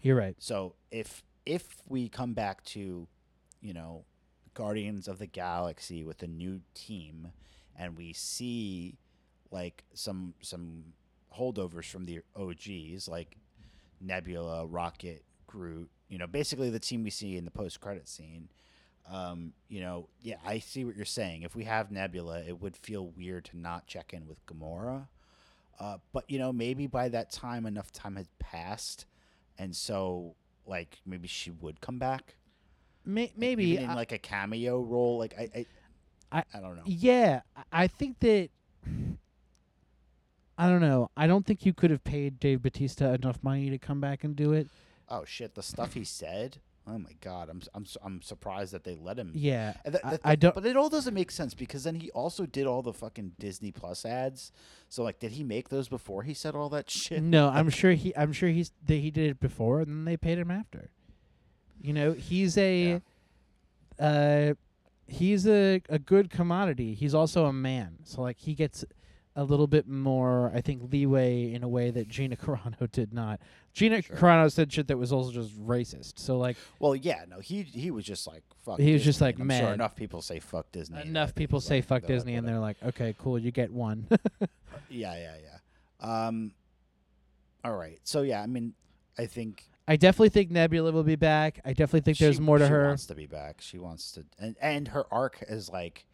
You're 0.00 0.16
right. 0.16 0.36
So 0.38 0.74
if 0.90 1.22
if 1.46 1.82
we 1.86 2.08
come 2.08 2.34
back 2.34 2.62
to, 2.64 3.08
you 3.60 3.72
know, 3.72 4.04
Guardians 4.58 5.06
of 5.06 5.20
the 5.20 5.26
Galaxy 5.28 6.02
with 6.02 6.20
a 6.24 6.26
new 6.26 6.60
team, 6.74 7.28
and 7.78 7.96
we 7.96 8.12
see 8.12 8.98
like 9.52 9.84
some 9.94 10.34
some 10.40 10.82
holdovers 11.32 11.84
from 11.84 12.06
the 12.06 12.22
OGs, 12.34 13.06
like 13.06 13.36
Nebula, 14.00 14.66
Rocket, 14.66 15.22
Groot, 15.46 15.88
you 16.08 16.18
know, 16.18 16.26
basically 16.26 16.70
the 16.70 16.80
team 16.80 17.04
we 17.04 17.10
see 17.10 17.36
in 17.36 17.44
the 17.44 17.52
post 17.52 17.80
credit 17.80 18.08
scene. 18.08 18.48
Um, 19.08 19.52
you 19.68 19.80
know, 19.80 20.08
yeah, 20.20 20.38
I 20.44 20.58
see 20.58 20.84
what 20.84 20.96
you're 20.96 21.04
saying. 21.04 21.42
If 21.42 21.54
we 21.54 21.62
have 21.62 21.92
Nebula, 21.92 22.40
it 22.40 22.60
would 22.60 22.76
feel 22.76 23.12
weird 23.16 23.44
to 23.46 23.58
not 23.58 23.86
check 23.86 24.12
in 24.12 24.26
with 24.26 24.44
Gamora. 24.44 25.06
Uh, 25.78 25.98
but 26.12 26.28
you 26.28 26.40
know, 26.40 26.52
maybe 26.52 26.88
by 26.88 27.08
that 27.10 27.30
time, 27.30 27.64
enough 27.64 27.92
time 27.92 28.16
has 28.16 28.26
passed, 28.40 29.06
and 29.56 29.76
so 29.76 30.34
like 30.66 30.98
maybe 31.06 31.28
she 31.28 31.52
would 31.52 31.80
come 31.80 32.00
back. 32.00 32.34
May- 33.04 33.32
maybe 33.36 33.64
even 33.70 33.84
in 33.84 33.90
I- 33.90 33.94
like 33.94 34.12
a 34.12 34.18
cameo 34.18 34.80
role. 34.80 35.18
Like 35.18 35.34
I, 35.38 35.48
I, 35.54 35.66
I- 36.40 36.44
I 36.54 36.60
don't 36.60 36.76
know. 36.76 36.82
Yeah, 36.86 37.40
I- 37.72 37.86
think 37.88 38.18
that 38.20 38.50
I 40.60 40.68
don't 40.68 40.80
know. 40.80 41.10
I 41.16 41.26
don't 41.26 41.46
think 41.46 41.64
you 41.64 41.72
could 41.72 41.90
have 41.90 42.02
paid 42.04 42.40
Dave 42.40 42.62
Batista 42.62 43.12
enough 43.14 43.42
money 43.42 43.70
to 43.70 43.78
come 43.78 44.00
back 44.00 44.24
and 44.24 44.34
do 44.34 44.52
it. 44.52 44.68
Oh 45.08 45.24
shit, 45.24 45.54
the 45.54 45.62
stuff 45.62 45.94
he 45.94 46.04
said 46.04 46.58
oh 46.90 46.98
my 46.98 47.12
god, 47.20 47.50
I'm 47.50 47.60
I'm 47.74 47.84
I'm 48.02 48.22
surprised 48.22 48.72
that 48.72 48.82
they 48.84 48.94
let 48.94 49.18
him. 49.18 49.32
Yeah, 49.34 49.74
And 49.84 49.94
that- 49.94 50.02
that- 50.02 50.20
I 50.24 50.36
don't- 50.36 50.54
But 50.54 50.64
it 50.64 50.74
all 50.74 50.88
doesn't 50.88 51.12
make 51.12 51.30
sense 51.30 51.52
because 51.52 51.84
then 51.84 51.96
he 51.96 52.10
also 52.12 52.46
did 52.46 52.66
all 52.66 52.80
the 52.80 52.94
fucking 52.94 53.32
Disney 53.38 53.70
Plus 53.70 54.06
ads. 54.06 54.52
So 54.88 55.02
like, 55.02 55.18
did 55.18 55.32
he 55.32 55.44
make 55.44 55.68
those 55.68 55.88
before 55.88 56.22
he 56.22 56.32
said 56.32 56.54
all 56.54 56.70
that 56.70 56.90
shit? 56.90 57.22
no, 57.22 57.48
I'm 57.50 57.68
sure 57.80 57.92
he. 57.92 58.16
I'm 58.16 58.32
sure 58.32 58.48
he's 58.48 58.72
that 58.86 58.96
he 58.96 59.10
did 59.10 59.30
it 59.32 59.38
before, 59.40 59.80
and 59.82 59.88
then 59.90 60.04
they 60.06 60.16
paid 60.16 60.38
him 60.38 60.50
after. 60.50 60.88
You 61.80 61.92
know, 61.92 62.12
he's 62.12 62.56
a, 62.58 63.00
uh, 63.98 64.54
he's 65.06 65.46
a 65.46 65.80
a 65.88 65.98
good 65.98 66.30
commodity. 66.30 66.94
He's 66.94 67.14
also 67.14 67.46
a 67.46 67.52
man, 67.52 67.96
so 68.04 68.22
like 68.22 68.38
he 68.38 68.54
gets 68.54 68.84
a 69.36 69.44
little 69.44 69.68
bit 69.68 69.86
more, 69.86 70.50
I 70.52 70.60
think, 70.60 70.90
leeway 70.92 71.52
in 71.52 71.62
a 71.62 71.68
way 71.68 71.92
that 71.92 72.08
Gina 72.08 72.34
Carano 72.44 72.90
did 72.90 73.12
not. 73.14 73.40
Gina 73.72 74.02
Sure. 74.02 74.16
Carano 74.16 74.50
said 74.50 74.72
shit 74.72 74.88
that 74.88 74.98
was 74.98 75.12
also 75.12 75.30
just 75.30 75.56
racist. 75.64 76.18
So 76.18 76.36
like 76.38 76.56
Well, 76.80 76.96
yeah, 76.96 77.24
no, 77.28 77.38
he 77.38 77.62
he 77.62 77.92
was 77.92 78.04
just 78.04 78.26
like 78.26 78.42
fuck. 78.64 78.80
He 78.80 78.92
was 78.92 79.04
just, 79.04 79.20
like, 79.20 79.38
I'm 79.38 79.48
sure 79.50 79.72
enough 79.72 79.94
people 79.94 80.22
say 80.22 80.40
fuck 80.40 80.72
Disney. 80.72 81.00
enough 81.02 81.34
people 81.36 81.60
say 81.60 81.76
like- 81.76 81.84
fuck 81.84 82.06
Disney, 82.06 82.34
and 82.34 82.46
they're 82.48 82.58
like, 82.58 82.76
okay, 82.84 83.14
cool, 83.18 83.38
you 83.38 83.52
get 83.52 83.72
one. 83.72 84.08
yeah, 84.90 85.14
yeah, 85.14 85.36
yeah. 85.42 86.26
Um, 86.26 86.52
all 87.64 87.76
right. 87.76 87.98
So 88.02 88.22
yeah, 88.22 88.42
I 88.42 88.46
mean, 88.46 88.74
I 89.16 89.26
think 89.26 89.67
I 89.88 89.96
definitely 89.96 90.28
think 90.28 90.50
Nebula 90.50 90.92
will 90.92 91.02
be 91.02 91.16
back. 91.16 91.60
I 91.64 91.70
definitely 91.70 92.02
think 92.02 92.18
there's 92.18 92.38
more 92.40 92.58
to 92.58 92.66
she 92.66 92.70
her. 92.70 92.84
She 92.84 92.88
wants 92.88 93.06
to 93.06 93.14
be 93.14 93.26
back. 93.26 93.60
She 93.60 93.78
wants 93.78 94.12
to, 94.12 94.24
and 94.38 94.54
and 94.60 94.88
her 94.88 95.06
arc 95.12 95.42
is 95.48 95.68
like 95.70 96.04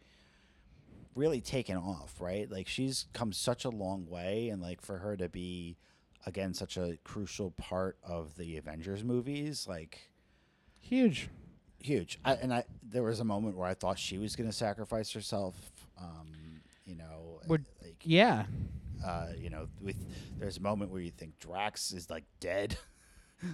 really 1.13 1.41
taken 1.41 1.77
off, 1.77 2.15
right? 2.19 2.49
Like 2.49 2.67
she's 2.67 3.05
come 3.13 3.31
such 3.33 3.65
a 3.65 3.69
long 3.69 4.07
way, 4.09 4.49
and 4.49 4.61
like 4.61 4.81
for 4.81 4.97
her 4.99 5.15
to 5.17 5.27
be 5.29 5.77
again 6.25 6.53
such 6.53 6.77
a 6.77 6.97
crucial 7.03 7.51
part 7.51 7.97
of 8.03 8.35
the 8.37 8.57
Avengers 8.57 9.03
movies, 9.03 9.67
like 9.67 10.09
Huge. 10.79 11.29
huge. 11.81 12.19
I, 12.23 12.33
and 12.35 12.53
I 12.53 12.63
there 12.81 13.03
was 13.03 13.19
a 13.19 13.23
moment 13.25 13.57
where 13.57 13.67
I 13.67 13.73
thought 13.73 13.99
she 13.99 14.17
was 14.17 14.35
going 14.35 14.49
to 14.49 14.55
sacrifice 14.55 15.11
herself. 15.11 15.55
Um, 15.99 16.61
you 16.85 16.95
know, 16.95 17.41
like 17.47 17.61
Yeah. 18.03 18.45
uh, 19.05 19.27
you 19.37 19.49
know, 19.49 19.67
with 19.81 19.95
there's 20.39 20.57
a 20.57 20.61
moment 20.61 20.91
where 20.91 21.01
you 21.01 21.11
think 21.11 21.39
Drax 21.39 21.91
is 21.91 22.09
like 22.09 22.23
dead. 22.39 22.77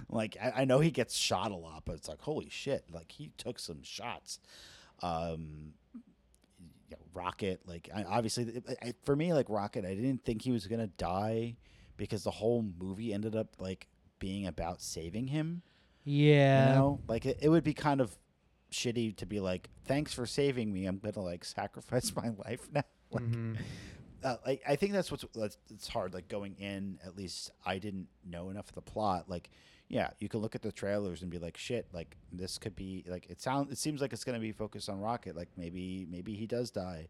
like 0.08 0.36
I, 0.42 0.62
I 0.62 0.64
know 0.64 0.80
he 0.80 0.90
gets 0.90 1.14
shot 1.16 1.50
a 1.50 1.56
lot, 1.56 1.82
but 1.84 1.94
it's 1.96 2.08
like 2.08 2.20
holy 2.20 2.48
shit! 2.50 2.84
Like 2.92 3.12
he 3.12 3.30
took 3.38 3.58
some 3.58 3.82
shots. 3.82 4.38
Um, 5.02 5.74
you 6.88 6.96
know, 6.96 7.02
Rocket, 7.14 7.60
like 7.66 7.88
I, 7.94 8.04
obviously 8.04 8.44
it- 8.44 8.78
I, 8.82 8.94
for 9.04 9.16
me, 9.16 9.32
like 9.32 9.48
Rocket, 9.48 9.84
I 9.84 9.94
didn't 9.94 10.24
think 10.24 10.42
he 10.42 10.50
was 10.52 10.66
gonna 10.66 10.86
die 10.86 11.56
because 11.96 12.22
the 12.24 12.30
whole 12.30 12.64
movie 12.80 13.12
ended 13.12 13.34
up 13.36 13.48
like 13.58 13.88
being 14.18 14.46
about 14.46 14.80
saving 14.82 15.26
him. 15.28 15.62
Yeah. 16.04 16.68
You 16.70 16.74
know, 16.76 17.00
like 17.08 17.26
it, 17.26 17.38
it 17.42 17.48
would 17.48 17.64
be 17.64 17.74
kind 17.74 18.00
of 18.00 18.16
shitty 18.70 19.16
to 19.16 19.26
be 19.26 19.40
like, 19.40 19.68
thanks 19.84 20.12
for 20.14 20.26
saving 20.26 20.72
me. 20.72 20.86
I'm 20.86 20.98
gonna 20.98 21.20
like 21.20 21.44
sacrifice 21.44 22.14
my 22.16 22.30
life 22.46 22.68
now. 22.72 22.82
Like, 23.10 23.24
Mhm. 23.24 23.58
uh, 24.24 24.36
like 24.46 24.62
I 24.66 24.76
think 24.76 24.92
that's 24.94 25.10
what's 25.10 25.24
that's, 25.34 25.58
it's 25.70 25.86
hard. 25.88 26.14
Like 26.14 26.28
going 26.28 26.54
in, 26.58 26.98
at 27.04 27.14
least 27.16 27.50
I 27.66 27.76
didn't 27.78 28.06
know 28.24 28.48
enough 28.48 28.68
of 28.70 28.74
the 28.74 28.80
plot. 28.80 29.28
Like, 29.28 29.50
yeah, 29.92 30.08
you 30.20 30.28
can 30.30 30.40
look 30.40 30.54
at 30.54 30.62
the 30.62 30.72
trailers 30.72 31.20
and 31.20 31.30
be 31.30 31.38
like, 31.38 31.58
shit, 31.58 31.86
like 31.92 32.16
this 32.32 32.56
could 32.56 32.74
be 32.74 33.04
like 33.06 33.26
it 33.28 33.42
sounds. 33.42 33.70
It 33.70 33.76
seems 33.76 34.00
like 34.00 34.14
it's 34.14 34.24
gonna 34.24 34.40
be 34.40 34.50
focused 34.50 34.88
on 34.88 34.98
Rocket. 35.00 35.36
Like 35.36 35.50
maybe 35.58 36.06
maybe 36.10 36.32
he 36.34 36.46
does 36.46 36.70
die, 36.70 37.08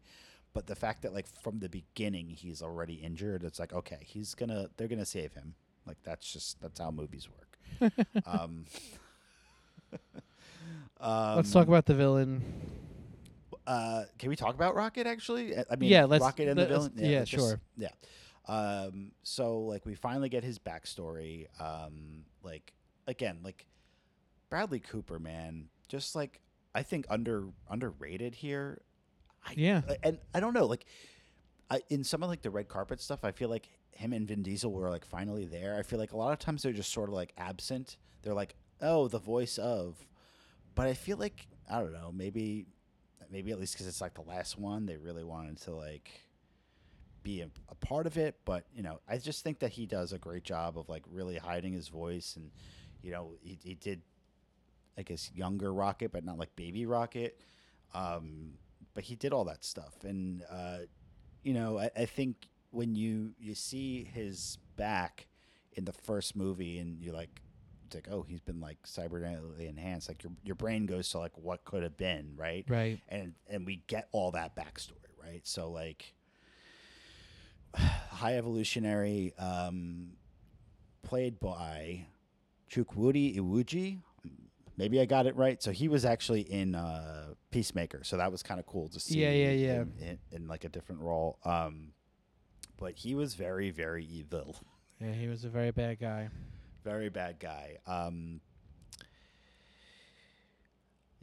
but 0.53 0.67
the 0.67 0.75
fact 0.75 1.01
that 1.03 1.13
like 1.13 1.25
from 1.41 1.59
the 1.59 1.69
beginning 1.69 2.27
he's 2.27 2.61
already 2.61 2.95
injured, 2.95 3.45
it's 3.45 3.57
like 3.57 3.71
okay, 3.71 3.99
he's 4.01 4.35
gonna 4.35 4.67
they're 4.75 4.89
gonna 4.89 5.05
save 5.05 5.33
him. 5.33 5.55
Like 5.87 5.95
that's 6.03 6.29
just 6.31 6.59
that's 6.61 6.77
how 6.81 6.91
movies 6.91 7.29
work. 7.29 7.93
um, 8.25 8.65
Let's 11.01 11.51
talk 11.51 11.67
um, 11.67 11.73
about 11.73 11.85
the 11.85 11.95
villain. 11.95 12.43
uh, 13.65 14.03
can 14.19 14.27
we 14.29 14.35
talk 14.35 14.55
about 14.55 14.75
Rocket 14.75 15.07
actually? 15.07 15.55
I- 15.57 15.75
mean, 15.77 15.89
Yeah, 15.89 16.03
let's- 16.05 16.21
Rocket 16.21 16.49
and 16.49 16.59
the 16.59 16.67
let's- 16.67 16.87
villain. 16.87 17.11
yeah, 17.11 17.23
just- 17.23 17.31
sure. 17.31 17.61
yeah. 17.77 17.89
Um, 18.45 19.11
so 19.23 19.59
like 19.59 19.85
we 19.85 19.95
finally 19.95 20.27
get 20.27 20.43
his 20.43 20.59
backstory. 20.59 21.47
Um, 21.61 22.25
like 22.43 22.73
again, 23.07 23.39
like 23.43 23.65
Bradley 24.49 24.79
Cooper, 24.79 25.19
man, 25.19 25.69
just 25.87 26.15
like 26.15 26.39
I 26.75 26.83
think 26.83 27.05
under 27.09 27.47
underrated 27.69 28.35
here. 28.35 28.81
I, 29.45 29.53
Yeah. 29.57 29.81
and 30.03 30.19
I 30.33 30.39
don't 30.39 30.53
know, 30.53 30.65
like 30.65 30.85
I, 31.69 31.81
in 31.89 32.03
some 32.03 32.23
of 32.23 32.29
like 32.29 32.41
the 32.41 32.49
red 32.51 32.67
carpet 32.67 33.01
stuff, 33.01 33.23
I 33.23 33.31
feel 33.31 33.49
like 33.49 33.67
him 33.91 34.13
and 34.13 34.27
Vin 34.27 34.41
Diesel 34.43 34.71
were 34.71 34.89
like 34.89 35.05
finally 35.05 35.45
there. 35.45 35.77
I 35.77 35.83
feel 35.83 35.99
like 35.99 36.13
a 36.13 36.17
lot 36.17 36.31
of 36.33 36.39
times 36.39 36.63
they're 36.63 36.71
just 36.73 36.91
sort 36.91 37.09
of 37.09 37.15
like 37.15 37.33
absent. 37.37 37.97
They're 38.21 38.33
like, 38.33 38.55
oh, 38.81 39.07
the 39.07 39.19
voice 39.19 39.57
of, 39.57 39.97
but 40.75 40.87
I 40.87 40.93
feel 40.93 41.17
like 41.17 41.47
I 41.69 41.79
don't 41.79 41.93
know, 41.93 42.11
maybe 42.13 42.65
maybe 43.31 43.51
at 43.51 43.59
least 43.59 43.73
because 43.73 43.87
it's 43.87 44.01
like 44.01 44.13
the 44.13 44.21
last 44.21 44.57
one, 44.59 44.85
they 44.85 44.97
really 44.97 45.23
wanted 45.23 45.57
to 45.61 45.71
like 45.75 46.09
be 47.23 47.41
a, 47.41 47.49
a 47.69 47.75
part 47.75 48.05
of 48.05 48.17
it. 48.17 48.35
But 48.45 48.65
you 48.75 48.83
know, 48.83 48.99
I 49.07 49.17
just 49.17 49.43
think 49.43 49.59
that 49.59 49.71
he 49.71 49.85
does 49.85 50.13
a 50.13 50.17
great 50.17 50.43
job 50.43 50.77
of 50.77 50.89
like 50.89 51.03
really 51.09 51.37
hiding 51.37 51.73
his 51.73 51.87
voice, 51.87 52.35
and 52.35 52.51
you 53.01 53.11
know, 53.11 53.31
he, 53.41 53.57
he 53.63 53.75
did, 53.75 54.01
I 54.97 55.03
guess, 55.03 55.31
younger 55.33 55.73
Rocket, 55.73 56.11
but 56.11 56.23
not 56.23 56.37
like 56.37 56.55
baby 56.55 56.85
Rocket. 56.85 57.39
Um, 57.93 58.53
but 58.93 59.03
he 59.03 59.15
did 59.15 59.33
all 59.33 59.45
that 59.45 59.63
stuff, 59.63 59.93
and 60.03 60.43
uh, 60.51 60.79
you 61.43 61.53
know, 61.53 61.79
I, 61.79 61.89
I 61.95 62.05
think 62.05 62.47
when 62.71 62.95
you 62.95 63.33
you 63.39 63.55
see 63.55 64.03
his 64.03 64.57
back 64.75 65.27
in 65.73 65.85
the 65.85 65.93
first 65.93 66.35
movie, 66.35 66.79
and 66.79 67.01
you're 67.01 67.13
like. 67.15 67.41
It's 67.85 67.95
like, 67.95 68.07
oh, 68.09 68.25
he's 68.27 68.39
been 68.39 68.59
like 68.61 68.77
cybernetically 68.87 69.69
enhanced. 69.69 70.07
Like 70.07 70.23
your 70.23 70.31
your 70.43 70.55
brain 70.55 70.87
goes 70.87 71.09
to 71.09 71.19
like 71.19 71.37
what 71.37 71.63
could 71.63 71.83
have 71.83 71.95
been, 71.97 72.33
right? 72.37 72.65
Right. 72.67 72.99
and 73.09 73.33
and 73.47 73.67
we 73.67 73.83
get 73.85 74.07
all 74.13 74.31
that 74.31 74.55
backstory, 74.55 75.13
right? 75.21 75.41
So 75.43 75.69
like 75.69 76.15
high 78.11 78.37
evolutionary, 78.37 79.33
um, 79.37 80.11
played 81.03 81.39
by 81.39 82.05
Chukwudi 82.71 83.37
Iwuji. 83.37 83.99
Maybe 84.77 84.99
I 84.99 85.05
got 85.05 85.27
it 85.27 85.35
right. 85.35 85.61
So 85.61 85.71
he 85.71 85.87
was 85.87 86.03
actually 86.05 86.41
in 86.41 86.73
uh, 86.75 87.33
Peacemaker, 87.51 88.03
so 88.03 88.17
that 88.17 88.31
was 88.31 88.41
kind 88.41 88.59
of 88.59 88.65
cool 88.65 88.89
to 88.89 88.99
see. 88.99 89.21
Yeah, 89.21 89.31
yeah, 89.31 89.51
yeah. 89.51 89.73
In, 89.81 89.93
in, 90.01 90.19
in 90.31 90.47
like 90.47 90.63
a 90.63 90.69
different 90.69 91.01
role, 91.01 91.37
um, 91.45 91.89
but 92.77 92.95
he 92.95 93.13
was 93.13 93.35
very, 93.35 93.69
very 93.69 94.03
evil, 94.05 94.57
Yeah, 94.99 95.11
he 95.11 95.27
was 95.27 95.43
a 95.45 95.49
very 95.49 95.69
bad 95.71 95.99
guy. 95.99 96.29
very 96.83 97.09
bad 97.09 97.39
guy. 97.39 97.77
Um, 97.85 98.41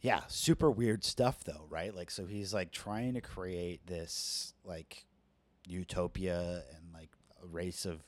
yeah, 0.01 0.21
super 0.29 0.71
weird 0.71 1.05
stuff 1.05 1.45
though, 1.45 1.67
right? 1.69 1.95
Like 1.95 2.11
so 2.11 2.25
he's 2.27 2.55
like 2.55 2.71
trying 2.71 3.15
to 3.15 3.21
create 3.21 3.87
this 3.87 4.55
like 4.65 5.05
utopia 5.67 6.65
and 6.77 6.93
like 6.93 7.11
a 7.43 7.47
race 7.47 7.85
of 7.87 8.03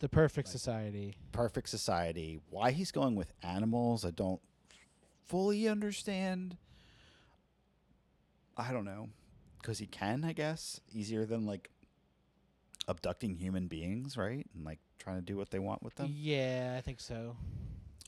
The 0.00 0.08
perfect 0.08 0.46
Like- 0.48 0.52
society. 0.52 1.16
perfect 1.32 1.68
society. 1.68 2.40
Why 2.50 2.70
he's 2.70 2.92
going 2.92 3.16
with 3.16 3.32
animals, 3.42 4.04
I 4.04 4.10
don't 4.12 4.40
fully 5.24 5.66
understand. 5.68 6.56
I 8.56 8.72
don't 8.72 8.84
know. 8.84 9.08
Cuz 9.62 9.78
he 9.78 9.86
can, 9.86 10.24
I 10.24 10.32
guess, 10.32 10.80
easier 10.92 11.26
than 11.26 11.46
like 11.46 11.70
abducting 12.86 13.36
human 13.36 13.66
beings, 13.66 14.16
right? 14.16 14.46
And 14.54 14.64
like 14.64 14.78
trying 14.98 15.16
to 15.16 15.22
do 15.22 15.36
what 15.36 15.50
they 15.50 15.58
want 15.58 15.82
with 15.82 15.96
them. 15.96 16.12
Yeah, 16.16 16.74
I 16.78 16.80
think 16.80 17.00
so. 17.00 17.36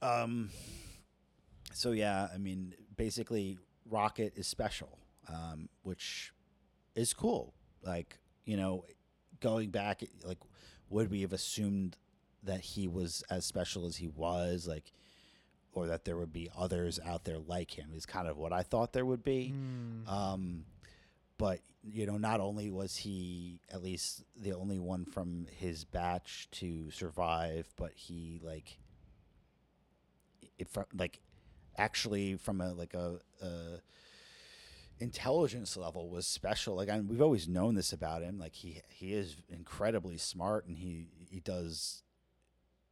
Um. 0.02 0.50
So 1.72 1.92
yeah, 1.92 2.28
I 2.32 2.38
mean, 2.38 2.74
basically, 2.96 3.58
Rocket 3.84 4.32
is 4.36 4.46
special, 4.46 4.98
um, 5.28 5.68
which 5.82 6.32
is 6.94 7.12
cool. 7.14 7.52
Like 7.82 8.18
you 8.44 8.56
know, 8.56 8.84
going 9.40 9.70
back, 9.70 10.02
like, 10.24 10.38
would 10.88 11.10
we 11.10 11.22
have 11.22 11.32
assumed 11.32 11.96
that 12.42 12.60
he 12.60 12.88
was 12.88 13.22
as 13.30 13.44
special 13.44 13.86
as 13.86 13.96
he 13.96 14.08
was, 14.08 14.66
like, 14.66 14.92
or 15.72 15.86
that 15.86 16.04
there 16.04 16.16
would 16.16 16.32
be 16.32 16.50
others 16.56 16.98
out 17.04 17.24
there 17.24 17.38
like 17.38 17.78
him? 17.78 17.90
Is 17.94 18.06
kind 18.06 18.28
of 18.28 18.36
what 18.36 18.52
I 18.52 18.62
thought 18.62 18.92
there 18.92 19.06
would 19.06 19.22
be. 19.22 19.54
Mm. 19.54 20.10
Um, 20.10 20.64
but 21.38 21.60
you 21.82 22.06
know, 22.06 22.18
not 22.18 22.40
only 22.40 22.70
was 22.70 22.96
he 22.96 23.60
at 23.72 23.82
least 23.82 24.24
the 24.36 24.52
only 24.52 24.78
one 24.78 25.04
from 25.04 25.46
his 25.50 25.84
batch 25.84 26.48
to 26.52 26.90
survive, 26.90 27.66
but 27.76 27.92
he 27.94 28.40
like, 28.42 28.78
it 30.58 30.68
from 30.68 30.84
like, 30.94 31.20
actually 31.78 32.34
from 32.34 32.60
a 32.60 32.72
like 32.72 32.92
a, 32.92 33.20
a 33.40 33.80
intelligence 35.00 35.76
level 35.76 36.08
was 36.08 36.26
special. 36.26 36.76
Like, 36.76 36.88
I 36.88 36.96
mean, 36.96 37.08
we've 37.08 37.22
always 37.22 37.48
known 37.48 37.74
this 37.74 37.92
about 37.92 38.22
him. 38.22 38.38
Like 38.38 38.54
he 38.54 38.82
he 38.88 39.12
is 39.14 39.36
incredibly 39.48 40.18
smart, 40.18 40.66
and 40.66 40.78
he 40.78 41.06
he 41.18 41.40
does 41.40 42.02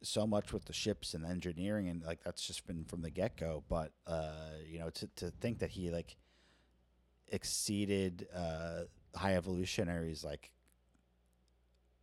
so 0.01 0.25
much 0.25 0.53
with 0.53 0.65
the 0.65 0.73
ships 0.73 1.13
and 1.13 1.25
engineering, 1.25 1.87
and 1.87 2.03
like 2.03 2.23
that's 2.23 2.45
just 2.45 2.65
been 2.67 2.83
from 2.85 3.01
the 3.01 3.09
get 3.09 3.37
go. 3.37 3.63
But 3.69 3.91
uh, 4.07 4.57
you 4.67 4.79
know, 4.79 4.89
to 4.89 5.07
to 5.17 5.31
think 5.31 5.59
that 5.59 5.71
he 5.71 5.89
like 5.89 6.17
exceeded 7.27 8.27
uh, 8.35 8.81
high 9.15 9.35
evolutionaries 9.35 10.23
like 10.23 10.51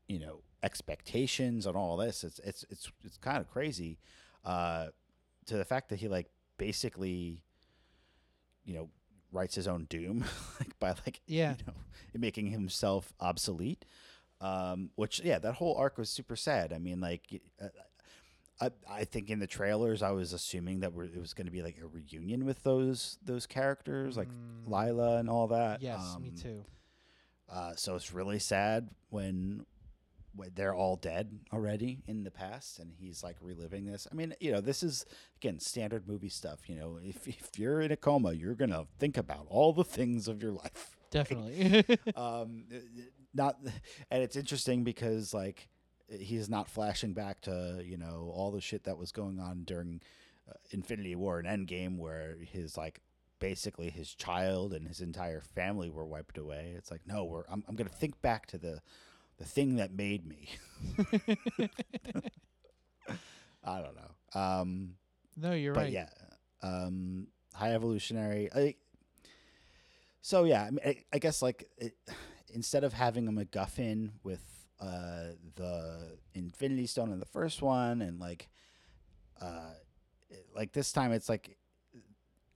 you 0.06 0.20
know 0.20 0.40
expectations 0.62 1.66
and 1.66 1.76
all 1.76 1.96
this 1.96 2.22
it's 2.22 2.38
it's 2.44 2.64
it's 2.70 2.92
it's 3.04 3.16
kind 3.18 3.38
of 3.38 3.50
crazy 3.50 3.98
uh, 4.46 4.86
to 5.46 5.56
the 5.56 5.64
fact 5.64 5.88
that 5.90 5.98
he 5.98 6.08
like 6.08 6.30
basically, 6.56 7.42
you 8.64 8.74
know, 8.74 8.88
writes 9.36 9.54
his 9.54 9.68
own 9.68 9.84
doom 9.84 10.24
like 10.60 10.78
by 10.80 10.90
like 11.04 11.20
Yeah. 11.26 11.54
you 11.58 11.64
know 11.66 11.74
making 12.18 12.46
himself 12.48 13.12
obsolete. 13.20 13.84
Um, 14.40 14.90
which 14.96 15.20
yeah, 15.20 15.38
that 15.38 15.54
whole 15.54 15.76
arc 15.76 15.96
was 15.98 16.10
super 16.10 16.36
sad. 16.36 16.72
I 16.72 16.78
mean, 16.78 17.00
like. 17.00 17.22
Uh, 17.60 17.68
I, 18.58 18.70
I 18.88 19.04
think 19.04 19.28
in 19.28 19.38
the 19.38 19.46
trailers 19.46 20.02
I 20.02 20.12
was 20.12 20.32
assuming 20.32 20.80
that 20.80 20.94
we're, 20.94 21.04
it 21.04 21.20
was 21.20 21.34
going 21.34 21.44
to 21.44 21.50
be 21.52 21.62
like 21.62 21.76
a 21.82 21.86
reunion 21.86 22.46
with 22.46 22.62
those 22.62 23.18
those 23.22 23.44
characters 23.46 24.16
like 24.16 24.28
Mm, 24.28 24.70
Lylla 24.70 25.18
and 25.18 25.28
all 25.28 25.48
that. 25.48 25.82
Yes, 25.82 26.16
me 26.18 26.28
Um, 26.30 26.34
too. 26.34 26.64
uh, 27.52 27.74
so 27.76 27.96
it's 27.96 28.14
really 28.14 28.38
sad 28.38 28.88
when 29.10 29.66
they're 30.54 30.74
all 30.74 30.96
dead 30.96 31.38
already 31.52 32.02
in 32.06 32.24
the 32.24 32.30
past, 32.30 32.78
and 32.78 32.92
he's 32.98 33.22
like 33.22 33.36
reliving 33.40 33.86
this. 33.86 34.06
I 34.10 34.14
mean, 34.14 34.34
you 34.40 34.52
know, 34.52 34.60
this 34.60 34.82
is 34.82 35.04
again 35.36 35.58
standard 35.58 36.08
movie 36.08 36.28
stuff. 36.28 36.68
You 36.68 36.76
know, 36.76 36.98
if 37.02 37.26
if 37.26 37.58
you're 37.58 37.80
in 37.80 37.92
a 37.92 37.96
coma, 37.96 38.32
you're 38.32 38.54
gonna 38.54 38.86
think 38.98 39.16
about 39.16 39.46
all 39.48 39.72
the 39.72 39.84
things 39.84 40.28
of 40.28 40.42
your 40.42 40.52
life. 40.52 40.96
Definitely. 41.10 41.84
Um, 42.16 42.64
not, 43.34 43.58
and 44.10 44.22
it's 44.22 44.36
interesting 44.36 44.82
because 44.82 45.34
like 45.34 45.68
he's 46.08 46.48
not 46.48 46.68
flashing 46.68 47.12
back 47.12 47.40
to 47.42 47.82
you 47.84 47.96
know 47.96 48.32
all 48.34 48.50
the 48.50 48.60
shit 48.60 48.84
that 48.84 48.96
was 48.98 49.12
going 49.12 49.38
on 49.38 49.64
during 49.64 50.00
uh, 50.48 50.54
Infinity 50.70 51.14
War 51.14 51.38
and 51.38 51.68
Endgame, 51.68 51.98
where 51.98 52.36
his 52.40 52.76
like 52.76 53.00
basically 53.38 53.90
his 53.90 54.14
child 54.14 54.72
and 54.72 54.88
his 54.88 55.00
entire 55.00 55.40
family 55.40 55.90
were 55.90 56.06
wiped 56.06 56.38
away. 56.38 56.74
It's 56.76 56.90
like 56.90 57.02
no, 57.06 57.24
we're 57.24 57.44
I'm 57.50 57.64
I'm 57.68 57.76
gonna 57.76 57.90
think 57.90 58.20
back 58.22 58.46
to 58.46 58.58
the 58.58 58.80
the 59.38 59.44
thing 59.44 59.76
that 59.76 59.92
made 59.92 60.26
me. 60.26 60.48
I 63.64 63.80
don't 63.80 63.96
know. 63.96 64.40
Um, 64.40 64.94
no, 65.36 65.52
you're 65.52 65.74
but 65.74 65.84
right. 65.84 65.92
yeah, 65.92 66.08
um, 66.62 67.26
high 67.54 67.72
evolutionary. 67.74 68.48
I, 68.54 68.74
so 70.22 70.44
yeah, 70.44 70.62
I, 70.64 70.70
mean, 70.70 70.80
I, 70.84 71.04
I 71.12 71.18
guess 71.18 71.42
like 71.42 71.68
it, 71.78 71.94
instead 72.52 72.84
of 72.84 72.92
having 72.92 73.28
a 73.28 73.32
MacGuffin 73.32 74.10
with 74.22 74.42
uh, 74.80 75.32
the 75.56 76.16
Infinity 76.34 76.86
Stone 76.86 77.12
in 77.12 77.18
the 77.20 77.26
first 77.26 77.62
one, 77.62 78.02
and 78.02 78.20
like, 78.20 78.48
uh, 79.40 79.72
it- 80.30 80.46
like 80.54 80.72
this 80.72 80.92
time 80.92 81.12
it's 81.12 81.28
like 81.28 81.56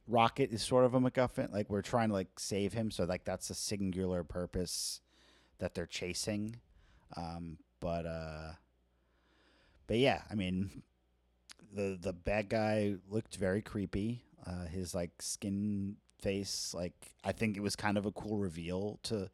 Rocket 0.07 0.53
is 0.53 0.63
sort 0.63 0.85
of 0.85 0.95
a 0.95 1.01
MacGuffin. 1.01 1.53
Like 1.53 1.69
we're 1.71 1.83
trying 1.83 2.09
to 2.09 2.15
like 2.15 2.39
save 2.39 2.73
him, 2.73 2.91
so 2.91 3.05
like 3.05 3.25
that's 3.25 3.51
a 3.51 3.55
singular 3.55 4.23
purpose 4.25 5.01
that 5.59 5.75
they're 5.75 5.87
chasing. 5.87 6.57
Um, 7.17 7.59
but 7.81 8.07
uh, 8.07 8.53
but 9.87 9.99
yeah, 9.99 10.23
I 10.31 10.35
mean, 10.35 10.83
the 11.75 11.99
the 12.01 12.13
bad 12.13 12.49
guy 12.49 12.95
looked 13.09 13.37
very 13.37 13.63
creepy. 13.63 14.23
Uh, 14.47 14.67
his 14.67 14.95
like 14.95 15.11
skin 15.21 15.97
face, 16.21 16.73
like 16.75 16.95
I 17.25 17.33
think 17.33 17.57
it 17.57 17.61
was 17.61 17.77
kind 17.77 17.99
of 17.99 18.07
a 18.07 18.13
cool 18.13 18.39
reveal 18.39 18.99
to 19.05 19.31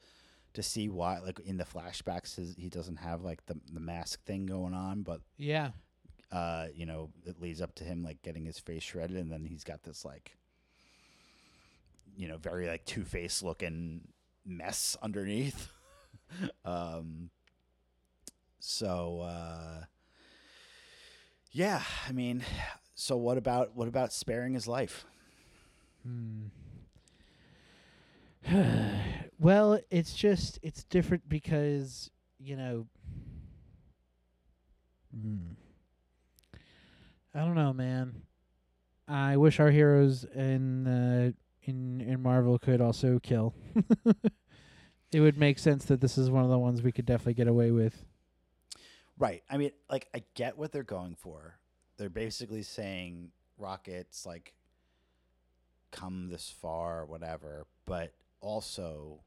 to 0.55 0.63
see 0.63 0.89
why, 0.89 1.19
like 1.19 1.39
in 1.41 1.59
the 1.59 1.65
flashbacks, 1.65 2.37
his, 2.37 2.55
he 2.57 2.69
doesn't 2.69 2.97
have 2.97 3.23
like 3.23 3.45
the 3.47 3.57
the 3.73 3.81
mask 3.81 4.25
thing 4.25 4.47
going 4.47 4.75
on, 4.75 5.03
but 5.03 5.21
Yeah. 5.37 5.73
uh, 6.33 6.69
you 6.75 6.87
know, 6.87 7.11
it 7.27 7.41
leads 7.41 7.61
up 7.61 7.75
to 7.77 7.85
him 7.85 8.03
like 8.03 8.23
getting 8.23 8.45
his 8.47 8.59
face 8.59 8.83
shredded, 8.83 9.17
and 9.17 9.31
then 9.31 9.45
he's 9.45 9.65
got 9.65 9.83
this 9.83 10.05
like, 10.05 10.37
you 12.17 12.27
know, 12.29 12.39
very 12.39 12.67
like 12.67 12.85
Two 12.85 13.05
Face 13.05 13.43
looking 13.43 14.09
mess 14.45 14.97
underneath. 15.03 15.69
um. 16.65 17.31
So, 18.69 19.21
uh, 19.21 19.85
yeah, 21.53 21.85
I 22.09 22.11
mean, 22.11 22.43
so 22.97 23.17
what 23.17 23.39
about 23.39 23.77
what 23.77 23.87
about 23.87 24.13
sparing 24.13 24.55
his 24.55 24.67
life? 24.67 25.07
Hmm. 26.03 26.47
well, 29.39 29.79
it's 29.89 30.15
just 30.15 30.59
it's 30.65 30.83
different 30.83 31.29
because 31.29 32.11
you 32.41 32.57
know. 32.57 32.89
Hmm. 35.15 35.53
I 37.37 37.39
don't 37.43 37.55
know, 37.55 37.73
man. 37.73 38.23
I 39.07 39.37
wish 39.37 39.61
our 39.61 39.71
heroes 39.71 40.25
in 40.35 40.89
uh, 40.89 41.31
in 41.63 42.01
in 42.01 42.21
Marvel 42.21 42.59
could 42.59 42.81
also 42.81 43.21
kill. 43.23 43.55
it 45.13 45.21
would 45.21 45.39
make 45.39 45.61
sense 45.61 45.85
that 45.85 46.01
this 46.01 46.19
is 46.19 46.31
one 46.31 46.43
of 46.43 46.51
the 46.51 46.59
ones 46.59 46.83
we 46.83 46.91
could 46.91 47.07
definitely 47.07 47.35
get 47.35 47.47
away 47.47 47.71
with. 47.71 48.05
Right. 49.19 49.43
I 49.51 49.57
mean, 49.57 49.71
like 49.91 50.09
I 50.15 50.23
get 50.35 50.59
what 50.59 50.73
they're 50.73 50.83
going 50.83 51.15
for. 51.15 51.59
They're 51.97 52.11
basically 52.11 52.63
saying 52.63 53.31
rockets 53.59 54.27
like 54.27 54.55
come 55.91 56.29
this 56.29 56.51
far 56.51 57.01
or 57.01 57.07
whatever, 57.07 57.67
but 57.87 58.13
also 58.41 59.21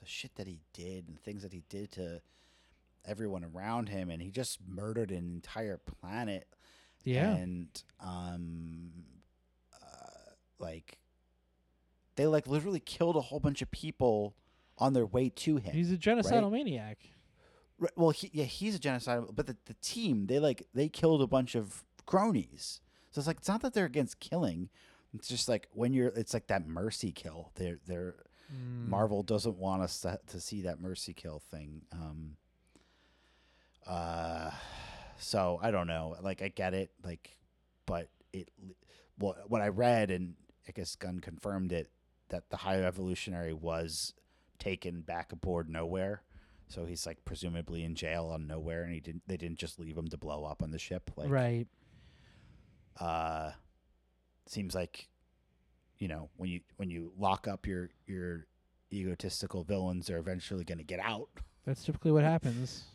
the 0.00 0.06
shit 0.06 0.34
that 0.36 0.46
he 0.46 0.60
did 0.72 1.08
and 1.08 1.20
things 1.20 1.42
that 1.42 1.52
he 1.52 1.62
did 1.68 1.92
to 1.92 2.20
everyone 3.04 3.44
around 3.44 3.88
him 3.88 4.10
and 4.10 4.20
he 4.20 4.30
just 4.30 4.58
murdered 4.68 5.10
an 5.10 5.16
entire 5.18 5.78
planet 5.78 6.46
Yeah. 7.04 7.34
and 7.36 7.68
um 8.00 8.90
uh, 9.72 10.32
like 10.58 10.98
they 12.16 12.26
like 12.26 12.46
literally 12.46 12.80
killed 12.80 13.16
a 13.16 13.20
whole 13.20 13.40
bunch 13.40 13.62
of 13.62 13.70
people 13.70 14.34
on 14.76 14.92
their 14.92 15.06
way 15.06 15.28
to 15.30 15.56
him. 15.56 15.72
He's 15.72 15.90
a 15.92 15.96
genocidal 15.96 16.50
maniac. 16.52 16.98
Right, 17.78 17.92
well, 17.96 18.10
he, 18.10 18.30
yeah, 18.32 18.44
he's 18.44 18.74
a 18.74 18.78
genocidal, 18.78 19.34
but 19.34 19.46
the, 19.46 19.56
the 19.66 19.74
team 19.80 20.26
they 20.26 20.38
like 20.38 20.66
they 20.74 20.88
killed 20.88 21.22
a 21.22 21.26
bunch 21.26 21.54
of 21.54 21.84
cronies. 22.06 22.80
So 23.10 23.20
it's 23.20 23.26
like 23.28 23.38
it's 23.38 23.48
not 23.48 23.62
that 23.62 23.74
they're 23.74 23.86
against 23.86 24.20
killing. 24.20 24.68
It's 25.14 25.28
just 25.28 25.48
like 25.48 25.68
when 25.72 25.94
you're, 25.94 26.08
it's 26.08 26.34
like 26.34 26.48
that 26.48 26.66
mercy 26.66 27.12
kill. 27.12 27.52
They're 27.54 27.78
they're 27.86 28.14
Mm. 28.52 28.88
Marvel 28.88 29.22
doesn't 29.22 29.56
want 29.56 29.82
us 29.82 30.00
to, 30.00 30.18
to 30.28 30.40
see 30.40 30.62
that 30.62 30.80
mercy 30.80 31.12
kill 31.12 31.40
thing. 31.50 31.82
Um. 31.92 32.36
Uh, 33.86 34.50
so 35.18 35.58
I 35.62 35.70
don't 35.70 35.86
know. 35.86 36.16
Like 36.20 36.42
I 36.42 36.48
get 36.48 36.74
it. 36.74 36.90
Like, 37.04 37.36
but 37.86 38.08
it. 38.32 38.50
Well, 39.18 39.36
what 39.48 39.62
I 39.62 39.68
read 39.68 40.10
and 40.10 40.34
I 40.66 40.72
guess 40.72 40.94
Gunn 40.94 41.20
confirmed 41.20 41.72
it 41.72 41.90
that 42.28 42.50
the 42.50 42.58
High 42.58 42.82
Evolutionary 42.82 43.52
was 43.52 44.14
taken 44.58 45.00
back 45.00 45.32
aboard 45.32 45.68
Knowhere. 45.68 46.18
So 46.68 46.84
he's 46.84 47.06
like 47.06 47.24
presumably 47.24 47.82
in 47.84 47.94
jail 47.94 48.26
on 48.32 48.46
Knowhere, 48.46 48.84
and 48.84 48.92
he 48.92 49.00
didn't. 49.00 49.22
They 49.26 49.36
didn't 49.36 49.58
just 49.58 49.78
leave 49.78 49.96
him 49.96 50.08
to 50.08 50.16
blow 50.16 50.44
up 50.44 50.62
on 50.62 50.70
the 50.70 50.78
ship. 50.78 51.10
Like, 51.16 51.30
right. 51.30 51.66
uh, 53.00 53.52
seems 54.46 54.74
like, 54.74 55.08
you 55.98 56.08
know, 56.08 56.28
when 56.36 56.50
you 56.50 56.60
when 56.76 56.90
you 56.90 57.12
lock 57.18 57.48
up 57.48 57.66
your 57.66 57.88
your 58.06 58.46
egotistical 58.92 59.64
villains, 59.64 60.06
they're 60.06 60.18
eventually 60.18 60.64
going 60.64 60.78
to 60.78 60.84
get 60.84 61.00
out. 61.00 61.28
That's 61.64 61.84
typically 61.84 62.12
what 62.12 62.24
happens. 62.24 62.84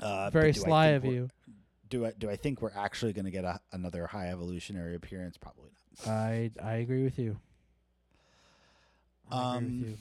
Uh, 0.00 0.30
Very 0.30 0.52
sly 0.52 0.86
of 0.86 1.04
you. 1.04 1.28
Do 1.88 2.06
I 2.06 2.12
do 2.18 2.28
I 2.28 2.34
think 2.34 2.60
we're 2.60 2.72
actually 2.74 3.12
going 3.12 3.26
to 3.26 3.30
get 3.30 3.44
a, 3.44 3.60
another 3.70 4.08
high 4.08 4.30
evolutionary 4.30 4.96
appearance? 4.96 5.36
Probably 5.36 5.70
not. 6.04 6.12
I 6.12 6.50
I 6.60 6.72
agree 6.76 7.04
with 7.04 7.20
you. 7.20 7.38
I 9.30 9.36
agree 9.56 9.68
Um, 9.68 9.80
with 9.80 9.88
you. 9.90 9.98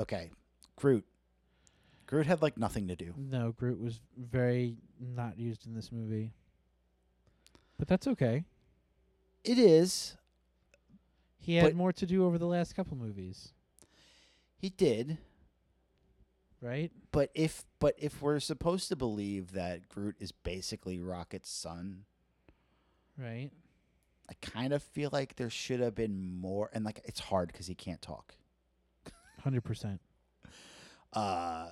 Okay, 0.00 0.30
Groot. 0.76 1.04
Groot 2.06 2.26
had 2.26 2.42
like 2.42 2.56
nothing 2.56 2.88
to 2.88 2.96
do. 2.96 3.14
No, 3.16 3.52
Groot 3.52 3.80
was 3.80 4.00
very 4.16 4.76
not 5.00 5.38
used 5.38 5.66
in 5.66 5.74
this 5.74 5.90
movie. 5.90 6.32
But 7.78 7.88
that's 7.88 8.06
okay. 8.06 8.44
It 9.44 9.58
is. 9.58 10.16
He 11.38 11.56
had 11.56 11.76
more 11.76 11.92
to 11.92 12.06
do 12.06 12.24
over 12.24 12.38
the 12.38 12.46
last 12.46 12.74
couple 12.74 12.96
movies, 12.96 13.52
He 14.58 14.68
did. 14.70 15.18
right? 16.60 16.90
But 17.12 17.30
if 17.34 17.64
but 17.78 17.94
if 17.98 18.20
we're 18.20 18.40
supposed 18.40 18.88
to 18.88 18.96
believe 18.96 19.52
that 19.52 19.88
Groot 19.88 20.16
is 20.18 20.32
basically 20.32 20.98
Rocket's 21.00 21.50
son, 21.50 22.04
Right. 23.18 23.50
I 24.28 24.34
kind 24.42 24.72
of 24.72 24.82
feel 24.82 25.08
like 25.12 25.36
there 25.36 25.48
should 25.50 25.78
have 25.80 25.94
been 25.94 26.20
more. 26.40 26.68
And 26.72 26.84
like 26.84 27.00
it's 27.04 27.20
hard 27.20 27.48
because 27.48 27.66
he 27.68 27.74
can't 27.76 28.02
talk. 28.02 28.34
Hundred 29.42 29.62
percent. 29.62 30.00
Uh, 31.12 31.70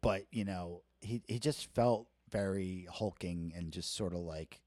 but 0.00 0.26
you 0.30 0.44
know, 0.44 0.82
he 1.00 1.22
he 1.26 1.38
just 1.38 1.72
felt 1.74 2.06
very 2.30 2.86
hulking 2.92 3.52
and 3.56 3.72
just 3.72 3.94
sort 3.94 4.12
of 4.12 4.20
like 4.20 4.60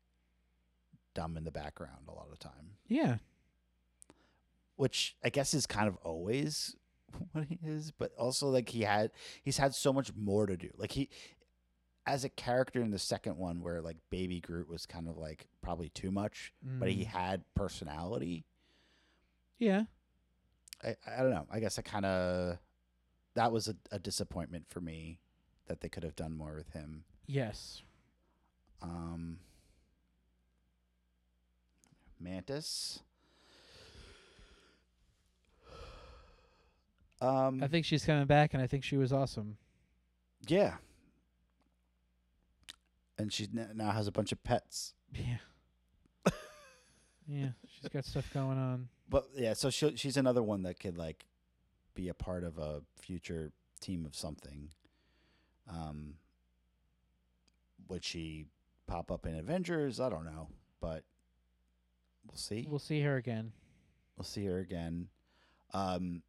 dumb 1.13 1.36
in 1.38 1.43
the 1.43 1.51
background 1.51 2.05
a 2.07 2.11
lot 2.13 2.26
of 2.26 2.32
the 2.32 2.38
time, 2.38 2.72
Yeah. 2.88 3.18
which 4.76 5.15
I 5.24 5.30
guess 5.30 5.53
is 5.53 5.65
kind 5.65 5.88
of 5.88 5.97
always 6.03 6.76
what 7.32 7.45
he 7.45 7.59
is. 7.63 7.91
But 7.91 8.11
also 8.18 8.47
like 8.49 8.70
he 8.70 8.82
had 8.82 9.11
he's 9.43 9.57
had 9.57 9.74
so 9.76 9.91
much 9.93 10.11
more 10.15 10.45
to 10.45 10.57
do. 10.57 10.70
Like 10.78 10.91
he. 10.91 11.09
As 12.09 12.24
a 12.24 12.30
character 12.30 12.82
in 12.82 12.91
the 12.91 12.99
second 12.99 13.36
one, 13.38 13.61
where 13.61 13.82
like 13.82 13.97
Baby 14.09 14.39
Groot 14.39 14.70
was 14.70 14.86
kind 14.86 15.09
of 15.09 15.18
like 15.18 15.49
probably 15.61 15.89
too 15.89 16.09
much, 16.09 16.53
but 16.63 16.88
he 16.89 17.03
Mm. 17.03 17.07
had 17.07 17.43
personality. 17.53 18.45
Yeah. 19.59 19.84
I, 20.82 20.95
I 21.05 21.18
don't 21.22 21.32
know. 21.32 21.47
I 21.51 21.59
guess 21.59 21.78
I 21.78 21.82
kind 21.82 22.05
of 22.05 22.59
that 23.38 23.51
was 23.51 23.67
a, 23.67 23.75
a 23.91 23.99
disappointment 23.99 24.65
for 24.67 24.81
me 24.81 25.19
that 25.67 25.81
they 25.81 25.89
could 25.89 26.03
have 26.03 26.15
done 26.15 26.35
more 26.35 26.55
with 26.55 26.71
him. 26.71 27.03
Yes. 27.27 27.83
Um, 28.81 29.38
Mantis. 32.19 32.99
Um, 37.21 37.61
I 37.63 37.67
think 37.67 37.85
she's 37.85 38.03
coming 38.05 38.25
back, 38.25 38.55
and 38.55 38.61
I 38.63 38.65
think 38.65 38.83
she 38.83 38.97
was 38.97 39.13
awesome. 39.13 39.57
yeah. 40.47 40.75
And 43.19 43.31
she 43.31 43.47
n- 43.55 43.69
now 43.75 43.91
has 43.91 44.07
a 44.07 44.11
bunch 44.11 44.31
of 44.31 44.43
pets. 44.43 44.95
Yeah. 45.13 45.38
yeah, 47.27 47.49
she's 47.67 47.89
got 47.89 48.03
stuff 48.05 48.31
going 48.33 48.57
on. 48.57 48.89
But 49.09 49.27
yeah, 49.35 49.53
so 49.53 49.69
she 49.69 49.95
she's 49.95 50.17
another 50.17 50.41
one 50.43 50.63
that 50.63 50.79
could 50.79 50.97
like 50.97 51.25
be 51.97 52.07
a 52.09 52.13
part 52.13 52.43
of 52.43 52.59
a 52.59 52.81
future 52.95 53.51
team 53.81 54.05
of 54.05 54.15
something. 54.15 54.69
Um, 55.67 56.13
would 57.89 58.03
she 58.03 58.45
pop 58.85 59.11
up 59.11 59.25
in 59.25 59.35
Avengers? 59.35 59.99
I 59.99 60.09
don't 60.09 60.23
know, 60.23 60.47
but 60.79 61.03
we'll 62.27 62.37
see. 62.37 62.67
We'll 62.69 62.77
see 62.79 63.01
her 63.01 63.17
again. 63.17 63.51
We'll 64.15 64.25
see 64.25 64.45
her 64.45 64.59
again. 64.59 65.07
Um, 65.73 66.21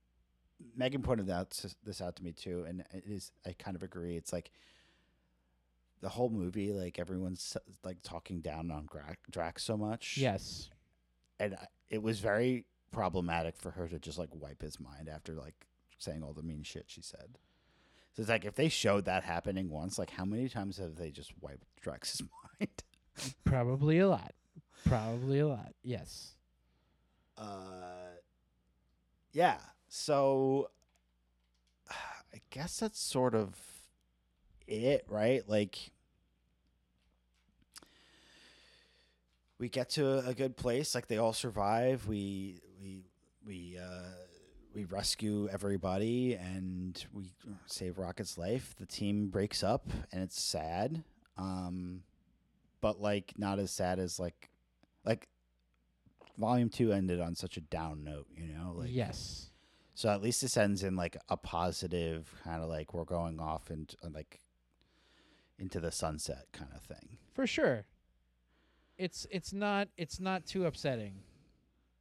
Megan 0.74 1.02
pointed 1.02 1.26
that 1.26 1.50
this 1.84 2.00
out 2.00 2.16
to 2.16 2.24
me 2.24 2.32
too, 2.32 2.64
and 2.66 2.80
it 2.92 3.04
is 3.06 3.30
I 3.46 3.52
kind 3.52 3.76
of 3.76 3.82
agree. 3.82 4.16
It's 4.16 4.32
like 4.32 4.50
the 6.00 6.08
whole 6.08 6.30
movie, 6.30 6.72
like 6.72 6.98
everyone's 6.98 7.56
like 7.84 7.98
talking 8.02 8.40
down 8.40 8.70
on 8.70 8.88
Drax 9.30 9.62
so 9.62 9.76
much. 9.76 10.16
Yes. 10.16 10.70
and 11.38 11.56
it 11.90 12.02
was 12.02 12.20
very 12.20 12.64
problematic 12.90 13.56
for 13.56 13.72
her 13.72 13.88
to 13.88 13.98
just 13.98 14.18
like 14.18 14.34
wipe 14.34 14.62
his 14.62 14.80
mind 14.80 15.08
after 15.08 15.34
like 15.34 15.66
saying 15.98 16.22
all 16.22 16.32
the 16.32 16.42
mean 16.42 16.62
shit 16.62 16.84
she 16.86 17.02
said. 17.02 17.38
So 18.12 18.22
it's 18.22 18.28
like 18.30 18.44
if 18.44 18.54
they 18.54 18.68
showed 18.68 19.04
that 19.04 19.24
happening 19.24 19.70
once, 19.70 19.98
like 19.98 20.10
how 20.10 20.24
many 20.24 20.48
times 20.48 20.78
have 20.78 20.96
they 20.96 21.10
just 21.10 21.32
wiped 21.40 21.66
Drax's 21.80 22.22
mind? 22.60 22.82
Probably 23.44 23.98
a 23.98 24.08
lot. 24.08 24.34
Probably 24.84 25.40
a 25.40 25.48
lot. 25.48 25.72
Yes. 25.82 26.34
Uh, 27.36 28.16
yeah. 29.32 29.58
So 29.88 30.70
I 31.90 32.40
guess 32.50 32.80
that's 32.80 33.00
sort 33.00 33.34
of 33.34 33.56
it, 34.66 35.04
right? 35.08 35.42
Like 35.48 35.92
we 39.58 39.68
get 39.68 39.90
to 39.90 40.26
a 40.26 40.34
good 40.34 40.56
place, 40.56 40.94
like 40.94 41.08
they 41.08 41.18
all 41.18 41.32
survive. 41.32 42.06
We 42.06 42.60
we 42.80 43.04
we 43.46 43.78
uh 43.80 44.10
we 44.74 44.84
rescue 44.84 45.48
everybody 45.50 46.34
and 46.34 47.06
we 47.12 47.30
save 47.66 47.98
Rocket's 47.98 48.38
life. 48.38 48.74
The 48.78 48.86
team 48.86 49.28
breaks 49.28 49.62
up 49.62 49.88
and 50.12 50.22
it's 50.22 50.40
sad. 50.40 51.02
Um 51.36 52.02
but 52.80 53.00
like 53.00 53.32
not 53.36 53.58
as 53.58 53.70
sad 53.70 53.98
as 53.98 54.18
like 54.20 54.50
like 55.04 55.28
volume 56.38 56.68
2 56.68 56.92
ended 56.92 57.20
on 57.20 57.34
such 57.34 57.56
a 57.56 57.60
down 57.60 58.04
note, 58.04 58.26
you 58.36 58.46
know? 58.46 58.74
Like 58.76 58.90
yes. 58.92 59.50
so 59.94 60.08
at 60.08 60.22
least 60.22 60.42
this 60.42 60.56
ends 60.56 60.84
in 60.84 60.96
like 60.96 61.16
a 61.28 61.36
positive 61.36 62.32
kind 62.44 62.62
of 62.62 62.68
like 62.68 62.94
we're 62.94 63.04
going 63.04 63.40
off 63.40 63.70
and 63.70 63.94
like 64.12 64.38
into 65.58 65.80
the 65.80 65.90
sunset 65.90 66.46
kind 66.52 66.70
of 66.74 66.82
thing. 66.82 67.18
For 67.34 67.46
sure. 67.46 67.84
It's 68.96 69.26
it's 69.30 69.52
not 69.52 69.88
it's 69.96 70.20
not 70.20 70.46
too 70.46 70.66
upsetting. 70.66 71.14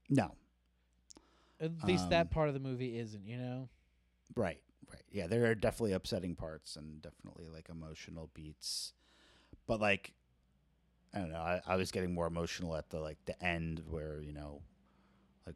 No, 0.09 0.35
At 1.59 1.83
least 1.85 2.05
Um, 2.05 2.09
that 2.11 2.29
part 2.31 2.47
of 2.47 2.53
the 2.53 2.59
movie 2.59 2.97
isn't, 2.99 3.25
you 3.25 3.37
know? 3.37 3.69
right, 4.35 4.61
right. 4.91 5.03
Yeah, 5.11 5.27
there 5.27 5.45
are 5.49 5.55
definitely 5.55 5.93
upsetting 5.93 6.35
parts 6.35 6.75
and 6.75 7.01
definitely 7.01 7.47
like 7.47 7.69
emotional 7.69 8.29
beats. 8.33 8.93
But 9.65 9.79
like 9.81 10.13
I 11.13 11.19
don't 11.19 11.31
know, 11.31 11.39
I, 11.39 11.61
I 11.65 11.75
was 11.77 11.91
getting 11.91 12.13
more 12.13 12.27
emotional 12.27 12.75
at 12.75 12.89
the 12.89 12.99
like 12.99 13.17
the 13.25 13.41
end 13.43 13.81
where, 13.89 14.21
you 14.21 14.33
know, 14.33 14.61
like 15.45 15.55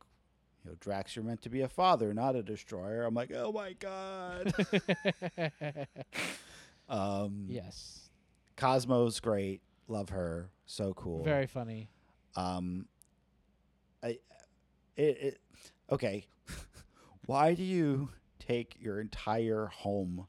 you 0.64 0.72
know, 0.72 0.78
Drax, 0.80 1.16
you're 1.16 1.26
meant 1.26 1.42
to 1.44 1.50
be 1.50 1.62
a 1.62 1.68
father, 1.70 2.14
not 2.14 2.36
a 2.36 2.42
destroyer. 2.42 3.04
I'm 3.04 3.14
like, 3.14 3.32
oh 3.36 3.52
my 3.52 3.74
god. 3.74 4.54
um, 6.90 7.46
yes. 7.48 8.10
Cosmo's 8.58 9.20
great. 9.20 9.62
Love 9.88 10.10
her. 10.10 10.50
So 10.66 10.94
cool. 10.94 11.24
Very 11.24 11.48
funny. 11.48 11.90
Um, 12.36 12.88
I, 14.04 14.20
it, 14.96 15.18
it 15.22 15.42
okay. 15.92 16.28
Why 17.26 17.54
do 17.54 17.64
you 17.64 18.10
take 18.40 18.78
your 18.80 19.00
entire 19.00 19.68
home? 19.68 20.28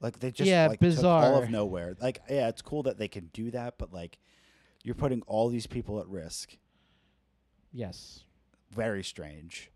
Like 0.00 0.18
they 0.18 0.30
just 0.30 0.48
Yeah, 0.48 0.68
like 0.68 0.80
took 0.80 1.04
all 1.04 1.42
of 1.42 1.48
Knowhere. 1.48 2.00
Like 2.00 2.20
yeah, 2.28 2.48
it's 2.48 2.62
cool 2.62 2.82
that 2.84 2.98
they 2.98 3.08
can 3.08 3.30
do 3.32 3.50
that, 3.50 3.74
but 3.78 3.92
like 3.92 4.18
you're 4.82 4.94
putting 4.94 5.22
all 5.22 5.48
these 5.48 5.66
people 5.66 6.00
at 6.00 6.08
risk. 6.08 6.56
Yes. 7.72 8.24
Very 8.70 9.04
strange. 9.04 9.70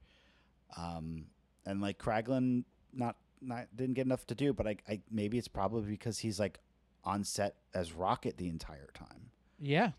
Um, 0.77 1.27
and 1.67 1.81
like 1.81 1.99
Kraglin, 1.99 2.65
not 2.93 3.17
not 3.41 3.67
didn't 3.77 3.95
get 3.95 4.07
enough 4.07 4.27
to 4.29 4.35
do, 4.35 4.53
but 4.53 4.67
I, 4.67 4.77
I 4.89 5.01
maybe 5.11 5.37
it's 5.39 5.49
probably 5.49 5.91
because 5.91 6.19
he's 6.19 6.41
like 6.41 6.59
on 7.05 7.23
set 7.23 7.57
as 7.75 7.93
Rocket 7.93 8.39
the 8.39 8.49
entire 8.49 8.89
time. 8.95 9.31
Yeah. 9.61 9.91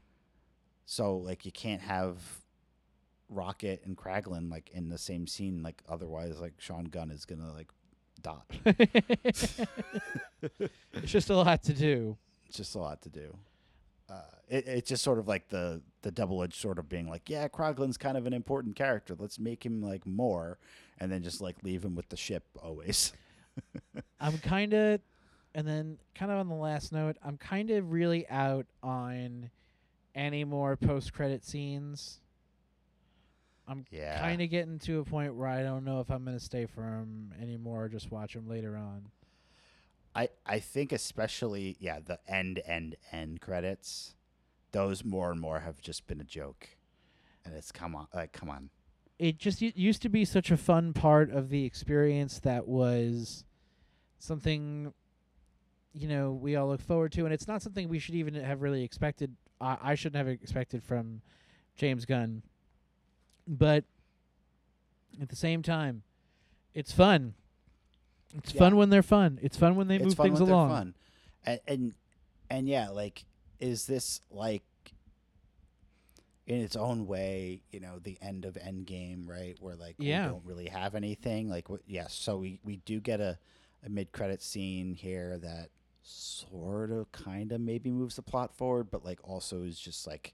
So 0.86 1.18
like 1.18 1.46
you 1.46 1.52
can't 1.52 1.82
have 1.82 2.18
Rocket 3.30 3.82
and 3.86 3.98
Kraglin 3.98 4.52
like 4.52 4.70
in 4.74 4.90
the 4.90 4.98
same 4.98 5.28
scene. 5.28 5.64
Like 5.64 5.82
otherwise, 5.88 6.40
like 6.40 6.54
Sean 6.58 6.86
Gunn 6.86 7.12
is 7.12 7.26
gonna 7.26 7.52
like 7.54 7.70
die. 8.22 8.42
it's 9.24 9.58
just 11.06 11.30
a 11.30 11.36
lot 11.36 11.64
to 11.64 11.74
do. 11.74 12.18
It's 12.48 12.58
just 12.58 12.76
a 12.76 12.80
lot 12.80 13.02
to 13.04 13.10
do. 13.10 13.38
Uh, 14.10 14.22
it, 14.48 14.68
it's 14.68 14.90
just 14.90 15.04
sort 15.04 15.18
of 15.18 15.28
like 15.28 15.50
the 15.50 15.82
the 16.04 16.12
double 16.12 16.44
edged 16.44 16.56
sort 16.56 16.78
of 16.78 16.88
being 16.88 17.10
like, 17.10 17.30
yeah, 17.30 17.48
Kraglin's 17.48 17.98
kind 17.98 18.18
of 18.18 18.28
an 18.28 18.34
important 18.34 18.76
character. 18.76 19.16
Let's 19.18 19.40
make 19.40 19.66
him 19.66 19.82
like 19.82 20.06
more, 20.06 20.60
and 21.00 21.12
then 21.12 21.24
just 21.24 21.42
like 21.42 21.58
leave 21.64 21.84
him 21.84 21.96
with 21.96 22.10
the 22.10 22.18
ship 22.18 22.44
always. 22.62 23.14
I'm 24.20 24.38
kind 24.40 24.74
of, 24.74 25.02
and 25.56 25.68
then 25.68 25.98
kind 26.14 26.32
of 26.32 26.38
on 26.38 26.50
the 26.50 26.56
last 26.56 26.92
note, 26.92 27.18
I'm 27.24 27.38
kind 27.38 27.72
of 27.72 27.92
really 27.92 28.28
out 28.30 28.68
on 28.84 29.50
any 30.14 30.44
more 30.44 30.78
post 30.78 31.14
credit 31.14 31.44
scenes. 31.44 32.20
I'm 33.68 33.86
Yeah. 33.92 34.20
kind 34.20 34.42
of 34.42 34.50
getting 34.50 34.78
to 34.80 35.00
a 35.00 35.04
point 35.06 35.36
where 35.36 35.48
I 35.48 35.64
don't 35.64 35.84
know 35.84 36.00
if 36.00 36.12
I'm 36.12 36.24
going 36.24 36.38
to 36.38 36.44
stay 36.44 36.66
for 36.66 36.84
'em 36.84 37.34
anymore 37.42 37.86
or 37.86 37.90
just 37.90 38.12
watch 38.12 38.36
'em 38.36 38.48
later 38.48 38.78
on. 38.78 39.12
I 40.16 40.30
I 40.46 40.60
think 40.60 40.92
especially 40.92 41.76
yeah 41.80 42.00
the 42.00 42.20
end 42.28 42.62
end 42.66 42.96
end 43.12 43.42
credits, 43.42 44.16
those 44.72 45.04
more 45.04 45.32
and 45.32 45.40
more 45.42 45.60
have 45.62 45.82
just 45.82 46.08
been 46.08 46.22
a 46.22 46.26
joke, 46.26 46.78
and 47.44 47.54
it's 47.54 47.72
come 47.72 47.96
on 47.96 48.08
like 48.14 48.32
come 48.32 48.50
on. 48.50 48.70
It 49.18 49.38
just 49.38 49.62
u- 49.62 49.72
used 49.76 50.02
to 50.04 50.10
be 50.10 50.26
such 50.26 50.52
a 50.52 50.58
fun 50.58 50.94
part 50.94 51.32
of 51.32 51.50
the 51.50 51.64
experience 51.66 52.40
that 52.42 52.68
was 52.68 53.46
something, 54.20 54.94
you 55.94 56.08
know, 56.10 56.34
we 56.34 56.56
all 56.58 56.68
look 56.68 56.82
forward 56.82 57.14
to. 57.14 57.24
And 57.24 57.34
it's 57.34 57.48
not 57.48 57.62
something 57.62 57.88
we 57.88 58.00
should 58.00 58.16
even 58.16 58.34
have 58.36 58.62
really 58.62 58.84
expected. 58.84 59.36
I, 59.62 59.78
I 59.82 59.96
shouldn't 59.96 60.18
have 60.18 60.28
expected 60.28 60.84
from 60.84 61.22
James 61.78 62.04
Gunn. 62.06 62.44
But 63.48 63.86
at 65.22 65.30
the 65.30 65.36
same 65.36 65.62
time, 65.62 66.04
it's 66.74 66.92
fun. 66.92 67.36
It's 68.34 68.54
Yeah. 68.54 68.60
fun 68.60 68.76
when 68.76 68.90
they're 68.90 69.04
fun. 69.04 69.40
It's 69.42 69.58
fun 69.58 69.76
when 69.76 69.88
they 69.88 69.96
it's 69.96 70.06
move 70.06 70.18
things 70.18 70.40
along. 70.40 70.70
fun. 70.70 70.96
And, 71.46 71.60
and 71.68 71.94
and 72.50 72.68
yeah, 72.70 72.90
like 72.90 73.26
is 73.60 73.86
this 73.86 74.22
like 74.30 74.64
in 76.48 76.60
its 76.62 76.76
own 76.76 77.08
way, 77.08 77.62
you 77.72 77.80
know, 77.80 77.98
the 78.00 78.18
end 78.22 78.46
of 78.46 78.54
Endgame, 78.56 79.28
right? 79.28 79.56
Where 79.60 79.76
like 79.76 79.96
Yeah. 80.00 80.26
we 80.28 80.32
don't 80.34 80.46
really 80.46 80.68
have 80.68 80.96
anything. 80.96 81.50
Like 81.50 81.68
yes, 81.88 82.14
so 82.14 82.38
we 82.38 82.60
we 82.64 82.78
do 82.78 83.00
get 83.00 83.20
a 83.22 83.38
a 83.84 83.90
mid 83.90 84.12
credit 84.12 84.42
scene 84.42 84.96
here 84.96 85.38
that 85.38 85.70
sort 86.02 86.92
of 86.92 87.12
kind 87.12 87.52
of 87.52 87.62
maybe 87.62 87.90
moves 87.90 88.16
the 88.16 88.22
plot 88.22 88.56
forward, 88.56 88.90
but 88.92 89.04
like 89.06 89.20
also 89.24 89.64
is 89.64 89.80
just 89.80 90.06
like 90.06 90.34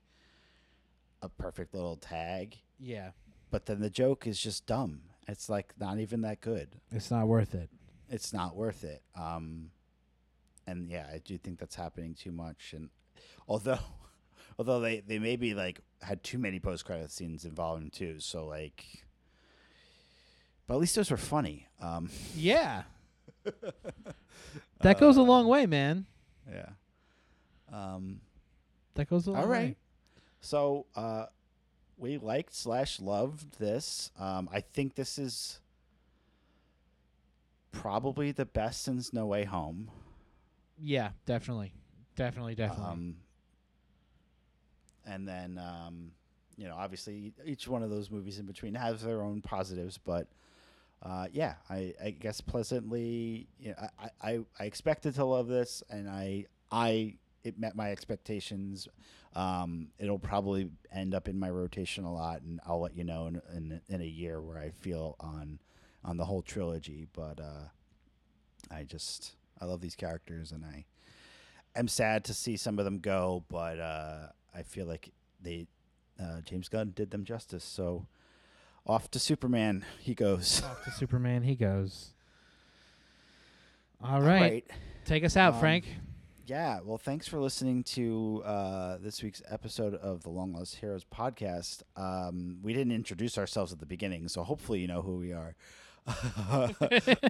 a 1.22 1.30
perfect 1.30 1.74
little 1.74 1.98
tag. 1.98 2.58
Yeah, 2.82 3.12
But 3.52 3.66
then 3.68 3.80
the 3.80 3.90
joke 3.90 4.26
is 4.26 4.40
just 4.40 4.66
dumb. 4.66 5.02
It's 5.28 5.50
like 5.50 5.74
not 5.80 6.00
even 6.00 6.22
that 6.22 6.42
good 6.42 6.70
it's 6.92 7.12
not 7.12 7.28
worth 7.28 7.54
it. 7.54 7.70
it's 8.10 8.34
not 8.34 8.56
worth 8.56 8.84
it. 8.84 9.04
Um, 9.16 9.70
and 10.68 10.90
yeah, 10.90 11.06
I 11.14 11.20
do 11.20 11.38
think 11.38 11.60
that's 11.60 11.76
happening 11.76 12.14
too 12.16 12.32
much. 12.32 12.74
And 12.76 12.90
although, 13.48 13.80
although 14.60 14.80
they 14.80 15.00
they 15.02 15.20
maybe 15.20 15.54
like 15.54 15.82
had 16.02 16.24
too 16.24 16.38
many 16.38 16.60
post 16.60 16.86
credit 16.86 17.12
scenes 17.12 17.46
in 17.46 17.52
volume 17.52 17.90
two, 17.92 18.20
so 18.20 18.46
like, 18.48 19.06
but 20.68 20.74
at 20.76 20.80
least 20.80 20.96
those 20.96 21.12
were 21.12 21.18
funny. 21.18 21.68
Um, 21.80 22.10
Yeah, 22.36 22.84
that 24.82 25.00
goes 25.00 25.18
a 25.18 25.22
uh, 25.22 25.24
long 25.24 25.48
way, 25.48 25.66
man. 25.66 26.06
Yeah. 26.50 26.70
Um. 27.72 28.22
That 28.96 29.10
goes 29.10 29.28
a 29.28 29.32
long 29.32 29.44
All 29.44 29.48
way. 29.48 29.78
So, 30.42 30.88
uh, 30.96 31.28
we 32.02 32.18
liked 32.18 32.54
slash 32.54 33.00
loved 33.00 33.60
this. 33.60 34.12
Um, 34.20 34.50
I 34.52 34.60
think 34.60 34.96
this 34.96 35.18
is 35.20 35.60
probably 37.72 38.32
the 38.32 38.46
best 38.46 38.82
since 38.82 39.14
No 39.14 39.28
Way 39.28 39.44
Home. 39.46 39.92
Yeah, 40.82 41.12
definitely, 41.28 41.74
definitely, 42.16 42.56
definitely. 42.56 42.92
Um, 42.92 43.16
and 45.06 45.28
then 45.28 45.60
um, 45.60 46.12
you 46.58 46.68
know, 46.68 46.76
obviously, 46.76 47.34
each 47.46 47.68
one 47.68 47.84
of 47.84 47.92
those 47.92 48.10
movies 48.10 48.40
in 48.40 48.48
between 48.48 48.74
has 48.74 49.02
their 49.04 49.22
own 49.22 49.42
positives, 49.42 49.98
but. 49.98 50.28
Uh, 51.04 51.26
yeah, 51.32 51.56
I, 51.68 51.96
I 52.00 52.12
guess 52.12 52.42
pleasantly. 52.42 53.48
You 53.58 53.70
know, 53.70 53.88
I, 54.00 54.10
I, 54.22 54.40
I 54.60 54.66
expected 54.66 55.16
to 55.16 55.26
love 55.26 55.48
this, 55.48 55.82
and 55.90 56.08
I 56.08 56.46
I 56.72 57.16
it 57.44 57.60
met 57.60 57.76
my 57.76 57.92
expectations. 57.92 58.88
Um, 59.36 59.88
it'll 59.98 60.20
probably 60.20 60.70
end 60.94 61.14
up 61.16 61.28
in 61.28 61.40
my 61.40 61.50
rotation 61.50 62.04
a 62.04 62.14
lot, 62.14 62.42
and 62.42 62.60
I'll 62.66 62.82
let 62.82 62.96
you 62.98 63.04
know 63.04 63.28
in 63.28 63.42
in, 63.56 63.82
in 63.88 64.02
a 64.02 64.06
year 64.06 64.42
where 64.42 64.58
I 64.58 64.70
feel 64.72 65.16
on 65.20 65.60
on 66.04 66.18
the 66.18 66.26
whole 66.26 66.42
trilogy. 66.42 67.08
But 67.14 67.40
uh, 67.40 67.70
I 68.70 68.84
just 68.84 69.34
I 69.60 69.66
love 69.66 69.82
these 69.82 69.96
characters, 69.96 70.52
and 70.52 70.66
I 70.66 70.86
am 71.76 71.88
sad 71.88 72.26
to 72.26 72.34
see 72.34 72.58
some 72.58 72.78
of 72.80 72.86
them 72.86 73.00
go, 73.00 73.44
but 73.50 73.80
uh, 73.80 74.28
I 74.54 74.64
feel 74.64 74.86
like 74.86 75.12
they 75.42 75.68
uh, 76.22 76.42
James 76.42 76.68
Gunn 76.68 76.92
did 76.96 77.12
them 77.12 77.24
justice. 77.24 77.64
So 77.64 78.08
off 78.86 79.10
to 79.12 79.20
Superman 79.20 79.86
he 80.00 80.14
goes. 80.14 80.62
Off 80.64 80.84
to 80.84 80.92
Superman 80.92 81.44
he 81.44 81.56
goes. 81.56 82.10
All 84.04 84.22
right. 84.22 84.66
Take 85.06 85.24
us 85.24 85.38
out, 85.38 85.54
Um, 85.54 85.60
Frank. 85.60 85.86
Yeah, 86.52 86.82
well, 86.84 86.98
thanks 86.98 87.30
for 87.30 87.40
listening 87.40 87.84
to 87.96 88.44
uh, 88.44 88.98
this 88.98 89.24
week's 89.24 89.42
episode 89.50 89.96
of 89.96 90.24
the 90.24 90.30
Long 90.30 90.52
Lost 90.52 90.76
Heroes 90.76 91.06
podcast. 91.06 91.84
Um, 91.96 92.58
we 92.62 92.74
didn't 92.74 92.92
introduce 92.92 93.38
ourselves 93.38 93.72
at 93.72 93.80
the 93.80 93.86
beginning, 93.86 94.28
so 94.28 94.44
hopefully 94.44 94.82
you 94.82 94.88
know 94.90 95.02
who 95.02 95.16
we 95.16 95.32
are. 95.32 95.56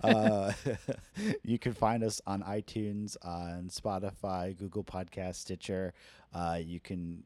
uh, 0.04 0.54
you 1.44 1.60
can 1.60 1.74
find 1.74 2.04
us 2.04 2.20
on 2.26 2.42
iTunes, 2.42 3.16
on 3.22 3.70
Spotify, 3.70 4.58
Google 4.58 4.84
Podcast, 4.84 5.36
Stitcher. 5.36 5.94
Uh, 6.34 6.58
you 6.60 6.80
can 6.80 7.22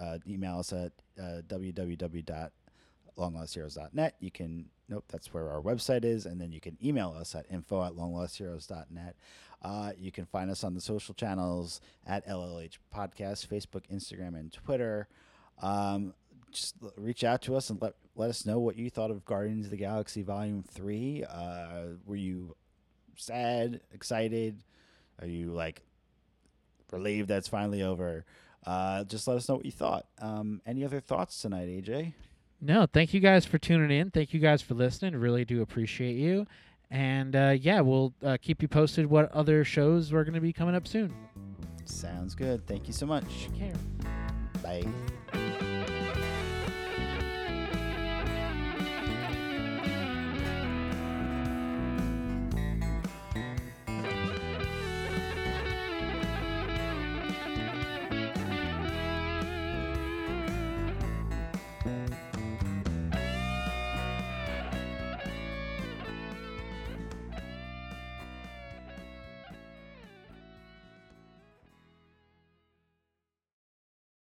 uh, 0.00 0.18
email 0.26 0.58
us 0.58 0.72
at 0.72 0.90
uh, 1.16 1.42
www.longlostheroes.net. 1.46 4.16
You 4.18 4.32
can, 4.32 4.64
nope, 4.88 5.04
that's 5.12 5.32
where 5.32 5.48
our 5.48 5.62
website 5.62 6.04
is. 6.04 6.26
And 6.26 6.40
then 6.40 6.50
you 6.50 6.60
can 6.60 6.76
email 6.84 7.14
us 7.16 7.36
at 7.36 7.46
info 7.52 7.84
at 7.84 7.92
longlostheroes.net. 7.92 9.14
Uh, 9.62 9.92
you 9.98 10.12
can 10.12 10.26
find 10.26 10.50
us 10.50 10.62
on 10.64 10.74
the 10.74 10.80
social 10.80 11.14
channels 11.14 11.80
at 12.06 12.26
LLH 12.28 12.78
Podcast, 12.94 13.48
Facebook, 13.48 13.82
Instagram, 13.92 14.38
and 14.38 14.52
Twitter. 14.52 15.08
Um, 15.60 16.14
just 16.52 16.76
reach 16.96 17.24
out 17.24 17.42
to 17.42 17.56
us 17.56 17.70
and 17.70 17.80
let 17.82 17.94
let 18.14 18.30
us 18.30 18.46
know 18.46 18.58
what 18.58 18.76
you 18.76 18.88
thought 18.88 19.10
of 19.10 19.24
Guardians 19.24 19.66
of 19.66 19.70
the 19.70 19.76
Galaxy 19.76 20.22
Volume 20.22 20.62
Three. 20.62 21.24
Uh, 21.24 21.96
were 22.06 22.16
you 22.16 22.56
sad, 23.16 23.80
excited? 23.92 24.62
Are 25.20 25.26
you 25.26 25.52
like 25.52 25.82
relieved 26.92 27.28
that's 27.28 27.48
finally 27.48 27.82
over? 27.82 28.24
Uh, 28.64 29.04
just 29.04 29.28
let 29.28 29.36
us 29.36 29.48
know 29.48 29.56
what 29.56 29.64
you 29.64 29.72
thought. 29.72 30.06
Um, 30.20 30.60
any 30.66 30.84
other 30.84 31.00
thoughts 31.00 31.40
tonight, 31.40 31.68
AJ? 31.68 32.14
No, 32.60 32.86
thank 32.86 33.12
you 33.12 33.20
guys 33.20 33.44
for 33.44 33.58
tuning 33.58 33.96
in. 33.96 34.10
Thank 34.10 34.32
you 34.32 34.40
guys 34.40 34.62
for 34.62 34.74
listening. 34.74 35.14
Really 35.14 35.44
do 35.44 35.62
appreciate 35.62 36.16
you. 36.16 36.46
And 36.90 37.34
uh, 37.34 37.56
yeah, 37.60 37.80
we'll 37.80 38.14
uh, 38.22 38.36
keep 38.40 38.62
you 38.62 38.68
posted 38.68 39.06
what 39.06 39.30
other 39.32 39.64
shows 39.64 40.12
are 40.12 40.24
going 40.24 40.34
to 40.34 40.40
be 40.40 40.52
coming 40.52 40.74
up 40.74 40.86
soon. 40.86 41.12
Sounds 41.84 42.34
good. 42.34 42.66
Thank 42.66 42.86
you 42.86 42.92
so 42.92 43.06
much. 43.06 43.24
Take 43.42 43.58
care. 43.58 43.74
Bye. 44.62 44.86